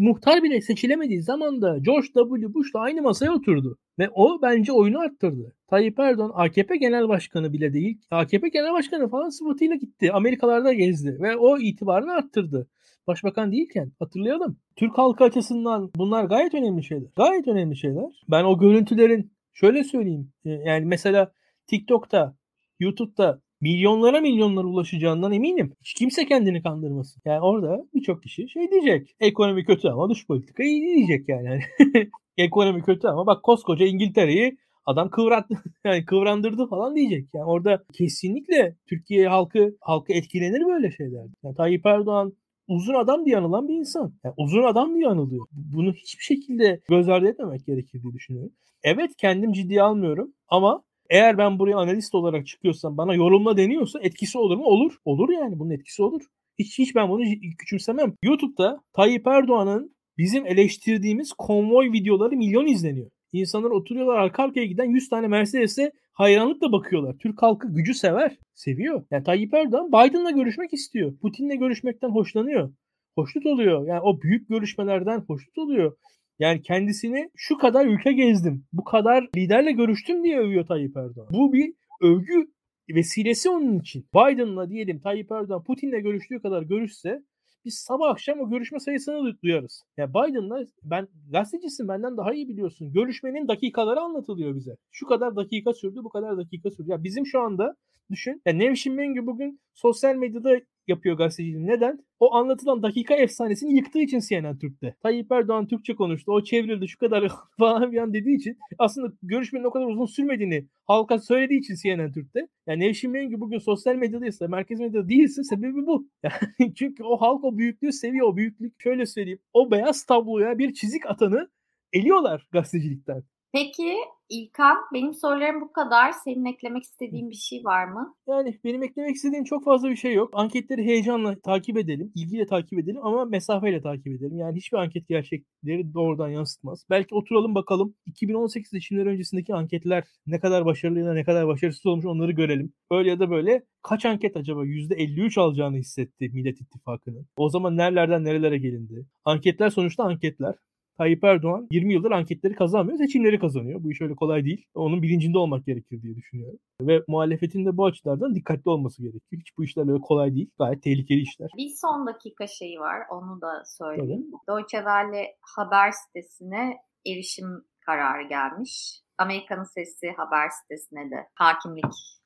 muhtar 0.00 0.42
bile 0.42 0.60
seçilemediği 0.60 1.22
zaman 1.22 1.62
da 1.62 1.78
George 1.78 2.06
W. 2.06 2.54
Bush'la 2.54 2.80
aynı 2.80 3.02
masaya 3.02 3.32
oturdu. 3.32 3.78
Ve 3.98 4.08
o 4.14 4.42
bence 4.42 4.72
oyunu 4.72 4.98
arttırdı. 4.98 5.52
Tayyip 5.68 5.98
Erdoğan 5.98 6.32
AKP 6.34 6.76
Genel 6.76 7.08
Başkanı 7.08 7.52
bile 7.52 7.72
değil. 7.72 7.98
AKP 8.10 8.48
Genel 8.48 8.72
Başkanı 8.72 9.08
falan 9.08 9.28
sıfatıyla 9.28 9.76
gitti. 9.76 10.12
Amerikalarda 10.12 10.72
gezdi 10.72 11.18
ve 11.20 11.36
o 11.36 11.58
itibarını 11.58 12.12
arttırdı. 12.12 12.68
Başbakan 13.06 13.52
değilken 13.52 13.92
hatırlayalım. 13.98 14.56
Türk 14.76 14.98
halkı 14.98 15.24
açısından 15.24 15.90
bunlar 15.96 16.24
gayet 16.24 16.54
önemli 16.54 16.84
şeyler. 16.84 17.08
Gayet 17.16 17.48
önemli 17.48 17.76
şeyler. 17.76 18.22
Ben 18.30 18.44
o 18.44 18.58
görüntülerin 18.58 19.32
şöyle 19.52 19.84
söyleyeyim. 19.84 20.32
E, 20.44 20.50
yani 20.50 20.84
mesela 20.84 21.32
TikTok'ta, 21.66 22.36
YouTube'da 22.80 23.40
milyonlara 23.62 24.20
milyonlara 24.20 24.66
ulaşacağından 24.66 25.32
eminim. 25.32 25.72
Hiç 25.80 25.94
kimse 25.94 26.26
kendini 26.26 26.62
kandırmasın. 26.62 27.22
Yani 27.24 27.40
orada 27.40 27.84
birçok 27.94 28.22
kişi 28.22 28.48
şey 28.48 28.70
diyecek. 28.70 29.16
Ekonomi 29.20 29.64
kötü 29.64 29.88
ama 29.88 30.10
dış 30.10 30.26
politika 30.26 30.62
iyi 30.62 30.96
diyecek 30.96 31.28
yani. 31.28 31.60
Ekonomi 32.36 32.82
kötü 32.82 33.08
ama 33.08 33.26
bak 33.26 33.42
koskoca 33.42 33.86
İngiltere'yi 33.86 34.56
adam 34.86 35.10
kıvrat 35.10 35.48
yani 35.84 36.04
kıvrandırdı 36.04 36.66
falan 36.66 36.96
diyecek. 36.96 37.28
Yani 37.34 37.44
orada 37.44 37.84
kesinlikle 37.92 38.76
Türkiye 38.88 39.28
halkı 39.28 39.76
halkı 39.80 40.12
etkilenir 40.12 40.66
böyle 40.66 40.90
şeyler. 40.90 41.26
Yani 41.44 41.54
Tayyip 41.56 41.86
Erdoğan 41.86 42.32
uzun 42.68 42.94
adam 42.94 43.26
diye 43.26 43.38
anılan 43.38 43.68
bir 43.68 43.74
insan. 43.74 44.14
Yani 44.24 44.34
uzun 44.36 44.62
adam 44.62 44.94
diye 44.94 45.08
anılıyor. 45.08 45.46
Bunu 45.52 45.92
hiçbir 45.92 46.24
şekilde 46.24 46.80
göz 46.88 47.08
ardı 47.08 47.28
etmemek 47.28 47.66
gerekir 47.66 48.02
diye 48.02 48.12
düşünüyorum. 48.12 48.52
Evet 48.82 49.10
kendim 49.18 49.52
ciddiye 49.52 49.82
almıyorum 49.82 50.32
ama 50.48 50.82
eğer 51.10 51.38
ben 51.38 51.58
buraya 51.58 51.76
analist 51.76 52.14
olarak 52.14 52.46
çıkıyorsam 52.46 52.96
bana 52.96 53.14
yorumla 53.14 53.56
deniyorsa 53.56 54.00
etkisi 54.02 54.38
olur 54.38 54.56
mu? 54.56 54.64
Olur. 54.64 54.92
Olur 55.04 55.28
yani 55.28 55.58
bunun 55.58 55.70
etkisi 55.70 56.02
olur. 56.02 56.22
Hiç 56.58 56.78
hiç 56.78 56.94
ben 56.94 57.08
bunu 57.08 57.24
küçümsemem. 57.58 58.14
YouTube'da 58.22 58.80
Tayyip 58.92 59.26
Erdoğan'ın 59.26 59.96
bizim 60.18 60.46
eleştirdiğimiz 60.46 61.32
konvoy 61.32 61.92
videoları 61.92 62.36
milyon 62.36 62.66
izleniyor. 62.66 63.10
İnsanlar 63.32 63.70
oturuyorlar 63.70 64.16
arka 64.16 64.42
arkaya 64.42 64.66
giden 64.66 64.84
100 64.84 65.08
tane 65.08 65.28
Mercedes'e 65.28 65.92
hayranlıkla 66.12 66.72
bakıyorlar. 66.72 67.16
Türk 67.18 67.42
halkı 67.42 67.74
gücü 67.74 67.94
sever. 67.94 68.38
Seviyor. 68.54 69.04
Yani 69.10 69.24
Tayyip 69.24 69.54
Erdoğan 69.54 69.88
Biden'la 69.88 70.30
görüşmek 70.30 70.72
istiyor. 70.72 71.18
Putin'le 71.18 71.58
görüşmekten 71.58 72.08
hoşlanıyor. 72.08 72.72
Hoşnut 73.14 73.46
oluyor. 73.46 73.86
Yani 73.86 74.00
o 74.00 74.22
büyük 74.22 74.48
görüşmelerden 74.48 75.20
hoşnut 75.20 75.58
oluyor. 75.58 75.96
Yani 76.42 76.62
kendisini 76.62 77.30
şu 77.36 77.58
kadar 77.58 77.86
ülke 77.86 78.12
gezdim, 78.12 78.64
bu 78.72 78.84
kadar 78.84 79.28
liderle 79.36 79.72
görüştüm 79.72 80.24
diye 80.24 80.38
övüyor 80.38 80.66
Tayyip 80.66 80.96
Erdoğan. 80.96 81.28
Bu 81.30 81.52
bir 81.52 81.74
övgü 82.00 82.52
vesilesi 82.90 83.50
onun 83.50 83.78
için. 83.78 84.06
Biden'la 84.14 84.70
diyelim 84.70 85.00
Tayyip 85.00 85.32
Erdoğan 85.32 85.64
Putin'le 85.64 86.02
görüştüğü 86.02 86.42
kadar 86.42 86.62
görüşse 86.62 87.22
biz 87.64 87.74
sabah 87.74 88.10
akşam 88.10 88.40
o 88.40 88.50
görüşme 88.50 88.80
sayısını 88.80 89.42
duyarız. 89.42 89.82
Ya 89.96 90.02
yani 90.02 90.10
Biden'la 90.14 90.66
ben 90.82 91.08
gazetecisin 91.30 91.88
benden 91.88 92.16
daha 92.16 92.34
iyi 92.34 92.48
biliyorsun. 92.48 92.92
Görüşmenin 92.92 93.48
dakikaları 93.48 94.00
anlatılıyor 94.00 94.56
bize. 94.56 94.76
Şu 94.90 95.06
kadar 95.06 95.36
dakika 95.36 95.72
sürdü, 95.72 96.00
bu 96.04 96.08
kadar 96.08 96.36
dakika 96.36 96.70
sürdü. 96.70 96.90
Ya 96.90 97.04
bizim 97.04 97.26
şu 97.26 97.40
anda 97.40 97.76
düşün. 98.10 98.42
Ya 98.46 98.52
Nevşin 98.52 98.94
Mengü 98.94 99.26
bugün 99.26 99.60
sosyal 99.74 100.14
medyada 100.14 100.60
yapıyor 100.88 101.16
gazeteciliği. 101.16 101.66
Neden? 101.66 102.04
O 102.20 102.34
anlatılan 102.34 102.82
dakika 102.82 103.14
efsanesini 103.14 103.76
yıktığı 103.76 103.98
için 103.98 104.20
CNN 104.28 104.58
Türk'te. 104.58 104.94
Tayyip 105.02 105.32
Erdoğan 105.32 105.66
Türkçe 105.66 105.94
konuştu. 105.94 106.32
O 106.32 106.44
çevrildi 106.44 106.88
şu 106.88 106.98
kadar 106.98 107.32
falan 107.58 107.92
bir 107.92 107.98
an 107.98 108.14
dediği 108.14 108.36
için 108.36 108.58
aslında 108.78 109.12
görüşmenin 109.22 109.64
o 109.64 109.70
kadar 109.70 109.86
uzun 109.86 110.06
sürmediğini 110.06 110.66
halka 110.86 111.18
söylediği 111.18 111.60
için 111.60 111.74
CNN 111.82 112.12
Türk'te. 112.12 112.48
Yani 112.66 112.80
Nevşin 112.80 113.10
Mengü 113.10 113.40
bugün 113.40 113.58
sosyal 113.58 113.94
medyadaysa, 113.94 114.48
merkez 114.48 114.80
medyada 114.80 115.08
değilse 115.08 115.44
sebebi 115.44 115.86
bu. 115.86 116.08
Yani 116.22 116.74
çünkü 116.74 117.04
o 117.04 117.16
halk 117.16 117.44
o 117.44 117.58
büyüklüğü 117.58 117.92
seviyor. 117.92 118.28
O 118.28 118.36
büyüklük 118.36 118.80
şöyle 118.82 119.06
söyleyeyim. 119.06 119.38
O 119.52 119.70
beyaz 119.70 120.04
tabloya 120.04 120.58
bir 120.58 120.72
çizik 120.72 121.06
atanı 121.06 121.50
eliyorlar 121.92 122.48
gazetecilikten. 122.52 123.22
Peki 123.52 123.94
İlkan 124.32 124.76
benim 124.94 125.14
sorularım 125.14 125.60
bu 125.60 125.72
kadar. 125.72 126.12
Senin 126.12 126.44
eklemek 126.44 126.82
istediğin 126.82 127.30
bir 127.30 127.34
şey 127.34 127.64
var 127.64 127.84
mı? 127.84 128.14
Yani 128.28 128.60
benim 128.64 128.82
eklemek 128.82 129.16
istediğim 129.16 129.44
çok 129.44 129.64
fazla 129.64 129.90
bir 129.90 129.96
şey 129.96 130.14
yok. 130.14 130.30
Anketleri 130.32 130.84
heyecanla 130.84 131.40
takip 131.40 131.78
edelim, 131.78 132.12
ilgiyle 132.14 132.46
takip 132.46 132.78
edelim 132.78 133.00
ama 133.02 133.24
mesafeyle 133.24 133.82
takip 133.82 134.06
edelim. 134.06 134.38
Yani 134.38 134.56
hiçbir 134.56 134.78
anket 134.78 135.08
gerçekleri 135.08 135.94
doğrudan 135.94 136.28
yansıtmaz. 136.28 136.84
Belki 136.90 137.14
oturalım 137.14 137.54
bakalım 137.54 137.94
2018 138.06 138.70
seçimleri 138.70 139.08
öncesindeki 139.08 139.54
anketler 139.54 140.04
ne 140.26 140.40
kadar 140.40 140.64
başarılı 140.64 140.98
ya 140.98 141.06
da 141.06 141.14
ne 141.14 141.24
kadar 141.24 141.46
başarısız 141.46 141.86
olmuş 141.86 142.06
onları 142.06 142.32
görelim. 142.32 142.72
Öyle 142.90 143.10
ya 143.10 143.20
da 143.20 143.30
böyle 143.30 143.62
kaç 143.82 144.04
anket 144.06 144.36
acaba 144.36 144.64
%53 144.64 145.38
alacağını 145.40 145.76
hissetti 145.76 146.30
Millet 146.32 146.60
İttifakı'nın. 146.60 147.26
O 147.36 147.48
zaman 147.48 147.76
nerelerden 147.76 148.24
nerelere 148.24 148.58
gelindi? 148.58 149.06
Anketler 149.24 149.70
sonuçta 149.70 150.04
anketler. 150.04 150.54
Tayyip 151.02 151.24
Erdoğan 151.24 151.66
20 151.70 151.92
yıldır 151.92 152.10
anketleri 152.10 152.54
kazanmıyor, 152.54 152.98
seçimleri 152.98 153.38
kazanıyor. 153.38 153.84
Bu 153.84 153.92
iş 153.92 154.00
öyle 154.00 154.14
kolay 154.14 154.44
değil. 154.44 154.66
Onun 154.74 155.02
bilincinde 155.02 155.38
olmak 155.38 155.66
gerekir 155.66 156.02
diye 156.02 156.16
düşünüyorum. 156.16 156.58
Ve 156.80 157.02
muhalefetin 157.08 157.66
de 157.66 157.76
bu 157.76 157.84
açılardan 157.84 158.34
dikkatli 158.34 158.70
olması 158.70 159.02
gerekiyor. 159.02 159.40
Hiç 159.40 159.58
bu 159.58 159.64
işler 159.64 159.88
öyle 159.88 160.00
kolay 160.00 160.34
değil. 160.34 160.50
Gayet 160.58 160.82
tehlikeli 160.82 161.20
işler. 161.20 161.50
Bir 161.56 161.68
son 161.68 162.06
dakika 162.06 162.46
şeyi 162.46 162.80
var. 162.80 162.98
Onu 163.10 163.40
da 163.40 163.62
söyleyeyim. 163.64 164.26
Tabii. 164.46 164.58
Deutsche 164.58 164.78
Welle 164.78 165.36
haber 165.56 165.90
sitesine 165.90 166.76
erişim 167.06 167.64
kararı 167.86 168.28
gelmiş. 168.28 169.02
Amerika'nın 169.18 169.64
Sesi 169.64 170.10
haber 170.16 170.48
sitesine 170.48 171.10
de 171.10 171.28
hakimlik 171.34 171.84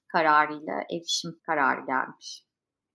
kararıyla 0.09 0.75
erişim 0.93 1.31
kararı 1.47 1.87
gelmiş. 1.87 2.47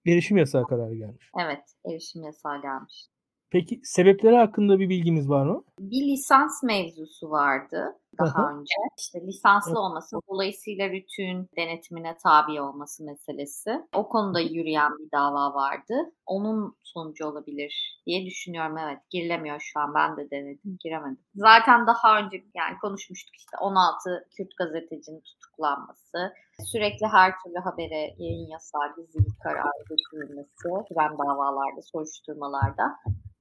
Erişim 0.08 0.38
yasağı 0.38 0.68
kararı 0.68 0.96
gelmiş. 0.96 1.30
Evet, 1.46 1.64
erişim 1.86 2.24
yasağı 2.24 2.62
gelmiş. 2.62 3.11
Peki 3.52 3.80
sebepleri 3.84 4.36
hakkında 4.36 4.80
bir 4.80 4.90
bilgimiz 4.90 5.30
var 5.30 5.46
mı? 5.46 5.64
Bir 5.80 6.08
lisans 6.08 6.64
mevzusu 6.64 7.32
vardı 7.32 8.01
daha 8.20 8.44
Aha. 8.44 8.54
önce. 8.54 8.74
İşte 9.00 9.28
lisanslı 9.28 9.80
olması, 9.80 10.18
dolayısıyla 10.30 10.90
rütün 10.90 11.50
denetimine 11.58 12.18
tabi 12.24 12.62
olması 12.62 13.04
meselesi. 13.04 13.88
O 13.96 14.10
konuda 14.10 14.40
yürüyen 14.40 14.92
bir 15.00 15.12
dava 15.12 15.54
vardı. 15.54 15.94
Onun 16.26 16.76
sonucu 16.84 17.26
olabilir 17.26 18.02
diye 18.06 18.26
düşünüyorum. 18.26 18.78
Evet, 18.78 19.00
girilemiyor 19.10 19.60
şu 19.60 19.80
an. 19.80 19.94
Ben 19.96 20.18
de 20.18 20.32
denedim, 20.32 20.78
giremedim. 20.80 21.24
Zaten 21.36 21.88
daha 21.88 22.20
önce 22.20 22.44
yani 22.56 22.78
konuşmuştuk 22.82 23.36
işte 23.36 23.58
16 23.62 24.28
Kürt 24.38 24.58
gazetecinin 24.58 25.22
tutuklanması, 25.22 26.34
sürekli 26.66 27.08
her 27.08 27.34
türlü 27.44 27.60
habere 27.64 28.16
yayın 28.18 28.48
yasağı, 28.48 28.96
gizlilik 28.96 29.40
kararı 29.44 29.84
getirilmesi, 29.90 30.70
güven 30.90 31.18
davalarda, 31.18 31.82
soruşturmalarda. 31.82 32.84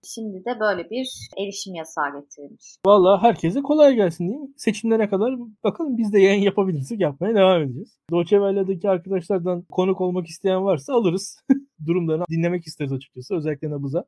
Şimdi 0.05 0.45
de 0.45 0.61
böyle 0.61 0.91
bir 0.91 1.29
erişim 1.39 1.75
yasağı 1.75 2.21
getirilmiş. 2.21 2.77
Valla 2.87 3.23
herkese 3.23 3.63
kolay 3.63 3.95
gelsin 3.95 4.29
diyeyim. 4.29 4.55
Seçimlere 4.61 5.09
kadar 5.09 5.35
bakalım 5.65 5.99
biz 5.99 6.13
de 6.13 6.21
yayın 6.21 6.43
yapabilirsek 6.43 7.01
yapmaya 7.01 7.35
devam 7.35 7.63
edeceğiz. 7.63 7.99
Deutsche 8.11 8.37
Welle'deki 8.37 8.89
arkadaşlardan 8.91 9.63
konuk 9.63 10.01
olmak 10.01 10.27
isteyen 10.27 10.65
varsa 10.65 10.95
alırız. 10.95 11.39
Durumlarını 11.87 12.25
dinlemek 12.31 12.67
isteriz 12.67 12.93
açıkçası. 12.93 13.35
Özellikle 13.35 13.71
Nabız'a 13.71 14.05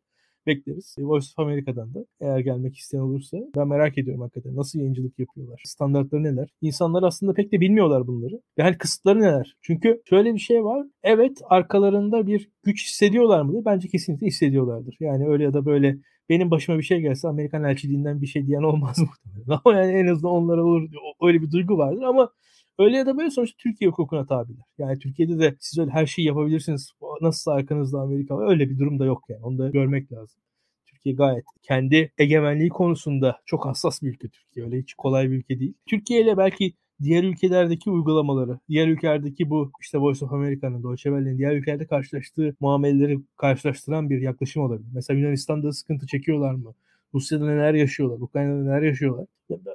bekleriz. 0.47 0.97
Voice 0.99 1.27
of 1.27 1.39
America'dan 1.39 1.95
da 1.95 2.05
eğer 2.21 2.39
gelmek 2.39 2.77
isteyen 2.77 3.03
olursa. 3.03 3.39
Ben 3.57 3.69
merak 3.69 3.99
ediyorum 3.99 4.23
hakikaten 4.23 4.57
nasıl 4.57 4.79
yayıncılık 4.79 5.19
yapıyorlar? 5.19 5.63
Standartları 5.67 6.23
neler? 6.23 6.49
İnsanlar 6.61 7.03
aslında 7.03 7.35
pek 7.35 7.53
de 7.53 7.61
bilmiyorlar 7.61 8.07
bunları. 8.07 8.41
Yani 8.57 8.79
kısıtları 8.79 9.21
neler? 9.21 9.57
Çünkü 9.63 10.03
şöyle 10.09 10.35
bir 10.35 10.41
şey 10.41 10.65
var. 10.65 10.87
Evet 11.03 11.41
arkalarında 11.45 12.27
bir 12.27 12.51
güç 12.63 12.87
hissediyorlar 12.87 13.43
mı? 13.43 13.65
Bence 13.65 13.89
kesinlikle 13.89 14.27
hissediyorlardır. 14.27 14.97
Yani 15.01 15.29
öyle 15.29 15.45
ya 15.45 15.55
da 15.55 15.67
böyle 15.67 15.99
benim 16.33 16.51
başıma 16.51 16.79
bir 16.79 16.83
şey 16.83 17.01
gelse 17.01 17.29
Amerikan 17.29 17.65
elçiliğinden 17.65 18.23
bir 18.23 18.27
şey 18.27 18.47
diyen 18.47 18.63
olmaz 18.63 18.99
muhtemelen. 19.27 19.61
Ama 19.65 19.79
yani 19.79 19.93
en 19.93 20.07
azından 20.07 20.33
onlara 20.33 20.65
olur 20.65 20.91
öyle 21.23 21.43
bir 21.43 21.51
duygu 21.51 21.79
vardır 21.79 22.03
ama 22.03 22.31
Öyle 22.79 22.97
ya 22.97 23.07
da 23.07 23.19
böyle 23.19 23.31
sonuçta 23.31 23.57
Türkiye 23.59 23.91
hukukuna 23.91 24.27
tabiler. 24.27 24.65
Yani 24.79 24.99
Türkiye'de 24.99 25.39
de 25.39 25.57
siz 25.61 25.79
öyle 25.79 25.91
her 25.91 26.07
şeyi 26.07 26.27
yapabilirsiniz. 26.27 26.93
Nasıl 27.21 27.51
arkanızda 27.51 28.01
Amerika 28.01 28.37
var. 28.37 28.51
Öyle 28.51 28.71
bir 28.71 28.79
durum 28.79 28.99
da 28.99 29.05
yok 29.05 29.25
yani. 29.29 29.45
Onu 29.45 29.59
da 29.59 29.69
görmek 29.69 30.13
lazım. 30.13 30.43
Türkiye 30.87 31.15
gayet 31.15 31.45
kendi 31.63 32.13
egemenliği 32.19 32.69
konusunda 32.69 33.41
çok 33.47 33.67
hassas 33.67 34.03
bir 34.03 34.09
ülke 34.09 34.29
Türkiye. 34.29 34.67
Öyle 34.67 34.79
hiç 34.79 34.95
kolay 34.95 35.31
bir 35.31 35.37
ülke 35.37 35.61
değil. 35.61 35.75
Türkiye 35.87 36.23
ile 36.23 36.37
belki 36.37 36.75
diğer 37.03 37.25
ülkelerdeki 37.25 37.91
uygulamaları, 37.91 38.59
diğer 38.69 38.89
ülkelerdeki 38.89 39.51
bu 39.51 39.73
işte 39.81 39.99
Voice 39.99 40.25
of 40.25 40.33
America'nın, 40.33 40.83
Deutsche 40.83 41.11
Welle'nin 41.11 41.39
diğer 41.39 41.57
ülkelerde 41.57 41.87
karşılaştığı 41.87 42.57
muameleleri 42.61 43.19
karşılaştıran 43.37 44.11
bir 44.11 44.21
yaklaşım 44.21 44.63
olabilir. 44.63 44.89
Mesela 44.95 45.21
Yunanistan'da 45.21 45.73
sıkıntı 45.73 46.07
çekiyorlar 46.07 46.55
mı? 46.55 46.75
Rusya'da 47.15 47.47
neler 47.47 47.75
yaşıyorlar, 47.75 48.21
Ukrayna'da 48.21 48.63
neler 48.63 48.83
yaşıyorlar. 48.83 49.27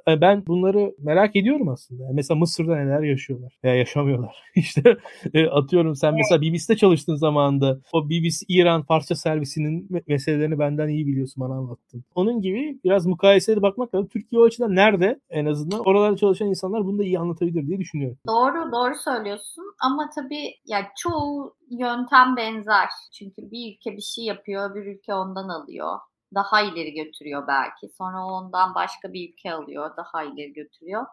Ben 0.06 0.46
bunları 0.46 0.94
merak 0.98 1.36
ediyorum 1.36 1.68
aslında. 1.68 2.04
Mesela 2.12 2.38
Mısır'da 2.38 2.76
neler 2.76 3.02
yaşıyorlar 3.02 3.58
veya 3.64 3.74
yaşamıyorlar. 3.74 4.36
İşte 4.54 4.96
e, 5.34 5.46
atıyorum 5.46 5.96
sen 5.96 6.14
mesela 6.14 6.42
BBC'de 6.42 6.76
çalıştığın 6.76 7.16
zamanında 7.16 7.80
o 7.92 8.08
BBC 8.10 8.46
İran 8.48 8.82
Farsça 8.82 9.14
servisinin 9.14 10.02
meselelerini 10.06 10.58
benden 10.58 10.88
iyi 10.88 11.06
biliyorsun 11.06 11.40
bana 11.40 11.54
anlattın. 11.54 12.04
Onun 12.14 12.40
gibi 12.40 12.80
biraz 12.84 13.06
mukayeseli 13.06 13.62
bakmak 13.62 13.94
lazım. 13.94 14.08
Türkiye 14.08 14.40
o 14.40 14.44
açıdan 14.44 14.76
nerede 14.76 15.20
en 15.30 15.46
azından 15.46 15.80
oralarda 15.80 16.16
çalışan 16.16 16.48
insanlar 16.48 16.84
bunu 16.84 16.98
da 16.98 17.04
iyi 17.04 17.18
anlatabilir 17.18 17.66
diye 17.66 17.78
düşünüyorum. 17.78 18.18
Doğru 18.28 18.72
doğru 18.72 18.94
söylüyorsun 19.04 19.64
ama 19.82 20.10
tabii 20.14 20.54
ya 20.66 20.88
çoğu 21.02 21.54
yöntem 21.70 22.36
benzer. 22.36 22.88
Çünkü 23.12 23.50
bir 23.50 23.72
ülke 23.72 23.96
bir 23.96 24.02
şey 24.02 24.24
yapıyor, 24.24 24.74
bir 24.74 24.86
ülke 24.86 25.14
ondan 25.14 25.48
alıyor 25.48 25.98
daha 26.34 26.62
ileri 26.62 26.94
götürüyor 26.94 27.46
belki. 27.46 27.88
Sonra 27.98 28.26
ondan 28.26 28.74
başka 28.74 29.12
bir 29.12 29.32
ülke 29.32 29.52
alıyor, 29.52 29.96
daha 29.96 30.22
ileri 30.22 30.52
götürüyor. 30.52 31.06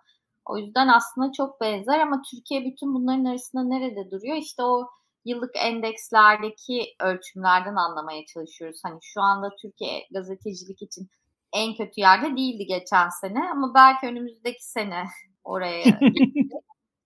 O 0.45 0.57
yüzden 0.57 0.88
aslında 0.88 1.32
çok 1.32 1.61
benzer 1.61 1.99
ama 1.99 2.22
Türkiye 2.32 2.66
bütün 2.66 2.93
bunların 2.93 3.26
arasında 3.26 3.63
nerede 3.63 4.11
duruyor? 4.11 4.38
İşte 4.38 4.63
o 4.63 4.89
yıllık 5.26 5.51
endekslerdeki 5.55 6.86
ölçümlerden 6.99 7.76
anlamaya 7.76 8.26
çalışıyoruz. 8.26 8.80
Hani 8.84 8.99
şu 9.01 9.22
anda 9.22 9.49
Türkiye 9.61 10.07
gazetecilik 10.11 10.82
için 10.82 11.09
en 11.53 11.76
kötü 11.76 12.01
yerde 12.01 12.38
değildi 12.38 12.66
geçen 12.66 13.09
sene 13.09 13.49
ama 13.51 13.74
belki 13.76 14.07
önümüzdeki 14.07 14.66
sene 14.66 15.03
oraya 15.43 15.84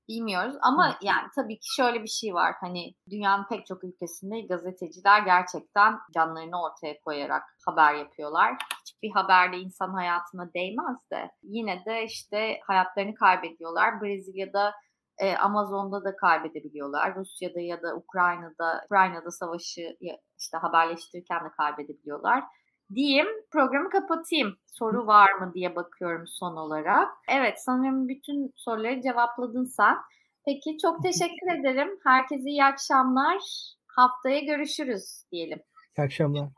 bilmiyoruz 0.09 0.55
ama 0.61 0.97
yani 1.01 1.27
tabii 1.35 1.59
ki 1.59 1.67
şöyle 1.75 2.03
bir 2.03 2.07
şey 2.07 2.33
var 2.33 2.55
hani 2.61 2.93
dünyanın 3.09 3.45
pek 3.49 3.65
çok 3.65 3.83
ülkesinde 3.83 4.41
gazeteciler 4.41 5.21
gerçekten 5.21 5.99
canlarını 6.13 6.61
ortaya 6.61 7.01
koyarak 7.01 7.43
haber 7.65 7.93
yapıyorlar. 7.93 8.55
Hiçbir 8.81 9.11
haberde 9.11 9.57
insan 9.57 9.93
hayatına 9.93 10.53
değmez 10.53 10.97
de 11.11 11.31
yine 11.43 11.85
de 11.85 12.03
işte 12.03 12.59
hayatlarını 12.67 13.15
kaybediyorlar. 13.15 14.01
Brezilya'da 14.01 14.73
e, 15.17 15.35
Amazon'da 15.35 16.03
da 16.03 16.15
kaybedebiliyorlar. 16.15 17.15
Rusya'da 17.15 17.59
ya 17.59 17.81
da 17.81 17.95
Ukrayna'da 17.95 18.81
Ukrayna'da 18.85 19.31
savaşı 19.31 19.97
işte 20.37 20.57
haberleştirirken 20.57 21.45
de 21.45 21.49
kaybedebiliyorlar 21.57 22.43
diyeyim. 22.95 23.27
Programı 23.51 23.89
kapatayım. 23.89 24.57
Soru 24.65 25.07
var 25.07 25.33
mı 25.33 25.51
diye 25.53 25.75
bakıyorum 25.75 26.27
son 26.27 26.55
olarak. 26.55 27.09
Evet 27.27 27.55
sanırım 27.61 28.07
bütün 28.07 28.53
soruları 28.55 29.01
cevapladın 29.01 29.65
sen. 29.65 29.97
Peki 30.45 30.77
çok 30.81 31.03
teşekkür 31.03 31.59
ederim. 31.59 31.99
Herkese 32.03 32.49
iyi 32.49 32.63
akşamlar. 32.63 33.37
Haftaya 33.87 34.39
görüşürüz 34.39 35.23
diyelim. 35.31 35.59
İyi 35.97 36.03
akşamlar. 36.03 36.49